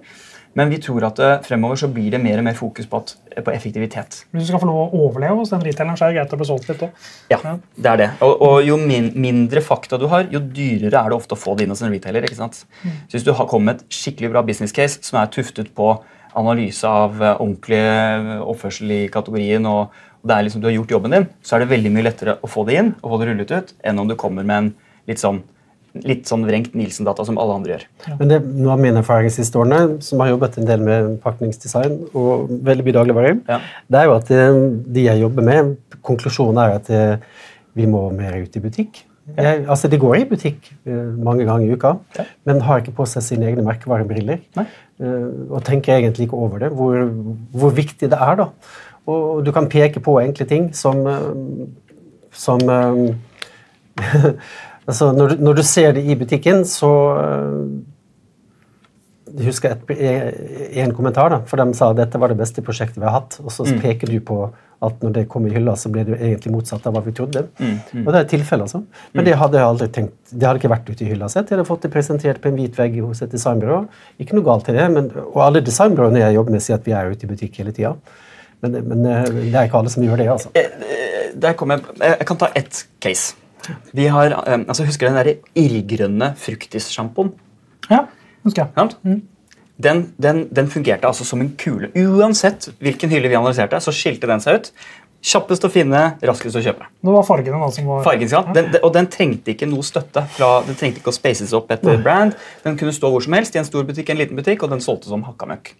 Men 0.58 0.70
vi 0.70 0.78
tror 0.82 1.04
at 1.06 1.18
eh, 1.22 1.36
fremover 1.46 1.78
så 1.78 1.86
blir 1.94 2.10
det 2.10 2.18
mer 2.22 2.38
og 2.40 2.44
mer 2.44 2.56
fokus 2.58 2.86
på, 2.90 2.98
at, 2.98 3.12
på 3.46 3.52
effektivitet. 3.54 4.24
Hvis 4.34 4.46
du 4.46 4.50
skal 4.50 4.62
få 4.62 4.66
lov 4.66 4.80
å 4.94 5.02
overleve 5.06 5.36
hos 5.38 5.52
den 5.52 5.62
retaileren, 5.62 5.94
så 5.98 6.08
er 6.08 6.10
det 6.10 6.18
greit 6.20 6.32
å 6.34 6.38
bli 6.40 6.48
solgt 6.48 6.66
litt 6.72 6.82
òg. 6.86 7.04
Ja, 7.30 7.38
det 7.78 7.90
er 7.92 8.00
det. 8.00 8.08
Og, 8.26 8.34
og 8.48 8.56
jo 8.66 8.78
min, 8.82 9.12
mindre 9.14 9.62
fakta 9.62 9.98
du 10.02 10.08
har, 10.10 10.26
jo 10.34 10.40
dyrere 10.42 11.04
er 11.04 11.12
det 11.14 11.18
ofte 11.20 11.38
å 11.38 11.38
få 11.38 11.54
det 11.54 11.66
inn 11.68 11.74
hos 11.74 11.82
en 11.86 11.94
retailer. 11.94 12.26
ikke 12.26 12.38
sant? 12.40 12.64
Så 12.82 13.14
hvis 13.14 13.26
du 13.26 13.30
har 13.38 13.46
kommet 13.50 13.66
med 13.70 13.84
et 13.84 13.94
skikkelig 14.00 14.32
bra 14.34 14.42
business 14.46 14.74
case 14.74 14.98
som 15.06 15.20
er 15.22 15.30
tuftet 15.30 15.70
på 15.78 15.92
analyse 16.38 16.86
av 16.86 17.18
eh, 17.22 17.36
ordentlig 17.42 17.78
eh, 17.82 18.36
oppførsel 18.50 18.90
i 18.94 19.00
kategorien, 19.10 19.66
og, 19.70 19.94
og 20.22 20.28
det 20.28 20.36
er 20.36 20.44
liksom 20.46 20.60
du 20.60 20.68
har 20.68 20.74
gjort 20.76 20.90
jobben 20.96 21.14
din, 21.16 21.26
så 21.42 21.56
er 21.56 21.62
det 21.64 21.70
veldig 21.72 21.90
mye 21.94 22.04
lettere 22.04 22.38
å 22.44 22.48
få 22.50 22.66
det 22.68 22.76
inn 22.80 22.92
og 23.00 23.10
få 23.14 23.18
det 23.22 23.30
rullet 23.30 23.50
ut, 23.56 23.74
enn 23.88 23.98
om 24.02 24.08
du 24.10 24.14
kommer 24.20 24.44
med 24.44 24.56
en 24.58 24.70
litt 25.08 25.18
sånn, 25.22 25.40
litt 26.06 26.28
sånn 26.30 26.44
vrengt 26.46 26.74
Nielsen-data 26.78 27.24
som 27.26 27.38
alle 27.40 27.54
andre 27.58 27.72
gjør. 27.72 27.84
Men 28.20 28.28
det, 28.30 28.36
noe 28.60 28.74
av 28.76 28.82
min 28.84 29.00
erfaring 29.00 29.26
de 29.30 29.34
siste 29.34 29.58
årene, 29.58 29.96
som 30.06 30.20
har 30.22 30.28
jobbet 30.34 30.58
en 30.60 30.68
del 30.68 30.84
med 30.86 31.16
pakningsdesign 31.24 31.96
og 32.14 32.52
veldig 32.68 32.84
mye 32.86 32.98
dagligvarer, 33.00 33.38
Ja. 33.48 33.58
det 33.90 33.98
er 34.02 34.04
jo 34.10 34.14
at 34.20 34.30
eh, 34.30 34.58
de 34.86 35.06
jeg 35.08 35.22
jobber 35.24 35.42
med, 35.48 35.76
konklusjonen 36.06 36.60
er 36.62 36.76
at 36.76 36.90
eh, 36.90 37.16
vi 37.74 37.86
må 37.90 38.04
mer 38.14 38.36
ut 38.42 38.54
i 38.56 38.60
butikk. 38.62 39.06
Jeg, 39.36 39.64
altså 39.70 39.86
De 39.88 39.98
går 40.00 40.16
i 40.18 40.24
butikk 40.26 40.70
eh, 40.90 41.10
mange 41.22 41.44
ganger 41.46 41.66
i 41.66 41.74
uka, 41.74 41.96
Ja. 42.18 42.24
men 42.46 42.60
har 42.66 42.80
ikke 42.84 42.94
på 43.00 43.06
seg 43.08 43.22
sine 43.22 43.46
egne 43.50 43.62
merkevarebriller. 43.66 44.40
Nei. 44.58 44.66
Og 45.00 45.62
tenker 45.64 45.94
egentlig 45.96 46.26
ikke 46.26 46.36
over 46.36 46.58
det, 46.60 46.68
hvor, 46.76 46.98
hvor 47.56 47.70
viktig 47.72 48.10
det 48.12 48.18
er. 48.20 48.34
da. 48.36 48.48
Og 49.10 49.44
du 49.46 49.52
kan 49.54 49.68
peke 49.70 50.02
på 50.04 50.18
enkle 50.22 50.46
ting 50.48 50.70
som, 50.76 51.04
eh, 51.06 51.30
som 52.32 52.64
eh, 52.76 53.00
altså 54.88 55.12
når, 55.16 55.34
du, 55.34 55.46
når 55.48 55.60
du 55.60 55.64
ser 55.66 55.96
det 55.96 56.04
i 56.06 56.18
butikken, 56.18 56.64
så 56.68 56.92
eh, 57.20 57.62
jeg 59.30 59.46
husker 59.46 59.76
et, 59.76 59.92
en 60.82 60.94
kommentar, 60.96 61.30
da, 61.30 61.38
for 61.46 61.60
de 61.60 61.76
sa 61.78 61.92
at 61.92 62.00
dette 62.00 62.18
var 62.18 62.32
det 62.32 62.40
beste 62.40 62.64
prosjektet 62.66 62.98
vi 62.98 63.06
har 63.06 63.20
hatt. 63.20 63.38
Og 63.44 63.52
så 63.54 63.66
peker 63.82 64.10
du 64.10 64.18
på 64.26 64.42
at 64.80 65.02
når 65.04 65.12
det 65.12 65.24
kom 65.28 65.44
i 65.44 65.52
hylla, 65.52 65.74
så 65.76 65.90
ble 65.92 66.06
det 66.08 66.16
egentlig 66.16 66.54
motsatt 66.54 66.86
av 66.88 66.94
hva 66.96 67.02
vi 67.04 67.12
trodde. 67.16 67.42
Og 68.06 68.08
det 68.08 68.16
er 68.16 68.24
et 68.24 68.32
tilfelle, 68.32 68.64
altså. 68.64 68.80
Men 69.12 69.26
det 69.28 69.36
hadde 69.36 69.60
jeg 69.60 69.68
aldri 69.68 69.88
tenkt, 69.92 70.16
det 70.32 70.48
hadde 70.48 70.62
ikke 70.62 70.72
vært 70.72 70.88
ute 70.88 71.04
i 71.04 71.10
hylla 71.10 71.28
sett. 71.28 71.50
Jeg 71.50 71.58
hadde 71.58 71.68
fått 71.68 71.84
det 71.84 71.92
presentert 71.92 72.40
på 72.40 72.48
en 72.48 72.56
hvit 72.56 72.78
vegg 72.80 72.96
hos 73.04 73.20
et 73.26 73.34
designbyrå. 73.34 73.82
Ikke 74.24 74.38
noe 74.38 74.46
galt 74.46 74.70
i 74.72 74.76
det, 74.78 74.86
men, 74.94 75.12
og 75.26 75.38
alle 75.44 75.62
designbyråene 75.66 76.24
jeg 76.24 76.38
jobber 76.38 76.56
med, 76.56 76.64
sier 76.64 76.80
at 76.80 76.88
vi 76.88 76.96
er 76.96 77.12
ute 77.12 77.28
i 77.28 77.30
butikk 77.30 77.60
hele 77.60 77.76
tida. 77.76 77.92
Men, 78.64 78.76
men 78.90 79.06
eh, 79.08 79.28
det 79.50 79.54
er 79.54 79.68
ikke 79.68 79.80
alle 79.80 79.92
som 79.92 80.04
gjør 80.04 80.20
det, 80.20 80.28
altså. 80.32 80.52
Eh, 80.54 81.52
kom 81.56 81.72
jeg, 81.72 81.84
jeg 82.02 82.28
kan 82.28 82.40
ta 82.40 82.50
ett 82.58 82.84
case. 83.00 83.34
Vi 83.96 84.06
har, 84.12 84.34
eh, 84.44 84.62
altså 84.66 84.86
Husker 84.88 85.08
du 85.08 85.14
den 85.14 85.20
der 85.20 85.60
irrgrønne 85.64 86.32
fruktis-sjampoen? 86.40 87.34
Ja, 87.90 88.04
husker 88.44 88.66
jeg. 88.66 88.72
Sant? 88.76 88.96
Den, 89.80 90.02
den, 90.20 90.42
den 90.52 90.68
fungerte 90.68 91.08
altså 91.08 91.24
som 91.24 91.40
en 91.40 91.54
kule. 91.60 91.88
Uansett 91.96 92.68
hvilken 92.84 93.12
hylle 93.12 93.30
vi 93.32 93.38
analyserte, 93.38 93.80
så 93.80 93.94
skilte 93.96 94.28
den 94.28 94.42
seg 94.44 94.60
ut. 94.60 94.72
Kjappest 95.20 95.64
å 95.64 95.68
finne, 95.72 95.98
raskest 96.24 96.56
å 96.56 96.62
kjøpe. 96.64 96.86
Det 97.04 97.12
var 97.12 97.24
fargene 97.28 97.58
da 97.60 97.66
som 97.72 97.88
var 97.90 98.04
Fargen, 98.04 98.28
ja. 98.32 98.40
Den, 98.56 98.70
den, 98.72 98.80
og 98.84 98.92
den 98.94 99.08
trengte 99.12 99.52
ikke 99.52 99.68
noe 99.68 99.84
støtte. 99.84 100.22
Fra, 100.36 100.48
den 100.64 100.78
trengte 100.80 101.02
ikke 101.02 101.12
å 101.12 101.16
spaces 101.16 101.52
opp 101.56 101.72
etter 101.74 102.00
brand. 102.00 102.36
Den 102.64 102.78
kunne 102.80 102.92
stå 102.96 103.10
hvor 103.12 103.24
som 103.24 103.36
helst, 103.36 103.56
i 103.56 103.60
en 103.60 103.68
stor 103.68 103.84
butikk, 103.88 104.12
en 104.12 104.20
liten 104.20 104.38
butikk, 104.38 104.64
og 104.64 104.72
den 104.72 104.80
solgte 104.84 105.12
som 105.12 105.24
hakka 105.28 105.48
møkk. 105.50 105.74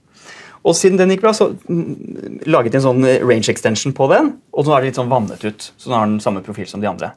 Og 0.67 0.77
siden 0.77 0.99
den 1.01 1.15
gikk 1.15 1.23
bra, 1.25 1.33
så 1.37 1.51
mm, 1.57 2.43
laget 2.51 2.75
de 2.75 2.81
en 2.81 2.85
sånn 2.85 3.07
range 3.25 3.49
extension 3.53 3.95
på 3.97 4.11
den, 4.13 4.35
og 4.53 4.67
nå 4.67 4.75
er 4.75 4.83
det 4.83 4.91
litt 4.91 5.01
sånn 5.01 5.13
vannet 5.13 5.45
ut. 5.47 5.71
Så 5.81 5.89
nå 5.89 5.97
har 5.97 6.11
den 6.11 6.21
samme 6.21 6.43
profil 6.45 6.69
som 6.69 6.83
de 6.83 6.91
andre. 6.91 7.15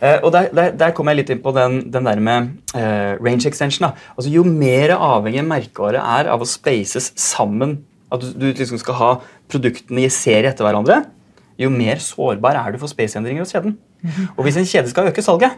Eh, 0.00 0.18
og 0.18 0.32
Der, 0.34 0.50
der, 0.54 0.72
der 0.74 0.94
kom 0.96 1.08
jeg 1.10 1.20
litt 1.20 1.30
inn 1.30 1.42
på 1.44 1.54
den, 1.54 1.84
den 1.94 2.08
der 2.08 2.20
med 2.20 2.50
eh, 2.74 3.14
range 3.22 3.46
extension. 3.46 3.86
Da. 3.86 4.08
Altså 4.16 4.32
Jo 4.32 4.42
mer 4.48 4.96
avhengig 4.96 5.42
en 5.44 5.50
merkevare 5.50 6.02
er 6.18 6.30
av 6.32 6.42
å 6.42 6.48
spaces 6.48 7.12
sammen, 7.20 7.78
at 8.12 8.24
du, 8.24 8.32
du 8.34 8.50
liksom 8.50 8.80
skal 8.82 8.98
ha 8.98 9.12
produktene 9.50 10.04
i 10.04 10.12
serie 10.12 10.50
etter 10.50 10.66
hverandre, 10.66 11.04
jo 11.60 11.70
mer 11.70 12.02
sårbar 12.02 12.58
er 12.58 12.74
du 12.74 12.80
for 12.82 12.90
spaceendringer 12.90 13.44
hos 13.44 13.54
kjeden. 13.54 13.76
Og 14.34 14.42
hvis 14.44 14.58
en 14.58 14.66
kjede 14.66 14.90
skal 14.90 15.08
øke 15.12 15.22
salget, 15.22 15.54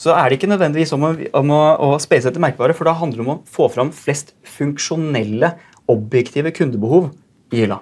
så 0.00 0.14
er 0.16 0.28
det 0.28 0.38
ikke 0.38 0.50
nødvendigvis 0.50 0.92
om 0.96 1.08
å, 1.08 1.14
om 1.40 1.54
å, 1.54 1.62
å 1.86 1.88
space 2.02 2.30
etter 2.30 2.42
merkevare, 2.42 2.76
for 2.76 2.88
da 2.88 2.96
handler 2.98 3.20
det 3.20 3.26
om 3.26 3.34
å 3.36 3.40
få 3.50 3.68
fram 3.72 3.92
flest 3.94 4.34
funksjonelle, 4.56 5.54
objektive 5.92 6.52
kundebehov 6.56 7.10
i 7.52 7.64
hylla. 7.64 7.80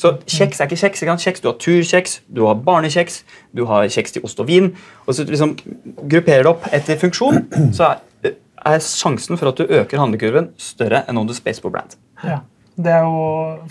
Så 0.00 0.14
kjeks 0.24 0.60
er 0.60 0.68
ikke 0.68 0.78
kjeks. 0.80 1.02
ikke? 1.02 1.16
Kjeks, 1.22 1.42
Du 1.44 1.48
har 1.50 1.56
turkjeks, 1.60 2.20
du 2.32 2.44
har 2.46 2.60
barnekjeks, 2.64 3.22
du 3.56 3.64
har 3.68 3.88
kjeks 3.92 4.14
til 4.14 4.24
ost 4.24 4.40
og 4.40 4.48
vin. 4.48 4.70
og 5.06 5.14
så 5.14 5.26
liksom 5.28 5.56
grupperer 6.08 6.46
det 6.46 6.52
opp 6.52 6.68
etter 6.72 7.00
funksjon, 7.00 7.42
så 7.76 7.90
er, 7.92 8.36
er 8.64 8.78
sjansen 8.84 9.36
for 9.36 9.50
at 9.52 9.60
du 9.60 9.66
øker 9.66 10.00
handlekurven 10.00 10.52
større 10.56 11.04
enn 11.08 11.20
om 11.20 11.26
du 11.28 11.34
spacer 11.36 11.64
på 11.64 11.72
brand. 11.74 11.98
Ja. 12.24 12.40
Det 12.78 12.92
er 12.94 13.02
jo 13.02 13.22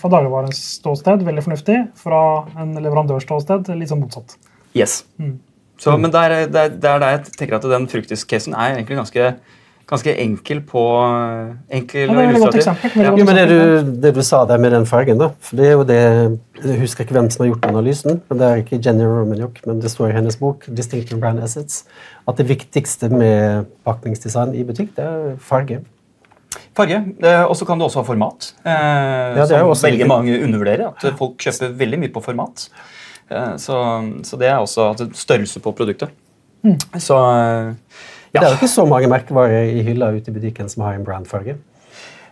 fra 0.01 0.09
dagligvarens 0.11 0.59
ståsted 0.81 1.21
veldig 1.23 1.43
fornuftig. 1.45 1.77
Fra 1.95 2.21
en 2.59 2.73
leverandørs 2.75 3.23
ståsted 3.23 3.69
litt 3.79 3.87
sånn 3.87 4.01
motsatt. 4.03 4.35
Yes. 4.75 5.05
Så, 5.77 5.97
men 5.97 6.11
der, 6.11 6.47
der, 6.47 6.69
der, 6.73 6.99
der 6.99 7.09
jeg 7.15 7.23
tenker 7.37 7.55
at 7.59 7.63
den 7.69 7.87
fruktis-casen 7.87 8.53
er 8.57 8.75
egentlig 8.79 8.97
ganske 8.97 9.35
ganske 9.87 10.11
enkel 10.19 10.59
på 10.67 10.81
enkel 11.71 12.09
Ja, 12.09 12.15
det 12.15 12.23
er 12.25 12.33
et 12.35 12.65
godt. 12.65 12.95
Ja. 12.97 13.11
Jo, 13.15 13.23
men 13.23 13.37
det 13.37 13.45
du, 13.47 13.91
det 14.03 14.11
du 14.17 14.21
sa 14.25 14.41
der 14.49 14.59
med 14.59 14.73
den 14.75 14.85
fargen, 14.89 15.21
da, 15.21 15.29
for 15.39 15.55
det 15.59 15.67
er 15.69 15.75
jo 15.77 15.83
det 15.87 15.99
Jeg 16.65 16.79
husker 16.81 17.05
ikke 17.05 17.15
hvem 17.15 17.29
som 17.31 17.45
har 17.45 17.53
gjort 17.53 17.67
analysen, 17.69 18.21
men 18.27 18.41
det 18.41 18.47
er 18.49 18.63
ikke 18.63 18.81
Jenny 18.83 19.05
Romaniuk, 19.07 19.61
men 19.69 19.79
det 19.79 19.91
står 19.93 20.09
i 20.09 20.17
hennes 20.17 20.35
bok 20.41 20.65
'Distinctive 20.67 21.19
Brand 21.21 21.39
Assets' 21.39 21.85
at 22.27 22.35
det 22.37 22.49
viktigste 22.49 23.09
med 23.09 23.65
pakningsdesign 23.85 24.55
i 24.55 24.63
butikk, 24.67 24.91
det 24.97 25.05
er 25.05 25.37
farge. 25.39 25.79
Farge. 26.75 27.03
eh, 27.23 27.43
Og 27.47 27.55
så 27.55 27.65
kan 27.65 27.79
du 27.79 27.85
også 27.85 28.01
ha 28.01 28.03
format. 28.03 28.53
Eh, 28.65 29.35
det 29.35 29.41
er 29.41 29.45
som 29.45 29.59
jo 29.59 29.69
også 29.69 29.87
veldig 29.87 30.07
mange 30.07 30.43
undervurderer. 30.43 30.91
At 31.03 31.17
folk 31.17 31.37
kjøper 31.37 31.71
veldig 31.77 31.99
mye 31.99 32.11
på 32.11 32.23
format. 32.23 32.69
Eh, 33.29 33.55
så, 33.61 33.79
så 34.23 34.39
det 34.39 34.51
er 34.51 34.59
også 34.61 35.09
størrelse 35.15 35.61
på 35.63 35.75
produktet. 35.77 36.13
Så 36.99 37.17
ja. 38.33 38.41
Det 38.41 38.43
er 38.43 38.53
jo 38.53 38.59
ikke 38.59 38.69
så 38.69 38.85
mange 38.89 39.09
merkevarer 39.09 39.71
i 39.71 39.83
hylla 39.87 40.11
ute 40.15 40.31
i 40.31 40.35
butikken 40.35 40.69
som 40.69 40.83
har 40.85 40.97
en 40.97 41.05
brandfarge. 41.07 41.57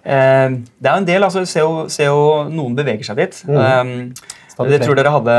Eh, 0.06 0.48
det 0.78 0.90
er 0.90 0.92
jo 0.92 1.02
en 1.02 1.08
del, 1.08 1.26
altså 1.26 1.46
Se 1.50 1.64
jo, 1.64 1.86
se 1.90 2.06
jo 2.06 2.46
Noen 2.52 2.76
beveger 2.78 3.08
seg 3.08 3.22
dit. 3.24 3.38
Mm. 3.50 3.56
Um, 3.58 4.66
jeg 4.70 4.86
tror 4.86 4.96
dere 4.96 5.12
hadde 5.12 5.38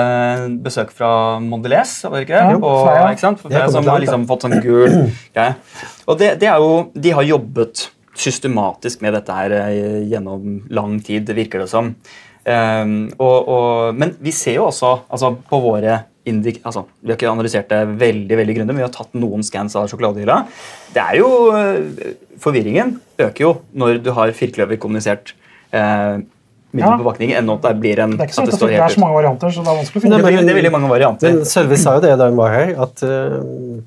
besøk 0.64 0.90
fra 0.92 1.10
Mondelez, 1.40 1.92
var 2.04 2.18
det 2.18 2.26
ikke 2.26 2.34
det? 2.36 2.56
Ja, 2.56 2.58
På, 2.60 2.72
Freia. 2.84 3.12
ikke 3.14 3.24
sant? 3.24 3.44
Det 3.48 3.56
er 3.56 3.70
som 3.72 3.86
har 3.88 4.02
liksom 4.02 4.26
fått 4.28 4.44
sånn 4.44 4.58
gul 4.60 4.90
greie. 5.36 5.54
Og 6.04 6.18
det, 6.20 6.34
det 6.42 6.50
er 6.52 6.60
jo, 6.60 6.90
De 6.92 7.14
har 7.16 7.24
jobbet 7.24 7.86
systematisk 8.16 9.02
med 9.04 9.16
dette 9.16 9.32
her 9.32 9.54
eh, 9.56 10.02
gjennom 10.10 10.60
lang 10.72 10.98
tid, 11.04 11.32
virker 11.36 11.64
det 11.64 11.70
som. 11.72 11.94
Um, 12.46 13.08
og, 13.18 13.48
og, 13.50 13.96
men 13.98 14.12
vi 14.22 14.30
ser 14.30 14.60
jo 14.60 14.68
også 14.68 14.92
altså, 15.10 15.32
på 15.50 15.58
våre 15.64 16.04
indik... 16.26 16.60
Altså, 16.66 16.84
vi 17.02 17.10
har 17.10 17.18
ikke 17.18 17.32
analysert 17.32 17.72
det 17.72 17.80
veldig 17.98 18.38
veldig 18.38 18.54
grundig, 18.58 18.74
men 18.74 18.82
vi 18.82 18.86
har 18.86 18.94
tatt 18.94 19.16
noen 19.18 19.42
scans 19.46 19.74
av 19.78 19.88
sjokoladehylla. 19.90 20.38
Det 20.94 21.02
er 21.02 21.18
jo 21.20 21.30
eh, 21.58 22.14
Forvirringen 22.42 22.96
øker 23.22 23.42
jo 23.44 23.52
når 23.78 24.00
du 24.04 24.12
har 24.14 24.30
firkløver 24.36 24.78
kommunisert 24.82 25.34
eh, 25.74 26.22
middel 26.76 26.92
Ja. 26.92 26.98
på 27.00 27.06
pakningen, 27.06 27.38
enn 27.40 27.52
at 27.54 27.62
det 27.64 27.74
blir 27.80 28.02
en 28.04 28.14
Det 28.16 28.20
er 28.20 28.28
ikke 28.28 28.36
så 28.36 28.42
at 28.44 28.58
finne. 28.58 28.70
Det 28.74 28.84
er 28.84 28.94
så 28.94 29.00
mange 29.00 29.16
varianter, 29.16 29.54
så 29.54 29.62
det 29.64 29.72
er 29.72 29.78
vanskelig 29.80 30.00
å 30.00 30.04
finne. 30.04 30.18
ut. 30.18 30.26
veldig- 30.26 30.46
det 30.46 30.52
er 30.54 30.60
veldig 30.60 30.72
mange 30.74 30.90
varianter. 30.90 31.32
Men 31.32 31.50
Sølvi 31.54 31.78
sa 31.80 31.94
jo 31.96 32.04
det 32.04 32.18
da 32.18 32.28
hun 32.28 32.36
var 32.36 32.50
her, 32.52 32.74
at 32.86 33.02
uh, 33.02 33.78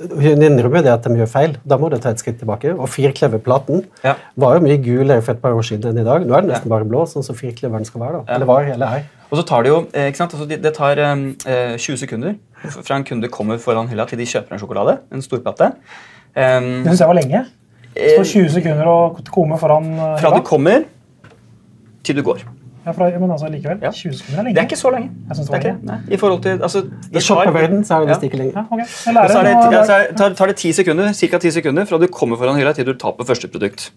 hun 0.00 0.42
innrømmer 0.42 0.82
det 0.82 0.90
at 0.90 1.04
de 1.06 1.14
gjør 1.20 1.28
feil. 1.30 1.52
Da 1.64 1.76
må 1.78 1.88
du 1.90 1.96
ta 2.02 2.10
et 2.10 2.18
skritt 2.18 2.40
tilbake. 2.40 2.72
Og 2.74 2.88
firkleverplaten 2.90 3.84
Ja. 4.02 4.14
var 4.36 4.56
jo 4.56 4.64
mye 4.64 4.78
gulere 4.82 5.22
for 5.22 5.32
et 5.32 5.42
par 5.42 5.52
år 5.54 5.62
siden 5.62 5.90
enn 5.92 6.00
i 6.00 6.04
dag. 6.04 6.26
Nå 6.26 6.34
er 6.34 6.40
den 6.42 6.50
nesten 6.50 6.68
bare 6.68 6.84
blå, 6.84 7.04
sånn 7.06 7.22
som 7.24 7.36
firkleveren 7.36 7.86
skal 7.86 8.00
være. 8.00 8.24
da. 8.26 8.34
Eller 8.34 8.46
var, 8.46 8.62
eller 8.64 8.86
er. 8.86 9.04
Og 9.30 9.38
så 9.38 9.46
tar 9.46 9.62
det 9.62 9.70
jo 9.70 9.86
eh, 9.92 10.08
ikke 10.10 10.16
sant? 10.16 10.34
Altså, 10.34 10.48
det, 10.48 10.74
tar 10.74 10.98
eh, 10.98 11.76
20 11.78 11.96
sekunder 11.96 12.34
fra 12.82 12.96
en 12.96 13.04
kunde 13.04 13.28
kommer 13.28 13.58
foran 13.58 13.88
hylla 13.88 14.06
til 14.06 14.18
de 14.18 14.24
kjøper 14.26 14.52
en 14.52 14.58
sjokolade. 14.58 14.98
En 15.12 15.22
storplate. 15.22 15.72
Um, 16.34 16.82
Det 16.82 16.90
syns 16.90 17.00
jeg 17.00 17.08
var 17.08 17.14
lenge. 17.20 17.44
Det 17.94 18.10
står 18.16 18.24
20 18.24 18.48
sekunder 18.58 18.86
å 18.90 18.98
komme 19.30 19.58
foran 19.58 19.84
hylla. 19.94 20.18
fra 20.18 20.34
du 20.34 20.42
kommer 20.42 20.84
til 22.02 22.16
du 22.16 22.22
går. 22.22 22.42
Ja, 22.84 22.92
fra, 22.92 23.06
men 23.18 23.30
altså 23.30 23.48
likevel. 23.48 23.78
Ja. 23.82 23.90
20 23.90 24.12
sekunder 24.18 24.40
er 24.40 24.44
lenge. 24.44 24.54
Det 24.54 24.60
er 24.62 24.68
ikke 24.68 24.76
så 24.80 24.90
lenge. 24.92 25.10
Jeg 25.28 25.36
det 25.36 25.46
det 25.46 25.54
er 25.54 25.58
ikke, 25.58 25.76
det. 25.88 26.14
I 26.14 26.16
forhold 26.20 26.42
til 26.42 26.62
altså, 26.68 26.78
I 26.84 27.14
det 27.14 27.22
shopperverden 27.22 27.84
så 27.84 27.94
er 27.94 28.00
det 28.04 28.08
visst 28.08 28.26
ikke 28.28 28.40
lenger. 28.42 28.58
Ja. 28.60 28.86
Jeg 29.06 29.14
lærer 29.14 29.46
det, 29.48 29.54
ja, 29.72 29.80
er- 29.94 30.12
tar, 30.16 30.34
tar 30.40 30.46
det 30.52 30.56
10 30.56 30.72
sekunder, 30.72 31.12
ca. 31.12 31.38
10 31.38 31.50
sekunder 31.50 31.84
fra 31.88 31.98
du 31.98 32.06
kommer 32.06 32.36
foran 32.36 32.56
hylla 32.60 32.72
til 32.76 32.86
du 32.86 32.92
tar 32.94 33.12
på 33.16 33.24
første 33.24 33.48
produkt. 33.48 33.90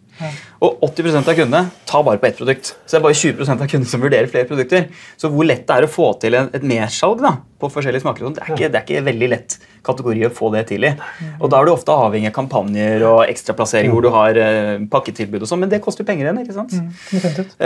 Og 0.61 0.79
80% 0.87 1.27
av 1.27 1.35
kundene 1.35 1.69
tar 1.85 2.03
bare 2.03 2.17
på 2.17 2.27
ett 2.31 2.37
produkt. 2.37 2.73
Så 2.85 2.95
det 2.95 3.01
er 3.01 3.05
bare 3.09 3.13
20% 3.13 3.61
av 3.61 3.67
kundene 3.67 3.91
som 3.91 4.01
vurderer 4.01 4.31
flere 4.31 4.47
produkter. 4.47 4.87
Så 5.17 5.29
hvor 5.33 5.43
lett 5.45 5.67
det 5.67 5.75
er 5.75 5.83
å 5.87 5.91
få 5.91 6.13
til 6.21 6.33
en, 6.39 6.49
et 6.53 6.63
mersalg 6.63 7.21
da, 7.21 7.35
på 7.57 7.69
forskjellige 7.73 8.03
smaker, 8.03 8.27
det 8.35 8.43
er, 8.43 8.51
ikke, 8.53 8.69
det 8.73 8.79
er 8.79 8.85
ikke 8.85 9.05
veldig 9.07 9.29
lett 9.31 9.57
kategori 9.87 10.27
å 10.27 10.33
få 10.33 10.51
det 10.53 10.65
til 10.71 10.85
i. 10.85 10.91
Og 11.39 11.49
da 11.51 11.61
er 11.61 11.69
du 11.69 11.73
ofte 11.73 11.95
avhengig 11.95 12.29
av 12.29 12.35
kampanjer 12.35 13.05
og 13.07 13.23
ekstraplassering 13.25 13.93
hvor 13.93 14.05
du 14.05 14.11
har 14.13 14.37
eh, 14.41 14.75
pakketilbud 14.91 15.41
og 15.41 15.49
sånn, 15.49 15.63
men 15.63 15.71
det 15.71 15.81
koster 15.83 16.05
penger 16.07 16.27
igjen. 16.27 16.43
ikke 16.43 16.57
sant? 16.57 16.77
Mm, 16.77 16.93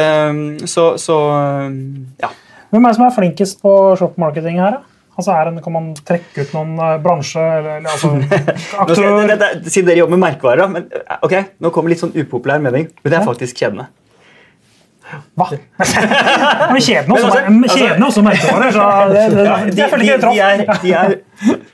Um, 0.01 0.39
så, 0.69 0.83
så 1.01 1.15
ja. 2.21 2.29
Hvem 2.71 2.85
er 2.85 2.93
det 2.93 2.97
som 2.97 3.05
er 3.05 3.13
flinkest 3.15 3.59
på 3.63 3.73
shop-marketing 3.99 4.59
her? 4.61 4.79
da? 4.79 4.91
Altså, 5.19 5.33
er 5.35 5.49
en, 5.51 5.59
kan 5.63 5.73
man 5.75 5.89
trekke 6.07 6.45
ut 6.45 6.53
noen 6.55 6.77
uh, 6.79 6.93
bransje 7.03 7.41
eller, 7.41 7.83
altså, 7.83 8.13
aktør? 8.81 9.67
siden 9.67 9.89
dere 9.89 9.99
jobber 9.99 10.15
med 10.15 10.23
merkevarer, 10.23 10.71
men 10.71 10.87
eh, 10.87 11.17
ok, 11.27 11.35
nå 11.61 11.71
kommer 11.75 11.91
litt 11.91 12.01
sånn 12.01 12.15
upopulær 12.15 12.63
mening, 12.63 12.87
men 13.01 13.11
det 13.11 13.19
er 13.19 13.27
faktisk 13.27 13.59
kjedende. 13.59 13.89
Hva? 15.37 15.47
Men 15.51 16.81
kjedene 16.87 17.15
også, 17.17 17.43
Men 17.49 17.63
altså- 17.67 18.05
også 18.09 18.23
merkevarer. 18.25 18.75
Så 18.75 18.89
det, 19.11 19.23
det, 19.35 19.45
Ja, 19.45 19.55
det, 19.65 19.73
de, 19.75 19.81
jeg 19.81 19.89
føler 19.91 20.03
de, 20.03 20.11
ikke 20.11 20.17
det 20.17 20.21
de 20.21 20.25
traff. 20.27 20.37
er, 20.41 20.83
de 20.83 20.93
er 20.93 21.09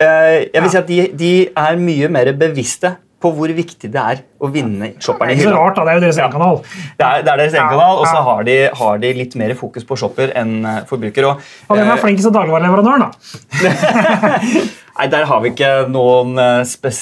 eh, 0.05 0.37
Jeg 0.53 0.61
vil 0.63 0.71
si 0.73 0.77
at 0.83 0.87
de, 0.93 1.01
de 1.25 1.33
er 1.67 1.77
mye 1.89 2.09
mer 2.17 2.31
bevisste 2.39 2.95
på 3.17 3.31
hvor 3.33 3.49
viktig 3.49 3.89
det 3.89 3.97
er 3.97 4.19
å 4.45 4.47
vinne 4.53 4.91
shopperen 5.01 5.31
i 5.31 5.33
Ikke 5.33 5.47
så 5.47 5.49
hylla. 5.49 5.61
rart, 5.65 5.75
da. 5.79 5.85
Det 5.87 5.89
er 5.89 5.95
jo 5.97 6.01
deres 6.03 6.19
egen 6.21 6.33
kanal. 6.35 6.59
Det 6.99 7.05
er, 7.07 7.23
det 7.25 7.31
er 7.33 7.39
deres 7.41 7.55
egen 7.57 7.71
kanal, 7.71 7.95
og 8.03 8.05
så 8.05 8.19
har 8.27 8.43
de, 8.45 8.57
har 8.77 8.99
de 9.01 9.13
litt 9.17 9.33
mer 9.41 9.53
fokus 9.57 9.87
på 9.89 9.97
shopper 9.97 10.35
enn 10.37 10.51
eh, 10.69 10.83
forbruker. 10.85 11.25
Og, 11.31 11.47
Og 11.65 11.79
hvem 11.79 11.87
er 11.89 11.95
eh, 11.95 12.03
flinkest 12.03 12.29
av 12.29 12.35
dagligvareleverandøren, 12.37 13.07
da? 13.07 13.09
Nei, 14.97 15.07
der 15.13 15.25
har 15.29 15.41
vi 15.43 15.49
ikke 15.55 15.71
noen 15.93 16.37
spes... 16.69 17.01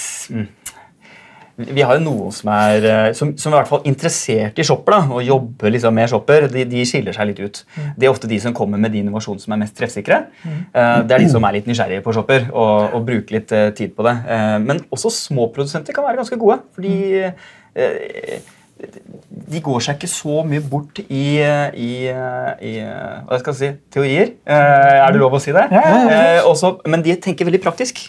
mm. 1.58 1.70
Vi 1.76 1.82
har 1.82 1.98
jo 1.98 2.04
noen 2.06 2.32
som 2.36 2.50
er 2.54 2.88
eh, 2.90 3.10
som, 3.18 3.32
som 3.38 3.52
er 3.52 3.58
i 3.58 3.60
hvert 3.62 3.72
fall 3.72 3.86
interessert 3.90 4.60
i 4.60 4.66
shopper 4.68 4.96
da, 4.96 5.00
og 5.18 5.24
jobber 5.24 5.72
liksom 5.74 5.96
med 5.96 6.10
shopper. 6.12 6.48
De, 6.52 6.66
de 6.70 6.86
skiller 6.88 7.16
seg 7.16 7.32
litt 7.32 7.40
ut. 7.44 7.62
Det 7.98 8.08
er 8.08 8.12
ofte 8.14 8.30
de 8.32 8.40
som 8.44 8.54
kommer 8.58 8.82
med 8.82 8.92
de 8.96 9.02
innovasjonene 9.04 9.44
som 9.46 9.56
er 9.56 9.62
mest 9.64 9.78
treffsikre. 9.80 10.22
Eh, 10.46 11.00
Det 11.08 11.16
er 11.16 11.24
de 11.26 11.30
som 11.32 11.44
er 11.48 11.58
litt 11.60 11.70
nysgjerrige 11.70 12.04
på 12.06 12.14
shopper 12.16 12.50
og, 12.52 12.96
og 12.98 13.06
bruker 13.08 13.40
litt 13.40 13.52
eh, 13.56 13.70
tid 13.78 13.96
på 13.96 14.06
det. 14.08 14.16
Men 14.66 14.84
også 14.92 15.12
små 15.14 15.50
produsenter 15.56 15.96
kan 15.96 16.06
være 16.08 16.22
ganske 16.22 16.38
gode. 16.42 16.60
fordi 16.76 16.96
de 19.46 19.62
går 19.64 19.84
seg 19.86 19.98
ikke 19.98 20.10
så 20.10 20.42
mye 20.48 20.64
bort 20.66 21.00
i, 21.06 21.26
i, 21.40 21.90
i 22.10 22.74
hva 22.82 23.40
skal 23.42 23.52
jeg 23.54 23.60
si, 23.60 23.70
teorier. 23.94 24.34
Eh, 24.46 24.96
er 25.02 25.14
det 25.14 25.22
lov 25.22 25.38
å 25.38 25.42
si 25.44 25.54
det? 25.56 25.68
Ja, 25.74 25.84
ja, 25.86 26.02
ja. 26.10 26.20
Eh, 26.40 26.50
også, 26.50 26.76
men 26.90 27.06
de 27.06 27.16
tenker 27.22 27.48
veldig 27.48 27.62
praktisk. 27.64 28.02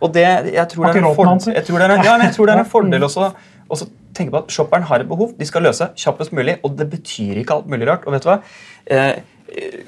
Og 0.00 0.12
det, 0.14 0.26
jeg, 0.52 0.66
tror 0.72 0.90
det 0.90 1.02
fordel, 1.16 1.54
jeg 1.54 1.66
tror 1.66 1.80
det 1.80 1.88
er 1.88 1.96
en, 1.96 2.06
ja, 2.06 2.16
jeg 2.26 2.36
tror 2.36 2.50
det 2.50 2.56
er 2.56 2.64
en 2.64 2.72
fordel 2.76 3.08
også 3.08 3.32
også 3.72 3.86
tenke 4.14 4.34
på 4.34 4.42
at 4.44 4.52
shopperen 4.52 4.84
har 4.88 5.02
et 5.02 5.08
behov 5.08 5.32
de 5.38 5.46
skal 5.48 5.64
løse 5.64 5.88
kjappest 5.98 6.34
mulig. 6.36 6.58
Og 6.66 6.76
det 6.78 6.88
betyr 6.92 7.40
ikke 7.40 7.58
alt 7.58 7.70
mulig 7.70 7.88
rart. 7.88 8.04
Og 8.06 8.14
vet 8.14 8.26
du 8.26 8.30
hva? 8.30 8.40
Eh, 8.86 9.14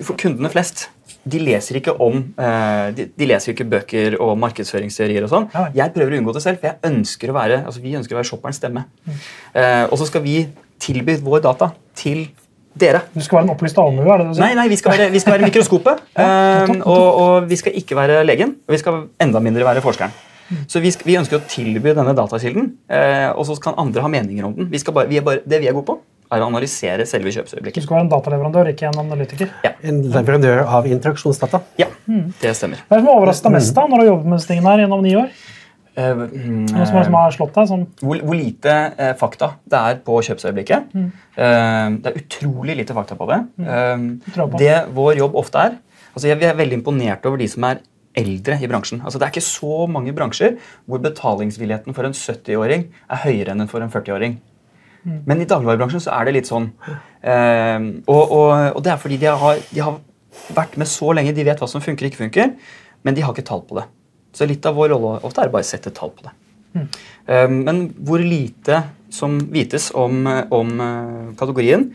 for 0.05 0.19
kundene 0.21 0.51
flest 0.53 0.89
de 1.27 1.41
leser 1.43 1.81
ikke 1.81 1.95
om 2.03 2.21
eh, 2.39 2.89
de, 2.95 3.09
de 3.11 3.29
leser 3.29 3.53
ikke 3.53 3.67
bøker 3.71 4.17
og 4.23 4.37
markedsføringsteorier. 4.43 5.27
og 5.27 5.33
sånn. 5.33 5.49
Jeg 5.75 5.93
prøver 5.95 6.15
å 6.15 6.21
unngå 6.21 6.35
det 6.37 6.43
selv, 6.45 6.61
for 6.63 6.71
jeg 6.71 6.93
ønsker 6.93 7.33
å 7.33 7.37
være, 7.37 7.61
altså 7.67 7.83
vi 7.83 7.95
ønsker 7.99 8.15
å 8.15 8.21
være 8.21 8.31
shopperens 8.31 8.61
stemme. 8.63 8.87
Eh, 9.07 9.85
og 9.89 9.97
så 9.99 10.07
skal 10.09 10.23
vi 10.27 10.39
tilby 10.83 11.19
vår 11.25 11.43
data 11.49 11.73
til 11.99 12.29
dere. 12.77 13.03
Du 13.15 13.25
skal 13.25 13.41
være 13.41 13.49
en 13.49 13.55
opplyst 13.57 13.81
allmue? 13.81 14.07
er 14.07 14.23
det 14.23 14.29
det? 14.31 14.39
Nei, 14.45 14.53
nei, 14.59 14.69
vi 14.71 14.79
skal 14.79 14.95
være, 14.95 15.11
vi 15.15 15.23
skal 15.25 15.37
være 15.37 15.51
mikroskopet. 15.51 16.07
eh, 16.23 16.73
og, 16.79 17.07
og 17.25 17.51
vi 17.51 17.59
skal 17.59 17.79
ikke 17.83 17.99
være 17.99 18.23
legen. 18.29 18.59
Og 18.69 18.77
vi 18.77 18.83
skal 18.85 19.07
enda 19.27 19.43
mindre 19.43 19.67
være 19.67 19.85
forskeren. 19.85 20.15
Så 20.71 20.79
vi, 20.79 20.93
skal, 20.95 21.09
vi 21.09 21.17
ønsker 21.19 21.41
å 21.41 21.47
tilby 21.51 21.91
denne 21.91 22.13
datakilden, 22.15 22.69
og 23.35 23.41
så 23.49 23.57
kan 23.59 23.75
andre 23.83 24.05
ha 24.05 24.11
meninger 24.13 24.47
om 24.47 24.53
den. 24.55 24.69
Vi 24.71 24.79
bare, 24.95 25.09
vi 25.11 25.19
bare, 25.19 25.41
det 25.43 25.59
vi 25.59 25.67
er 25.67 25.75
gode 25.75 25.89
på, 25.89 25.97
er 26.33 26.43
å 26.43 26.47
analysere 26.51 27.07
selve 27.09 27.31
Du 27.31 27.81
skal 27.81 27.97
være 27.97 28.05
en 28.07 28.13
dataleverandør, 28.13 28.71
ikke 28.73 28.89
en 28.91 29.03
analytiker. 29.05 29.53
En 29.87 30.01
leverandør 30.03 30.65
av 30.65 30.87
interaksjonsdata. 30.91 31.63
Ja, 31.81 31.91
det 32.43 32.55
stemmer. 32.59 32.83
Hva 32.89 32.99
er 32.99 33.01
det 33.01 33.05
som 33.05 33.13
har 33.13 33.21
overrasket 33.21 33.49
deg 33.49 33.57
mest 33.59 33.77
da, 33.77 33.87
når 33.87 33.97
du 33.97 34.05
har 34.05 34.11
jobbet 34.13 34.31
med 34.31 34.41
disse 34.41 34.51
tingene 34.51 34.73
her 34.73 34.85
gjennom 34.85 35.05
ni 35.07 35.15
år? 35.19 35.31
Uh, 35.97 36.27
mm, 36.29 36.65
Noe 36.75 36.85
som, 36.85 36.99
som 37.09 37.15
har 37.17 37.33
slått 37.33 37.55
deg? 37.57 37.69
Sånn, 37.71 37.85
hvor, 38.03 38.21
hvor 38.29 38.37
lite 38.37 38.73
uh, 38.99 39.13
fakta 39.17 39.55
det 39.65 39.81
er 39.81 40.01
på 40.05 40.19
kjøpsøyeblikket. 40.27 40.91
Eh, 40.97 41.87
det 42.03 42.11
er 42.11 42.19
utrolig 42.21 42.77
lite 42.83 42.97
fakta 42.97 43.17
på 43.17 43.29
det. 43.31 43.39
Eh, 43.65 44.07
på. 44.35 44.49
det 44.61 44.77
vår 44.97 45.23
jobb 45.23 45.39
ofte 45.41 45.63
er 45.69 45.79
altså 46.17 46.33
Vi 46.33 46.49
er 46.49 46.57
veldig 46.57 46.79
imponert 46.81 47.27
over 47.29 47.41
de 47.41 47.49
som 47.53 47.65
er 47.69 47.83
eldre 48.17 48.57
i 48.61 48.69
bransjen. 48.71 49.03
Altså 49.05 49.21
Det 49.21 49.27
er 49.27 49.35
ikke 49.35 49.45
så 49.45 49.87
mange 49.91 50.15
bransjer 50.17 50.57
hvor 50.89 51.03
betalingsvilligheten 51.05 51.97
for 51.97 52.09
en 52.09 52.17
70-åring 52.17 52.87
er 52.89 53.25
høyere 53.27 53.53
enn 53.53 53.69
for 53.69 53.85
en 53.85 53.93
40-åring. 53.93 54.39
Men 55.07 55.43
i 55.43 55.49
dagligvarebransjen 55.49 56.03
så 56.03 56.15
er 56.17 56.27
det 56.27 56.37
litt 56.39 56.51
sånn. 56.51 56.71
Eh, 57.23 57.79
og, 58.11 58.23
og, 58.23 58.51
og 58.75 58.81
det 58.85 58.93
er 58.93 59.03
fordi 59.03 59.21
de 59.23 59.31
har, 59.43 59.61
de 59.71 59.85
har 59.85 60.01
vært 60.57 60.77
med 60.81 60.91
så 60.91 61.13
lenge, 61.17 61.35
de 61.37 61.47
vet 61.47 61.63
hva 61.63 61.69
som 61.71 61.85
funker 61.85 62.07
og 62.07 62.13
ikke 62.13 62.25
funker, 62.25 62.57
men 63.07 63.17
de 63.17 63.25
har 63.25 63.35
ikke 63.35 63.47
tall 63.47 63.63
på 63.69 63.79
det. 63.79 63.87
Så 64.37 64.49
litt 64.49 64.67
av 64.69 64.77
vår 64.77 64.93
rolle 64.93 65.17
ofte 65.25 65.45
er 65.45 65.53
bare 65.53 65.65
å 65.65 65.71
sette 65.71 65.95
tall 65.97 66.13
på 66.17 66.27
det. 66.27 66.35
Eh, 66.77 67.49
men 67.51 67.87
hvor 68.07 68.23
lite 68.23 68.83
som 69.13 69.39
vites 69.53 69.91
om, 69.97 70.27
om 70.53 70.81
eh, 70.83 71.33
kategorien, 71.39 71.89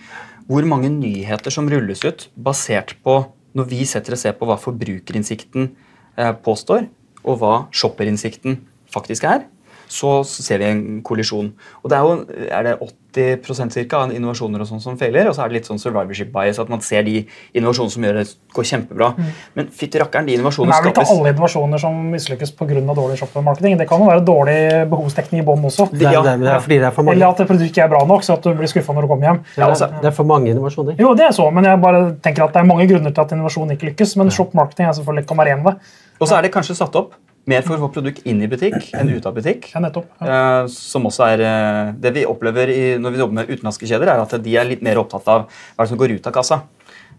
hvor 0.50 0.66
mange 0.68 0.90
nyheter 0.92 1.54
som 1.54 1.70
rulles 1.70 2.02
ut 2.04 2.28
basert 2.36 2.96
på 3.06 3.22
når 3.58 3.68
vi 3.68 3.86
setter 3.88 4.16
og 4.16 4.22
ser 4.22 4.36
på 4.40 4.48
hva 4.48 4.58
forbrukerinnsikten 4.60 5.70
eh, 6.18 6.34
påstår, 6.44 6.88
og 7.22 7.42
hva 7.42 7.56
shopperinnsikten 7.76 8.58
faktisk 8.92 9.28
er, 9.30 9.46
så 9.92 10.22
ser 10.24 10.62
vi 10.62 10.66
en 10.72 10.82
kollisjon. 11.04 11.52
Og 11.84 11.92
det 11.92 11.98
er 11.98 12.06
jo 12.08 12.48
er 12.48 12.64
det 12.64 12.76
80% 13.12 13.74
cirka, 13.76 13.98
av 14.06 14.14
innovasjoner 14.16 14.62
og 14.64 14.68
sånn 14.70 14.80
som 14.80 14.96
feiler, 15.00 15.28
og 15.28 15.36
så 15.36 15.44
er 15.44 15.50
det 15.52 15.58
litt 15.58 15.68
sånn 15.68 15.80
survivorship 15.82 16.30
bias, 16.32 16.62
at 16.64 16.70
man 16.72 16.80
ser 16.86 17.04
de 17.04 17.26
innovasjonene 17.60 17.92
som 17.92 18.06
gjør 18.08 18.20
det 18.22 18.24
går 18.56 18.68
kjempebra. 18.70 19.10
Men 19.58 19.68
fytti 19.76 20.00
rakkeren, 20.00 20.30
de 20.30 20.38
innovasjonene 20.38 20.78
skapes 20.78 20.86
det 20.86 20.94
er 20.94 20.96
vel 20.96 21.04
ikke 21.10 21.18
alle 21.18 21.34
innovasjoner 21.36 21.82
som 21.84 21.98
mislykkes 22.14 22.54
pga. 22.56 22.80
dårlig 23.02 23.18
shoppermarketing. 23.20 23.78
Det 23.82 23.88
kan 23.90 24.00
jo 24.00 24.08
være 24.08 24.24
dårlig 24.26 24.58
behovsdekning 24.94 25.42
i 25.42 25.46
bånn 25.46 25.66
også. 25.68 25.90
Det, 25.92 26.06
er- 26.08 26.14
Ja. 26.14 26.22
det, 26.24 26.32
er- 26.32 26.38
det 26.46 26.54
er 26.56 26.60
fordi 26.64 26.78
det 26.80 26.88
er 26.88 26.92
for 26.96 27.04
mange. 27.04 27.16
Eller 27.18 27.28
at 27.28 27.38
produktet 27.48 27.68
ikke 27.72 27.84
er 27.84 27.90
bra 27.90 28.06
nok, 28.06 28.22
så 28.24 28.34
at 28.40 28.44
du 28.44 28.54
blir 28.54 28.68
skuffa 28.72 28.94
når 28.96 29.02
du 29.02 29.08
kommer 29.12 29.28
hjem. 29.28 29.40
Ja, 29.58 29.68
altså- 29.68 29.92
det 30.02 30.06
er 30.08 30.12
for 30.16 30.24
mange 30.24 30.48
innovasjoner. 30.56 30.96
Jo, 30.98 31.14
det 31.16 31.26
er 31.28 31.32
så, 31.36 31.52
men 31.52 31.64
jeg 31.66 31.82
bare 31.82 32.16
tenker 32.24 32.44
at 32.48 32.54
det 32.54 32.62
er 32.64 32.64
mange 32.72 32.88
grunner 32.88 33.12
til 33.12 33.22
at 33.22 33.32
innovasjon 33.32 33.72
ikke 33.76 33.92
lykkes. 33.92 34.16
Men 34.18 34.30
shop-marketing 34.32 34.88
er 34.88 34.94
selvfølgelig 34.96 35.28
kan 35.28 35.38
være 35.38 35.52
en 35.60 35.68
av 35.68 35.74
det. 35.74 35.82
Og 36.22 36.28
så 36.30 36.38
er 36.38 36.42
det 36.44 36.54
kanskje 36.54 36.76
satt 36.80 36.96
opp 36.96 37.14
mer 37.50 37.64
for 37.66 37.76
å 37.78 37.86
få 37.88 37.90
produkt 37.96 38.26
inn 38.30 38.42
i 38.46 38.48
butikk 38.52 38.92
enn 38.98 39.10
ut 39.16 39.26
av 39.26 39.34
butikk. 39.38 39.72
Ja, 39.74 39.82
nettopp. 39.82 40.10
Ja. 40.22 40.28
Eh, 40.62 40.68
som 40.74 41.08
også 41.10 41.26
er 41.32 41.42
eh, 41.48 41.94
Det 42.04 42.12
vi 42.14 42.26
opplever 42.30 42.70
i, 42.70 42.82
når 43.02 43.16
vi 43.16 43.22
jobber 43.24 43.40
med 43.40 43.50
utenlandske 43.50 43.90
kjeder, 43.90 44.12
er 44.14 44.22
at 44.22 44.36
de 44.44 44.58
er 44.58 44.68
litt 44.70 44.84
mer 44.86 45.00
opptatt 45.02 45.28
av 45.32 45.48
hva 45.78 45.88
som 45.90 45.98
går 45.98 46.14
ut 46.18 46.28
av 46.30 46.36
kassa. 46.38 46.62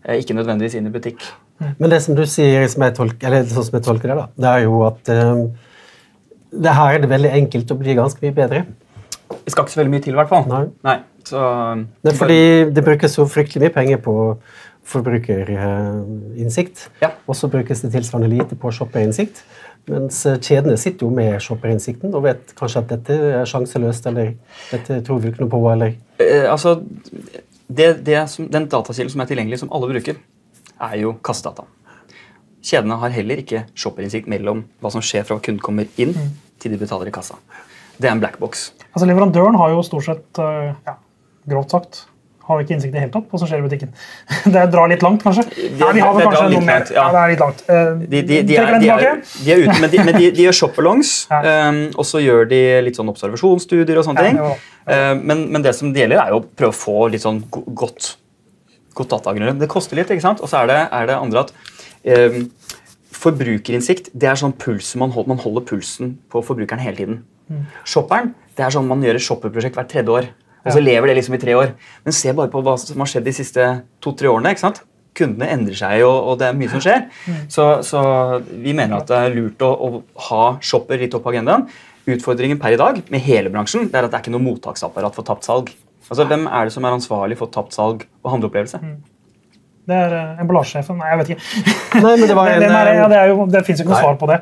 Eh, 0.04 0.20
ikke 0.22 0.36
nødvendigvis 0.38 0.78
inn 0.78 0.86
i 0.86 0.94
butikk. 0.94 1.22
Men 1.78 1.90
det 1.90 2.00
som 2.02 2.16
du 2.18 2.24
sier, 2.26 2.64
som 2.70 2.82
jeg 2.86 2.94
tolker, 2.96 3.26
eller 3.28 3.44
sånn 3.50 3.66
som 3.68 3.76
jeg 3.78 3.86
tolker 3.86 4.10
det, 4.12 4.16
da, 4.18 4.28
det 4.44 4.48
er 4.52 4.64
jo 4.66 4.80
at 4.86 5.10
eh, 5.14 5.44
det 6.52 6.74
her 6.76 6.96
er 6.96 7.04
det 7.04 7.10
veldig 7.12 7.30
enkelt 7.42 7.70
å 7.74 7.78
bli 7.80 7.94
ganske 7.98 8.22
mye 8.24 8.34
bedre. 8.36 8.64
Det 9.32 9.52
skal 9.54 9.64
ikke 9.64 9.72
så 9.74 9.80
veldig 9.80 9.92
mye 9.94 10.04
til, 10.04 10.12
i 10.14 10.20
hvert 10.20 10.28
fall. 10.32 10.66
Nei. 10.84 10.98
så, 11.24 11.40
Det 12.04 12.12
er 12.12 12.18
fordi 12.18 12.40
det 12.76 12.84
brukes 12.84 13.14
så 13.16 13.24
fryktelig 13.30 13.62
mye 13.66 13.74
penger 13.74 14.02
på 14.04 14.16
forbrukerinnsikt, 14.92 16.88
Ja. 17.00 17.10
og 17.26 17.36
så 17.38 17.48
brukes 17.48 17.80
det 17.80 17.92
tilsvarende 17.92 18.28
lite 18.28 18.56
på 18.58 18.70
shopperinnsikt. 18.74 19.42
Mens 19.90 20.20
eh, 20.30 20.38
kjedene 20.38 20.76
sitter 20.78 21.06
jo 21.06 21.10
med 21.14 21.40
shopperinnsikten 21.42 22.12
og 22.14 22.26
vet 22.26 22.52
kanskje 22.58 22.82
at 22.84 22.92
dette 22.92 23.16
er 23.40 23.48
sjanseløst, 23.48 24.06
eller 24.10 24.34
dette 24.70 25.00
tror 25.06 25.22
vi 25.22 25.32
ikke 25.32 25.42
noe 25.42 25.52
på, 25.52 25.62
eller 25.72 25.96
eh, 26.22 26.46
altså, 26.46 26.76
det, 27.66 27.88
det 28.06 28.20
som, 28.30 28.46
Den 28.52 28.68
datakilden 28.70 29.10
som 29.14 29.24
er 29.24 29.30
tilgjengelig, 29.30 29.62
som 29.62 29.72
alle 29.74 29.90
bruker, 29.90 30.20
er 30.82 30.94
jo 31.00 31.16
kassedata. 31.24 31.66
Kjedene 32.62 33.00
har 33.02 33.14
heller 33.14 33.42
ikke 33.42 33.64
shopperinnsikt 33.74 34.30
mellom 34.30 34.62
hva 34.82 34.92
som 34.94 35.02
skjer 35.02 35.26
fra 35.26 35.40
kunden 35.42 35.62
kommer 35.62 35.90
inn, 36.00 36.14
til 36.62 36.74
de 36.74 36.78
betaler 36.78 37.10
i 37.10 37.14
kassa. 37.14 37.40
Det 37.98 38.06
er 38.06 38.14
en 38.14 38.22
black 38.22 38.38
box. 38.38 38.70
Altså, 38.92 39.06
leverandøren 39.08 39.58
har 39.58 39.72
jo 39.74 39.82
stort 39.86 40.06
sett, 40.06 40.28
øh, 40.38 40.70
ja, 40.86 40.94
grovt 41.50 41.74
sagt, 41.74 42.04
har 42.46 42.58
vi 42.58 42.64
ikke 42.64 42.74
innsikt 42.76 42.94
i 42.96 42.98
det 42.98 43.16
opp 43.18 43.28
hva 43.30 43.38
som 43.38 43.48
skjer 43.50 43.60
i 43.62 43.66
butikken. 43.66 43.90
Det 44.54 44.62
drar 44.72 44.88
litt 44.90 45.02
langt, 45.04 45.22
kanskje. 45.22 45.44
Nei, 45.78 45.92
vi 45.94 46.02
har 46.02 46.14
vel 46.16 46.26
kanskje 46.26 46.48
noe 46.54 46.64
mer. 46.66 46.86
ja. 46.90 46.96
Ja, 46.96 47.04
det 47.14 47.20
er 47.22 47.32
litt 47.34 47.42
langt. 47.44 47.62
Eh, 47.68 47.90
De, 48.02 48.22
de, 48.30 48.40
de, 48.48 48.56
er, 48.58 48.72
er, 48.78 49.22
er 49.54 49.62
ute, 49.66 49.76
men 49.80 49.92
de, 49.92 50.00
men 50.08 50.18
de, 50.18 50.30
de 50.38 50.46
gjør 50.48 50.58
shop-alongs, 50.62 51.12
Ja. 51.32 51.68
um, 51.70 51.78
og 51.96 52.08
så 52.08 52.22
gjør 52.24 52.48
de 52.50 52.60
litt 52.88 52.98
sånn 52.98 53.12
observasjonsstudier 53.12 54.00
og 54.02 54.08
sånne 54.08 54.24
Ja, 54.26 54.32
ting. 54.32 54.66
Uh, 54.88 55.14
men, 55.22 55.46
men 55.54 55.62
det 55.64 55.76
som 55.78 55.92
det 55.94 56.02
gjelder, 56.04 56.24
er 56.24 56.34
jo 56.34 56.40
å 56.42 56.46
prøve 56.58 56.74
å 56.74 56.80
få 56.82 56.96
litt 57.14 57.22
sånn 57.22 57.38
godt, 57.52 58.16
godt 58.98 59.14
datagrunnlag. 59.14 59.60
Det 59.62 59.70
koster 59.70 60.00
litt, 60.00 60.10
ikke 60.10 60.24
sant? 60.26 60.42
Og 60.42 60.50
så 60.50 60.64
er 60.64 60.72
det, 60.72 60.80
er 60.98 61.10
det 61.12 61.18
andre 61.22 61.46
at 61.46 61.54
um, 62.10 62.48
forbrukerinnsikt 63.22 64.10
det 64.18 64.28
er 64.32 64.38
sånn 64.40 64.54
puls, 64.58 64.94
man 64.98 65.12
holder, 65.14 65.34
man 65.34 65.42
holder 65.42 65.64
pulsen 65.68 66.16
på 66.32 66.42
forbrukeren 66.44 66.82
hele 66.82 66.98
tiden. 66.98 67.20
Mm. 67.52 67.66
Shopperen 67.88 68.32
det 68.56 68.64
er 68.66 68.74
sånn 68.74 68.88
man 68.88 69.02
gjør 69.04 69.16
et 69.18 69.24
shopperprosjekt 69.24 69.78
hvert 69.78 69.88
tredje 69.92 70.12
år. 70.12 70.26
Og 70.62 70.72
så 70.76 70.82
lever 70.82 71.10
det 71.10 71.18
liksom 71.18 71.36
i 71.36 71.42
tre 71.42 71.54
år. 71.58 71.74
Men 72.06 72.16
se 72.16 72.32
bare 72.36 72.50
på 72.52 72.62
hva 72.64 72.76
som 72.80 73.02
har 73.02 73.10
skjedd 73.10 73.26
de 73.26 73.34
siste 73.34 73.68
to-tre 74.02 74.30
årene. 74.30 74.54
ikke 74.54 74.64
sant? 74.64 74.82
Kundene 75.18 75.50
endrer 75.52 75.76
seg, 75.76 76.02
og, 76.06 76.30
og 76.30 76.38
det 76.40 76.48
er 76.48 76.56
mye 76.56 76.72
som 76.72 76.82
skjer. 76.82 77.06
Så, 77.52 77.66
så 77.84 78.02
vi 78.48 78.72
mener 78.72 79.02
at 79.02 79.10
det 79.10 79.18
er 79.18 79.34
lurt 79.34 79.64
å, 79.66 79.72
å 79.72 80.02
ha 80.30 80.44
shopper 80.64 81.02
litt 81.02 81.16
opp 81.18 81.26
på 81.26 81.34
agendaen. 81.34 81.66
Utfordringen 82.08 82.58
per 82.58 82.74
i 82.74 82.80
dag 82.80 82.98
med 83.12 83.22
hele 83.22 83.50
bransjen 83.52 83.86
det 83.90 83.98
er 83.98 84.08
at 84.08 84.14
det 84.14 84.18
er 84.18 84.24
ikke 84.24 84.34
noe 84.34 84.42
mottaksapparat 84.42 85.14
for 85.18 85.26
tapt 85.26 85.46
salg. 85.46 85.70
Altså, 86.08 86.26
Hvem 86.26 86.48
er 86.48 86.66
det 86.66 86.74
som 86.74 86.86
er 86.86 86.96
ansvarlig 86.96 87.38
for 87.38 87.52
tapt 87.52 87.76
salg 87.76 88.06
og 88.22 88.32
handleopplevelse? 88.34 88.80
Det 89.82 89.98
er 89.98 90.14
uh, 90.14 90.42
emballasjesjefen. 90.42 90.98
Nei, 90.98 91.08
jeg 91.10 91.20
vet 91.20 91.30
ikke. 91.34 91.70
Nei, 92.02 92.12
men 92.20 92.28
det 92.28 92.36
var 92.38 92.50
en, 92.54 92.66
er? 92.66 92.90
Ja, 92.94 93.06
eh, 93.06 93.08
det, 93.10 93.18
er 93.18 93.32
jo, 93.32 93.46
det 93.50 93.64
fins 93.66 93.80
jo 93.80 93.86
ikke 93.86 93.94
noe 93.94 94.04
svar 94.04 94.18
på 94.20 94.28
det. 94.30 94.38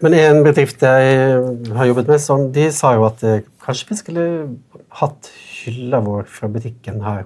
Men 0.00 0.16
en 0.16 0.40
bedrift 0.46 0.82
jeg 0.82 1.16
har 1.76 1.88
jobbet 1.90 2.08
med, 2.08 2.22
sånn, 2.24 2.46
de 2.54 2.70
sa 2.74 2.94
jo 2.96 3.04
at 3.08 3.22
eh, 3.26 3.42
kanskje 3.62 3.90
vi 3.90 3.98
skulle 3.98 4.24
hatt 5.02 5.30
hylla 5.64 6.00
vår 6.04 6.24
fra 6.28 6.48
butikken 6.48 7.00
her 7.04 7.22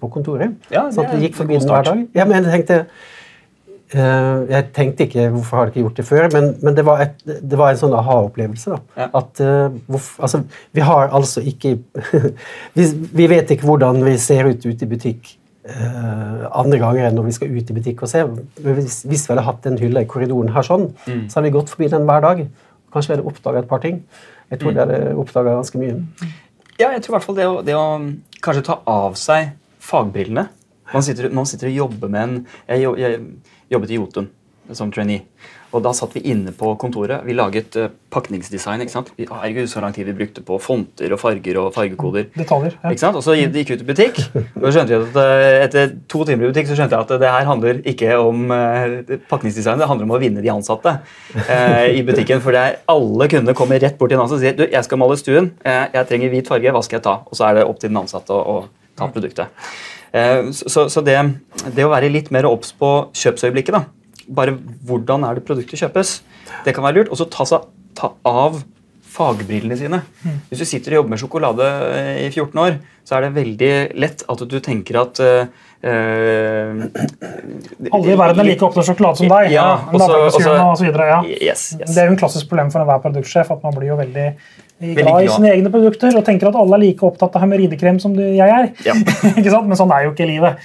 på 0.00 0.08
kontoret. 0.10 0.56
Ja, 0.70 0.86
det 0.88 0.94
sånn 0.96 1.06
at 1.06 1.14
vi 1.16 1.26
gikk 1.28 1.36
forbi 1.38 1.58
den 1.58 1.68
hver 1.70 1.84
dag. 1.86 2.02
Ja, 2.14 2.24
men 2.24 2.44
jeg 2.44 2.52
tenkte 2.56 2.78
uh, 3.94 4.42
jeg 4.50 4.68
tenkte 4.76 5.06
ikke 5.06 5.28
hvorfor 5.34 5.56
har 5.60 5.66
de 5.68 5.72
ikke 5.74 5.84
gjort 5.86 6.00
det 6.00 6.06
før, 6.08 6.28
men, 6.34 6.48
men 6.62 6.76
det, 6.76 6.84
var 6.86 7.02
et, 7.04 7.16
det 7.26 7.58
var 7.60 7.72
en 7.72 7.80
sånn 7.80 7.94
aha-opplevelse. 7.96 8.78
Ja. 8.98 9.08
At 9.14 9.40
uh, 9.44 9.70
hvorf- 9.90 10.16
altså, 10.22 10.42
Vi 10.76 10.84
har 10.86 11.08
altså 11.14 11.42
ikke 11.46 11.76
vi, 12.76 12.86
vi 13.22 13.26
vet 13.30 13.50
ikke 13.54 13.66
hvordan 13.68 14.02
vi 14.06 14.16
ser 14.22 14.48
ut 14.50 14.66
ute 14.66 14.86
i 14.86 14.90
butikk 14.90 15.34
uh, 15.70 16.46
andre 16.62 16.78
ganger 16.82 17.08
enn 17.08 17.16
når 17.18 17.28
vi 17.30 17.36
skal 17.38 17.54
ut 17.56 17.70
i 17.72 17.76
butikk 17.80 18.02
og 18.06 18.10
se. 18.12 18.22
Hvis, 18.62 19.02
hvis 19.06 19.26
vi 19.28 19.34
hadde 19.34 19.46
hatt 19.48 19.66
en 19.70 19.78
hylle 19.82 20.02
i 20.06 20.10
korridoren 20.10 20.52
her 20.54 20.66
sånn, 20.66 20.90
Mm. 21.06 21.26
så 21.30 21.38
hadde 21.38 21.50
vi 21.50 21.56
gått 21.58 21.70
forbi 21.74 21.90
den 21.92 22.06
hver 22.08 22.22
dag. 22.24 22.46
Kanskje 22.94 23.12
vi 23.12 23.16
hadde 23.18 23.28
oppdaga 23.30 23.62
et 23.64 23.68
par 23.70 23.82
ting. 23.84 24.02
Jeg 24.50 24.58
Mm. 24.58 24.60
tror 24.62 24.72
vi 24.72 24.78
hadde 24.78 24.98
oppdaga 25.18 25.54
ganske 25.58 25.78
mye. 25.78 25.94
Ja, 26.76 26.90
jeg 26.92 27.02
tror 27.04 27.14
i 27.14 27.16
hvert 27.16 27.26
fall 27.26 27.38
det 27.38 27.46
å, 27.48 27.60
det 27.64 27.76
å 27.76 27.84
kanskje 28.44 28.66
ta 28.68 28.80
av 28.90 29.14
seg 29.16 29.54
fagbrillene 29.82 30.48
Man 30.92 31.02
sitter, 31.02 31.30
man 31.34 31.48
sitter 31.48 31.70
og 31.70 31.78
jobber 31.80 32.10
med 32.12 32.22
en 32.22 32.34
Jeg, 32.68 32.90
jeg 33.00 33.22
jobbet 33.72 33.92
i 33.94 33.98
Jotun 33.98 34.28
som 34.74 34.90
trainee. 34.90 35.22
Og 35.74 35.82
da 35.84 35.92
satt 35.96 36.14
vi 36.16 36.22
inne 36.30 36.52
på 36.56 36.72
kontoret. 36.80 37.24
Vi 37.26 37.34
laget 37.36 37.76
uh, 37.80 37.88
pakningsdesign. 38.12 38.84
ikke 38.84 38.92
sant? 38.92 39.10
Vi, 39.18 39.26
herregud, 39.30 39.68
så 39.70 39.82
lang 39.82 39.94
tid 39.96 40.06
vi 40.08 40.14
brukte 40.16 40.44
på 40.46 40.58
fonter 40.62 41.12
og 41.12 41.20
farger 41.20 41.58
og 41.60 41.72
fargekoder. 41.74 42.28
Detaljer. 42.36 42.76
Ja. 42.82 42.92
Ikke 42.92 43.02
sant? 43.02 43.18
Og 43.18 43.24
så 43.26 43.34
gikk 43.36 43.72
vi 43.72 43.78
ut 43.78 43.84
i 43.84 43.88
butikk, 43.88 44.20
og 44.60 44.68
så 44.68 44.74
skjønte 44.76 45.00
at 45.02 45.18
eh, 45.22 45.56
etter 45.64 45.96
to 46.12 46.22
timer 46.28 46.46
i 46.46 46.52
butikk 46.52 46.70
så 46.70 46.78
skjønte 46.78 46.96
jeg 46.96 47.08
at 47.08 47.14
det 47.22 47.32
her 47.34 47.50
handler 47.50 47.82
ikke 47.92 48.20
om 48.20 48.54
eh, 48.54 49.18
pakningsdesign, 49.30 49.82
det 49.82 49.90
handler 49.90 50.08
om 50.08 50.14
å 50.16 50.22
vinne 50.22 50.44
de 50.44 50.52
ansatte 50.52 50.96
eh, 51.46 51.98
i 51.98 52.04
butikken. 52.06 52.42
For 52.44 52.56
er 52.56 52.80
alle 52.92 53.30
kundene 53.32 53.56
kommer 53.58 53.82
rett 53.82 53.98
bort 53.98 54.12
til 54.12 54.20
en 54.20 54.24
ansatt 54.26 54.40
og 54.40 54.46
sier 54.46 54.56
du, 54.58 54.64
jeg 54.70 54.86
skal 54.86 55.02
male 55.02 55.18
stuen, 55.20 55.52
eh, 55.66 55.84
jeg 55.96 56.10
trenger 56.10 56.32
hvit 56.32 56.50
farge, 56.50 56.72
hva 56.76 56.84
skal 56.86 57.00
jeg 57.00 57.06
ta? 57.08 57.18
Og 57.26 57.38
så 57.38 57.50
er 57.50 57.60
det 57.60 57.68
opp 57.68 57.82
til 57.82 57.92
den 57.92 58.00
ansatte 58.04 58.34
å, 58.36 58.56
å 58.56 58.96
ta 58.96 59.10
produktet. 59.12 59.66
Eh, 60.16 60.50
så 60.52 60.86
så 60.92 61.04
det, 61.04 61.18
det 61.74 61.84
å 61.84 61.92
være 61.92 62.12
litt 62.12 62.32
mer 62.34 62.48
obs 62.48 62.72
på 62.76 62.92
kjøpsøyeblikket, 63.16 63.76
da. 63.76 63.84
Bare 64.28 64.56
hvordan 64.86 65.24
er 65.28 65.34
det 65.38 65.44
produktet 65.48 65.78
kjøpes, 65.84 66.16
det 66.66 66.74
kan 66.74 66.84
være 66.86 67.00
lurt. 67.02 67.12
Og 67.12 67.20
så 67.20 67.28
ta, 67.30 67.44
ta 67.96 68.12
av 68.26 68.62
fagbrillene 69.16 69.76
sine. 69.80 70.02
Hvis 70.50 70.60
du 70.60 70.66
sitter 70.68 70.92
og 70.92 70.98
jobber 71.00 71.14
med 71.14 71.20
sjokolade 71.22 71.68
eh, 71.96 72.26
i 72.26 72.30
14 72.34 72.58
år, 72.60 72.74
så 73.06 73.16
er 73.16 73.26
det 73.28 73.34
veldig 73.36 73.70
lett 74.02 74.24
at 74.28 74.42
du 74.50 74.56
tenker 74.60 74.98
at 75.00 75.20
eh, 75.22 75.46
Alle 77.92 78.12
i 78.12 78.16
verden 78.18 78.42
er 78.42 78.48
like 78.50 78.66
opptatt 78.66 78.82
av 78.82 78.88
sjokolade 78.90 79.20
som 79.20 79.30
deg. 79.30 79.52
Ja, 79.54 79.66
så- 79.92 80.20
også, 80.26 80.42
og 80.58 80.76
så 80.80 80.84
videre, 80.88 81.06
ja. 81.08 81.20
Yes, 81.24 81.68
yes. 81.80 81.94
Det 81.94 82.02
er 82.02 82.06
jo 82.10 82.12
en 82.16 82.20
klassisk 82.20 82.48
problem 82.50 82.70
for 82.74 82.82
enhver 82.82 83.00
produktsjef 83.04 83.50
at 83.54 83.62
man 83.62 83.74
blir 83.78 83.88
jo 83.92 83.96
veldig 84.00 84.26
glad 84.98 85.22
i 85.24 85.28
sine 85.32 85.52
egne 85.54 85.70
produkter 85.72 86.16
og 86.18 86.24
tenker 86.26 86.50
at 86.50 86.58
alle 86.60 86.76
er 86.76 86.84
like 86.84 87.06
opptatt 87.06 87.36
av 87.38 87.46
hemoroidekrem 87.46 88.00
som 88.02 88.12
jeg 88.18 88.38
er. 88.58 88.72
Ja. 88.84 88.94
ikke 89.38 89.50
sant? 89.54 89.66
Men 89.70 89.76
sånn 89.80 89.92
er 89.96 90.04
jo 90.08 90.12
ikke 90.12 90.28
livet. 90.28 90.60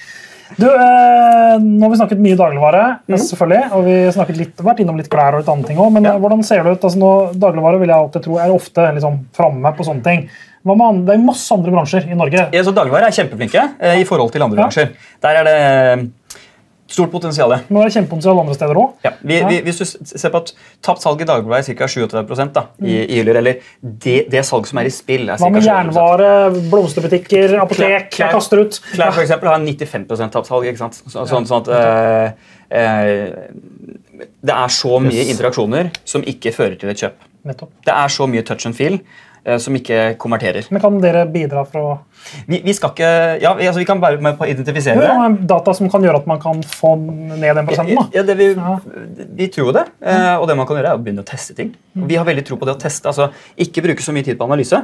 Du, 0.58 0.66
eh, 0.68 1.56
nå 1.62 1.82
har 1.86 1.90
vi 1.92 1.98
snakket 2.00 2.20
mye 2.22 2.36
dagligvare, 2.38 2.82
selvfølgelig, 3.08 3.72
og 3.72 3.84
vi 3.86 3.96
har 4.16 4.32
litt, 4.36 4.56
vært 4.62 4.80
innom 4.84 4.96
litt 5.00 5.08
klær 5.12 5.34
og 5.36 5.42
litt 5.42 5.48
andre 5.52 5.68
ting 5.68 5.78
også, 5.78 5.92
men 5.92 6.04
Ja. 6.04 6.14
eh, 6.14 6.20
hvordan 6.20 6.42
ser 6.44 6.62
det 6.62 6.72
ut? 6.78 6.84
Altså, 6.84 6.98
nå, 6.98 7.12
dagligvare 7.38 7.78
vil 7.80 7.88
jeg 7.88 7.96
alltid 7.98 8.22
tro 8.22 8.38
er 8.38 8.50
ofte 8.54 8.88
liksom, 8.94 9.20
framme 9.32 9.72
på 9.76 9.84
sånne 9.84 10.02
ting. 10.02 10.28
Andre, 10.64 11.04
det 11.06 11.14
er 11.16 11.24
masse 11.26 11.50
andre 11.52 11.72
bransjer 11.74 12.04
i 12.06 12.14
Norge. 12.14 12.48
Ja, 12.54 12.62
så 12.62 12.72
Dagligvare 12.72 13.08
er 13.08 13.16
kjempeflinke 13.16 13.62
eh, 13.80 13.98
i 14.00 14.04
forhold 14.04 14.30
til 14.30 14.42
andre 14.42 14.56
Ja. 14.60 14.62
bransjer. 14.68 14.92
Der 15.20 15.40
er 15.40 15.44
det 15.44 16.10
stort 16.88 17.10
potensial. 17.12 17.48
Det 17.50 17.60
er 17.70 17.92
kjempepotensial 17.94 18.38
andre 18.40 18.54
steder 18.54 18.74
òg. 18.76 18.90
Ja, 19.04 19.12
Ja. 19.24 19.48
hvis 19.64 19.78
du 19.78 19.84
ser 19.84 20.30
på 20.30 20.36
at 20.42 20.52
Tapt 20.82 21.00
salg 21.00 21.20
i 21.20 21.24
Dagbladet 21.24 21.68
er 21.70 21.74
ca. 21.74 21.86
37 21.86 22.52
da, 22.52 22.66
i, 22.82 22.96
i 23.06 23.16
hyller. 23.20 23.36
Eller 23.36 23.54
det, 23.82 24.28
det 24.30 24.42
salg 24.44 24.66
som 24.66 24.78
er 24.78 24.84
i 24.90 24.90
spill, 24.90 25.28
er 25.30 25.36
Hva 25.40 25.50
med 25.50 25.62
jernvare, 25.64 26.50
blomsterbutikker, 26.70 27.56
apotek? 27.62 28.10
Klær- 28.10 28.26
Jeg 28.26 28.32
kaster 28.34 28.60
ut. 28.60 28.80
Klær 28.92 29.12
for 29.12 29.22
eksempel, 29.22 29.48
har 29.48 29.58
95 29.58 30.30
tapt 30.32 30.46
salg. 30.50 30.64
ikke 30.66 30.78
sant? 30.78 31.02
Så, 31.06 31.24
sånn, 31.26 31.46
sånn 31.46 31.62
at 31.62 31.68
Øh, 31.72 32.32
øh, 32.72 33.32
Det 34.42 34.54
er 34.54 34.68
så 34.68 34.98
mye 35.02 35.12
Yes. 35.24 35.30
interaksjoner 35.36 35.90
som 36.04 36.22
ikke 36.22 36.52
fører 36.54 36.78
til 36.78 36.88
et 36.90 36.96
kjøp. 36.96 37.12
Nettopp. 37.46 37.70
Det 37.84 37.92
er 37.94 38.08
så 38.08 38.26
mye 38.28 38.42
touch 38.46 38.66
and 38.66 38.74
feel 38.76 39.00
som 39.58 39.74
ikke 39.74 40.14
konverterer. 40.22 40.68
Men 40.70 40.80
kan 40.84 41.00
dere 41.02 41.24
bidra 41.26 41.64
for 41.66 41.82
å 41.82 41.92
Vi, 42.46 42.60
vi 42.62 42.72
skal 42.78 42.92
ikke 42.92 43.08
Ja, 43.42 43.50
vi, 43.58 43.66
altså, 43.66 43.80
vi 43.82 43.86
kan 43.88 43.98
være 44.00 44.20
med 44.22 44.36
på 44.38 44.44
å 44.46 44.50
identifisere 44.52 45.02
det. 45.02 45.46
Data 45.50 45.74
som 45.74 45.88
kan 45.90 46.04
gjøre 46.06 46.20
at 46.22 46.28
man 46.30 46.38
kan 46.40 46.62
få 46.62 46.92
ned 47.00 47.56
den 47.58 47.66
prosenten? 47.66 47.98
da. 47.98 48.04
Ja, 48.14 48.22
det 48.22 48.36
vi, 48.38 48.52
Ja. 48.54 48.76
vi 49.42 49.48
tror 49.48 49.72
det. 49.74 49.86
Eh, 50.00 50.36
og 50.36 50.46
det 50.46 50.56
man 50.56 50.66
kan 50.68 50.76
gjøre, 50.78 50.92
er 50.94 51.00
å 51.00 51.02
begynne 51.02 51.24
å 51.24 51.26
teste 51.26 51.56
ting. 51.58 51.74
Og 51.98 52.06
vi 52.08 52.14
har 52.20 52.24
veldig 52.28 52.44
tro 52.46 52.56
på 52.60 52.68
det 52.70 52.76
å 52.76 52.80
teste. 52.80 53.10
altså 53.10 53.32
Ikke 53.58 53.82
bruke 53.82 54.02
så 54.04 54.14
mye 54.14 54.22
tid 54.24 54.38
på 54.38 54.46
analyse, 54.46 54.78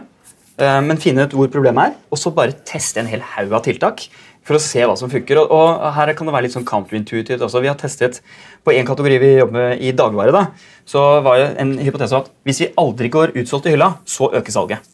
eh, 0.59 0.81
men 0.81 0.97
finne 0.99 1.29
ut 1.29 1.31
hvor 1.39 1.47
problemet 1.55 1.93
er, 1.93 1.95
og 2.11 2.19
så 2.19 2.35
bare 2.35 2.53
teste 2.67 2.99
en 2.99 3.07
hel 3.07 3.21
haug 3.37 3.53
av 3.53 3.63
tiltak. 3.63 4.09
For 4.49 4.57
å 4.59 4.63
se 4.65 4.81
hva 4.89 4.95
som 4.99 5.11
funker. 5.13 5.39
Og, 5.43 5.53
og 5.53 5.87
her 5.97 6.13
kan 6.17 6.29
det 6.29 6.35
være 6.35 6.47
litt 6.49 6.57
sånn 6.57 6.67
counterintuitivt 6.69 7.45
også. 7.45 7.61
Vi 7.65 7.69
har 7.71 7.77
testet 7.81 8.23
på 8.65 8.73
en 8.75 8.89
kategori 8.89 9.19
vi 9.23 9.33
jobber 9.39 9.59
med 9.69 9.83
i 9.85 9.93
dagligvare. 9.97 10.33
da, 10.35 10.47
Så 10.89 11.03
var 11.27 11.39
det 11.43 11.51
en 11.63 11.75
hypotese 11.85 12.17
at 12.23 12.33
hvis 12.49 12.63
vi 12.65 12.71
aldri 12.81 13.13
går 13.13 13.37
utsolgt 13.43 13.69
i 13.69 13.77
hylla, 13.77 13.93
så 14.09 14.31
øker 14.33 14.55
salget. 14.57 14.89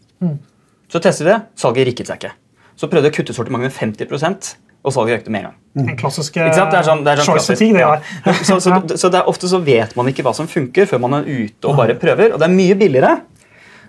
Så 0.91 1.01
testet 1.03 1.25
vi 1.27 1.33
det, 1.33 1.41
salget 1.59 1.89
rikket 1.93 2.11
seg 2.11 2.21
ikke. 2.21 2.35
Så 2.79 2.91
prøvde 2.91 3.09
vi 3.09 3.15
å 3.15 3.17
kutte 3.21 3.35
sortimentet 3.37 3.71
med 3.71 4.09
50% 4.11 4.55
og 4.85 4.93
salget 4.93 5.21
økte 5.23 5.33
med 5.33 5.41
en 5.41 5.47
gang. 5.49 5.55
Den 5.89 5.97
klassiske? 5.97 6.43
Det 6.45 6.61
er 6.61 6.85
sånn, 6.85 7.05
det 7.07 7.13
er 7.15 7.23
sånn 7.23 7.39
klassisk. 7.39 7.55
fatigue, 7.57 7.79
det 7.79 7.85
Ja. 7.87 7.95
der. 8.27 8.43
Så, 8.49 8.59
så, 8.61 8.75
så 9.01 9.09
det 9.15 9.23
er 9.23 9.31
ofte 9.31 9.49
så 9.49 9.61
vet 9.65 9.95
man 9.97 10.11
ikke 10.11 10.23
hva 10.27 10.35
som 10.37 10.47
funker 10.51 10.87
før 10.91 11.01
man 11.07 11.15
er 11.23 11.25
ute 11.31 11.71
og 11.71 11.79
bare 11.79 11.97
prøver. 11.97 12.35
Og 12.35 12.43
det 12.43 12.47
er 12.51 12.53
mye 12.53 12.77
billigere 12.77 13.15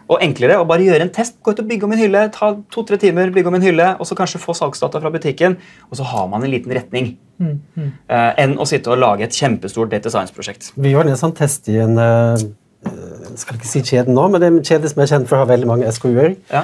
og 0.05 0.21
enklere 0.21 0.57
å 0.61 0.65
bare 0.69 0.85
gjøre 0.85 1.07
en 1.07 1.13
test. 1.13 1.37
Gå 1.41 1.55
ut 1.55 1.61
og 1.63 1.69
bygge 1.69 1.87
om 1.87 1.95
en 1.95 2.01
hylle, 2.01 2.25
ta 2.33 2.51
to-tre 2.73 2.99
timer, 3.01 3.31
bygge 3.33 3.51
om 3.51 3.57
en 3.57 3.65
hylle, 3.65 3.87
og 3.99 4.09
så 4.09 4.17
kanskje 4.17 4.41
få 4.43 4.53
salgsdata 4.57 5.01
fra 5.01 5.11
butikken, 5.13 5.57
og 5.89 5.99
så 5.99 6.05
har 6.11 6.27
man 6.31 6.45
en 6.45 6.53
liten 6.53 6.75
retning. 6.77 7.15
Eh, 7.41 8.31
enn 8.43 8.55
å 8.61 8.67
sitte 8.69 8.93
og 8.93 9.01
lage 9.01 9.25
et 9.25 9.35
kjempestort 9.35 9.91
data 9.91 10.11
science-prosjekt. 10.13 10.71
Vi 10.77 10.93
gjorde 10.93 11.15
en 11.15 11.19
sånn 11.19 11.35
test 11.35 11.71
i 11.73 11.79
en 11.83 11.97
eh, 11.99 12.45
jeg 12.85 13.41
skal 13.41 13.57
ikke 13.57 13.67
si 13.67 13.81
kjeden 13.83 14.15
nå, 14.15 14.27
men 14.29 14.41
det 14.41 14.47
er 14.47 14.53
en 14.53 14.65
kjede 14.65 14.91
som 14.91 15.01
er 15.01 15.09
kjent 15.09 15.29
for 15.29 15.37
å 15.37 15.43
ha 15.43 15.49
veldig 15.49 15.67
mange 15.67 15.89
SKU-er. 15.91 16.35
Ja. 16.51 16.63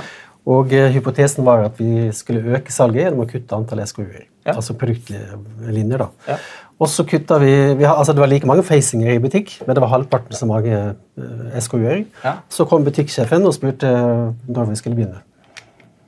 Og 0.51 0.73
eh, 0.73 0.89
hypotesen 0.93 1.45
var 1.45 1.65
at 1.67 1.79
vi 1.81 2.09
skulle 2.15 2.57
øke 2.57 2.73
salget 2.73 3.05
gjennom 3.05 3.25
å 3.25 3.29
kutte 3.29 3.57
antall 3.57 3.83
SKU-er. 3.85 4.27
Ja. 4.47 4.55
Altså 4.55 4.73
produktlinjer. 4.79 6.01
da. 6.01 6.07
Ja. 6.29 6.37
Og 6.81 6.89
så 6.89 7.03
kutta 7.05 7.37
vi, 7.37 7.51
vi 7.77 7.85
har, 7.85 7.93
altså 8.01 8.13
Det 8.17 8.23
var 8.23 8.29
like 8.31 8.47
mange 8.49 8.63
facinger 8.65 9.11
i 9.13 9.19
butikk, 9.21 9.51
men 9.67 9.75
det 9.77 9.83
var 9.83 9.91
halvparten 9.93 10.33
så 10.33 10.47
mange 10.49 10.73
uh, 10.73 11.59
SKU-er. 11.61 12.05
Ja. 12.25 12.39
Så 12.49 12.65
kom 12.69 12.83
butikksjefen 12.87 13.45
og 13.45 13.53
spurte 13.53 13.85
eh, 13.91 14.31
når 14.49 14.71
vi 14.71 14.79
skulle 14.79 14.97
begynne. 14.97 15.21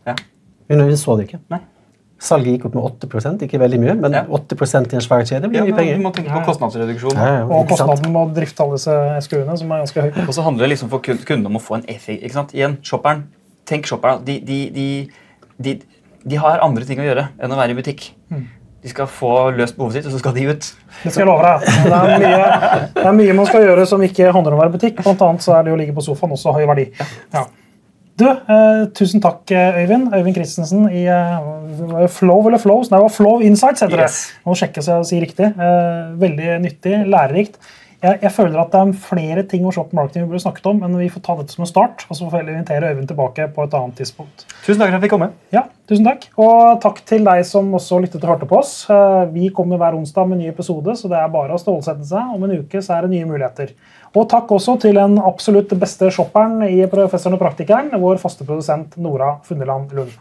Ja. 0.09 0.15
Men 0.71 0.81
vi 0.89 0.97
så 0.97 1.13
det 1.19 1.27
ikke. 1.27 1.39
Nei. 1.53 1.59
Salget 2.23 2.55
gikk 2.55 2.65
opp 2.69 2.77
med 2.77 2.85
8% 3.03 3.41
ikke 3.45 3.59
veldig 3.59 3.79
mye, 3.83 3.93
men 3.99 4.13
Ja. 4.15 4.23
8% 4.31 4.93
i 4.95 4.97
en 4.97 5.03
svær 5.03 5.25
kjede 5.27 5.49
blir 5.51 5.59
Ja, 5.59 5.65
mye 5.67 5.75
penger. 5.77 5.97
du 5.99 6.03
må 6.07 6.13
tenke 6.15 6.31
på 6.31 6.41
kostnadsreduksjon. 6.47 7.17
Ja, 7.19 7.29
ja, 7.41 7.45
Og 7.45 7.67
kostnaden 7.69 8.09
med 8.15 8.21
å 8.21 8.33
drifte 8.33 8.63
alle 8.63 8.79
disse 8.79 8.95
SKU-ene, 9.27 9.57
som 9.59 9.71
er 9.75 9.83
ganske 9.83 10.01
høy. 10.07 10.11
Og 10.25 10.33
så 10.33 10.41
handler 10.47 10.65
det 10.65 10.69
liksom 10.73 10.89
for 10.89 10.99
kundene 11.03 11.51
om 11.51 11.59
å 11.59 11.61
få 11.61 11.75
en 11.81 11.85
effekt. 11.91 12.23
ikke 12.23 12.33
sant? 12.39 12.53
Igjen, 12.55 12.77
shopperen. 12.81 13.25
Tenk 13.69 13.85
shopperen. 13.85 14.23
De, 14.25 14.39
de, 14.39 14.59
de, 14.73 14.87
de, 15.59 15.75
de 16.25 16.35
har 16.47 16.63
andre 16.63 16.85
ting 16.87 16.97
å 17.03 17.03
gjøre 17.05 17.27
enn 17.37 17.51
å 17.51 17.59
være 17.59 17.75
i 17.75 17.79
butikk. 17.83 18.09
De 18.83 18.91
skal 18.91 19.07
få 19.07 19.31
løst 19.55 19.77
behovet 19.77 19.95
sitt, 20.01 20.05
og 20.09 20.11
så 20.11 20.19
skal 20.19 20.33
de 20.35 20.45
ut. 20.51 20.65
Det 21.03 21.11
skal 21.13 21.23
jeg 21.23 21.27
love 21.29 21.43
deg. 21.45 21.67
Det 21.87 21.97
er, 21.97 22.19
mye, 22.19 22.87
det 22.97 23.05
er 23.07 23.17
mye 23.17 23.35
man 23.37 23.47
skal 23.47 23.63
gjøre 23.63 23.85
som 23.87 24.01
ikke 24.03 24.31
handler 24.35 24.55
om 24.55 24.59
å 24.59 24.63
være 24.65 24.73
butikk. 24.75 24.97
Blant 25.05 25.21
annet 25.23 25.45
så 25.45 25.55
er 25.57 25.63
det 25.67 25.73
å 25.75 25.77
ligge 25.79 25.95
på 25.95 26.03
sofaen 26.03 26.35
også 26.35 26.51
høy 26.57 26.65
verdi. 26.69 26.89
Ja. 27.33 27.45
Du, 28.19 28.27
eh, 28.29 28.81
tusen 28.93 29.23
takk, 29.23 29.41
eh, 29.55 29.79
Øyvind. 29.81 30.11
Øyvind 30.13 30.35
Christensen 30.35 30.83
i 30.91 31.05
eh, 31.09 32.03
Flow 32.13 32.43
eller 32.51 32.61
Flows? 32.61 32.91
Nei, 32.91 32.99
det 32.99 33.07
var 33.07 33.15
Flow 33.15 33.41
Insights, 33.41 33.81
heter 33.81 34.03
Yes. 34.03 34.19
det. 34.27 34.43
Må 34.45 34.53
sjekke 34.59 34.83
så 34.85 34.99
jeg 34.99 35.07
sier 35.09 35.23
riktig. 35.25 35.47
Eh, 35.55 36.11
veldig 36.21 36.59
nyttig, 36.67 36.99
lærerikt. 37.09 37.57
Jeg, 38.03 38.17
jeg 38.19 38.31
føler 38.35 38.59
at 38.59 38.73
det 38.73 38.79
er 38.81 38.89
flere 38.99 39.43
ting 39.47 39.63
om 39.63 39.71
shop 39.71 39.93
marketing 39.95 40.25
vi 40.25 40.33
burde 40.33 40.43
snakket 40.43 40.65
om, 40.67 40.81
men 40.83 40.97
vi 40.99 41.05
får 41.11 41.21
ta 41.23 41.35
dette 41.39 41.55
som 41.55 41.63
en 41.63 41.69
start, 41.69 42.03
og 42.09 42.17
så 42.19 42.27
får 42.27 42.41
vi 42.43 42.51
invitere 42.57 42.89
Øyvind 42.91 43.07
tilbake 43.07 43.45
på 43.55 43.63
et 43.63 43.77
annet 43.79 43.95
tidspunkt. 44.01 44.43
Tusen 44.65 44.81
takk 44.81 44.89
for 44.89 44.91
at 44.91 44.97
jeg 44.97 45.05
fikk 45.05 45.13
komme. 45.13 45.29
Ja, 45.55 45.61
tusen 45.87 46.09
takk. 46.09 46.27
Og 46.43 46.81
takk 46.83 46.99
til 47.07 47.23
deg 47.23 47.45
som 47.47 47.71
også 47.79 48.01
lyttet 48.03 48.25
og 48.25 48.33
hørte 48.33 48.49
på 48.49 48.59
oss. 48.59 48.73
Eh, 48.91 49.23
Vi 49.31 49.47
kommer 49.55 49.79
hver 49.79 49.95
onsdag 49.95 50.27
med 50.27 50.37
en 50.37 50.43
ny 50.43 50.51
episode, 50.51 50.97
så 50.99 51.07
det 51.07 51.21
er 51.21 51.31
bare 51.31 51.55
å 51.55 51.61
stålsette 51.63 52.03
seg. 52.11 52.35
Om 52.35 52.43
en 52.43 52.57
uke 52.59 52.83
så 52.83 52.97
er 52.97 53.07
det 53.07 53.13
nye 53.15 53.29
muligheter. 53.29 53.71
Og 54.19 54.27
takk 54.29 54.51
også 54.51 54.75
til 54.83 54.99
den 54.99 55.15
absolutt 55.23 55.71
beste 55.79 56.11
shopperen 56.11 56.59
i 56.67 56.83
Professoren 56.91 57.39
og 57.39 57.41
Praktikeren, 57.45 57.89
vår 58.03 58.19
faste 58.21 58.43
produsent 58.43 58.99
Nora 58.99 59.37
Fundeland 59.47 59.95
Lund. 59.95 60.11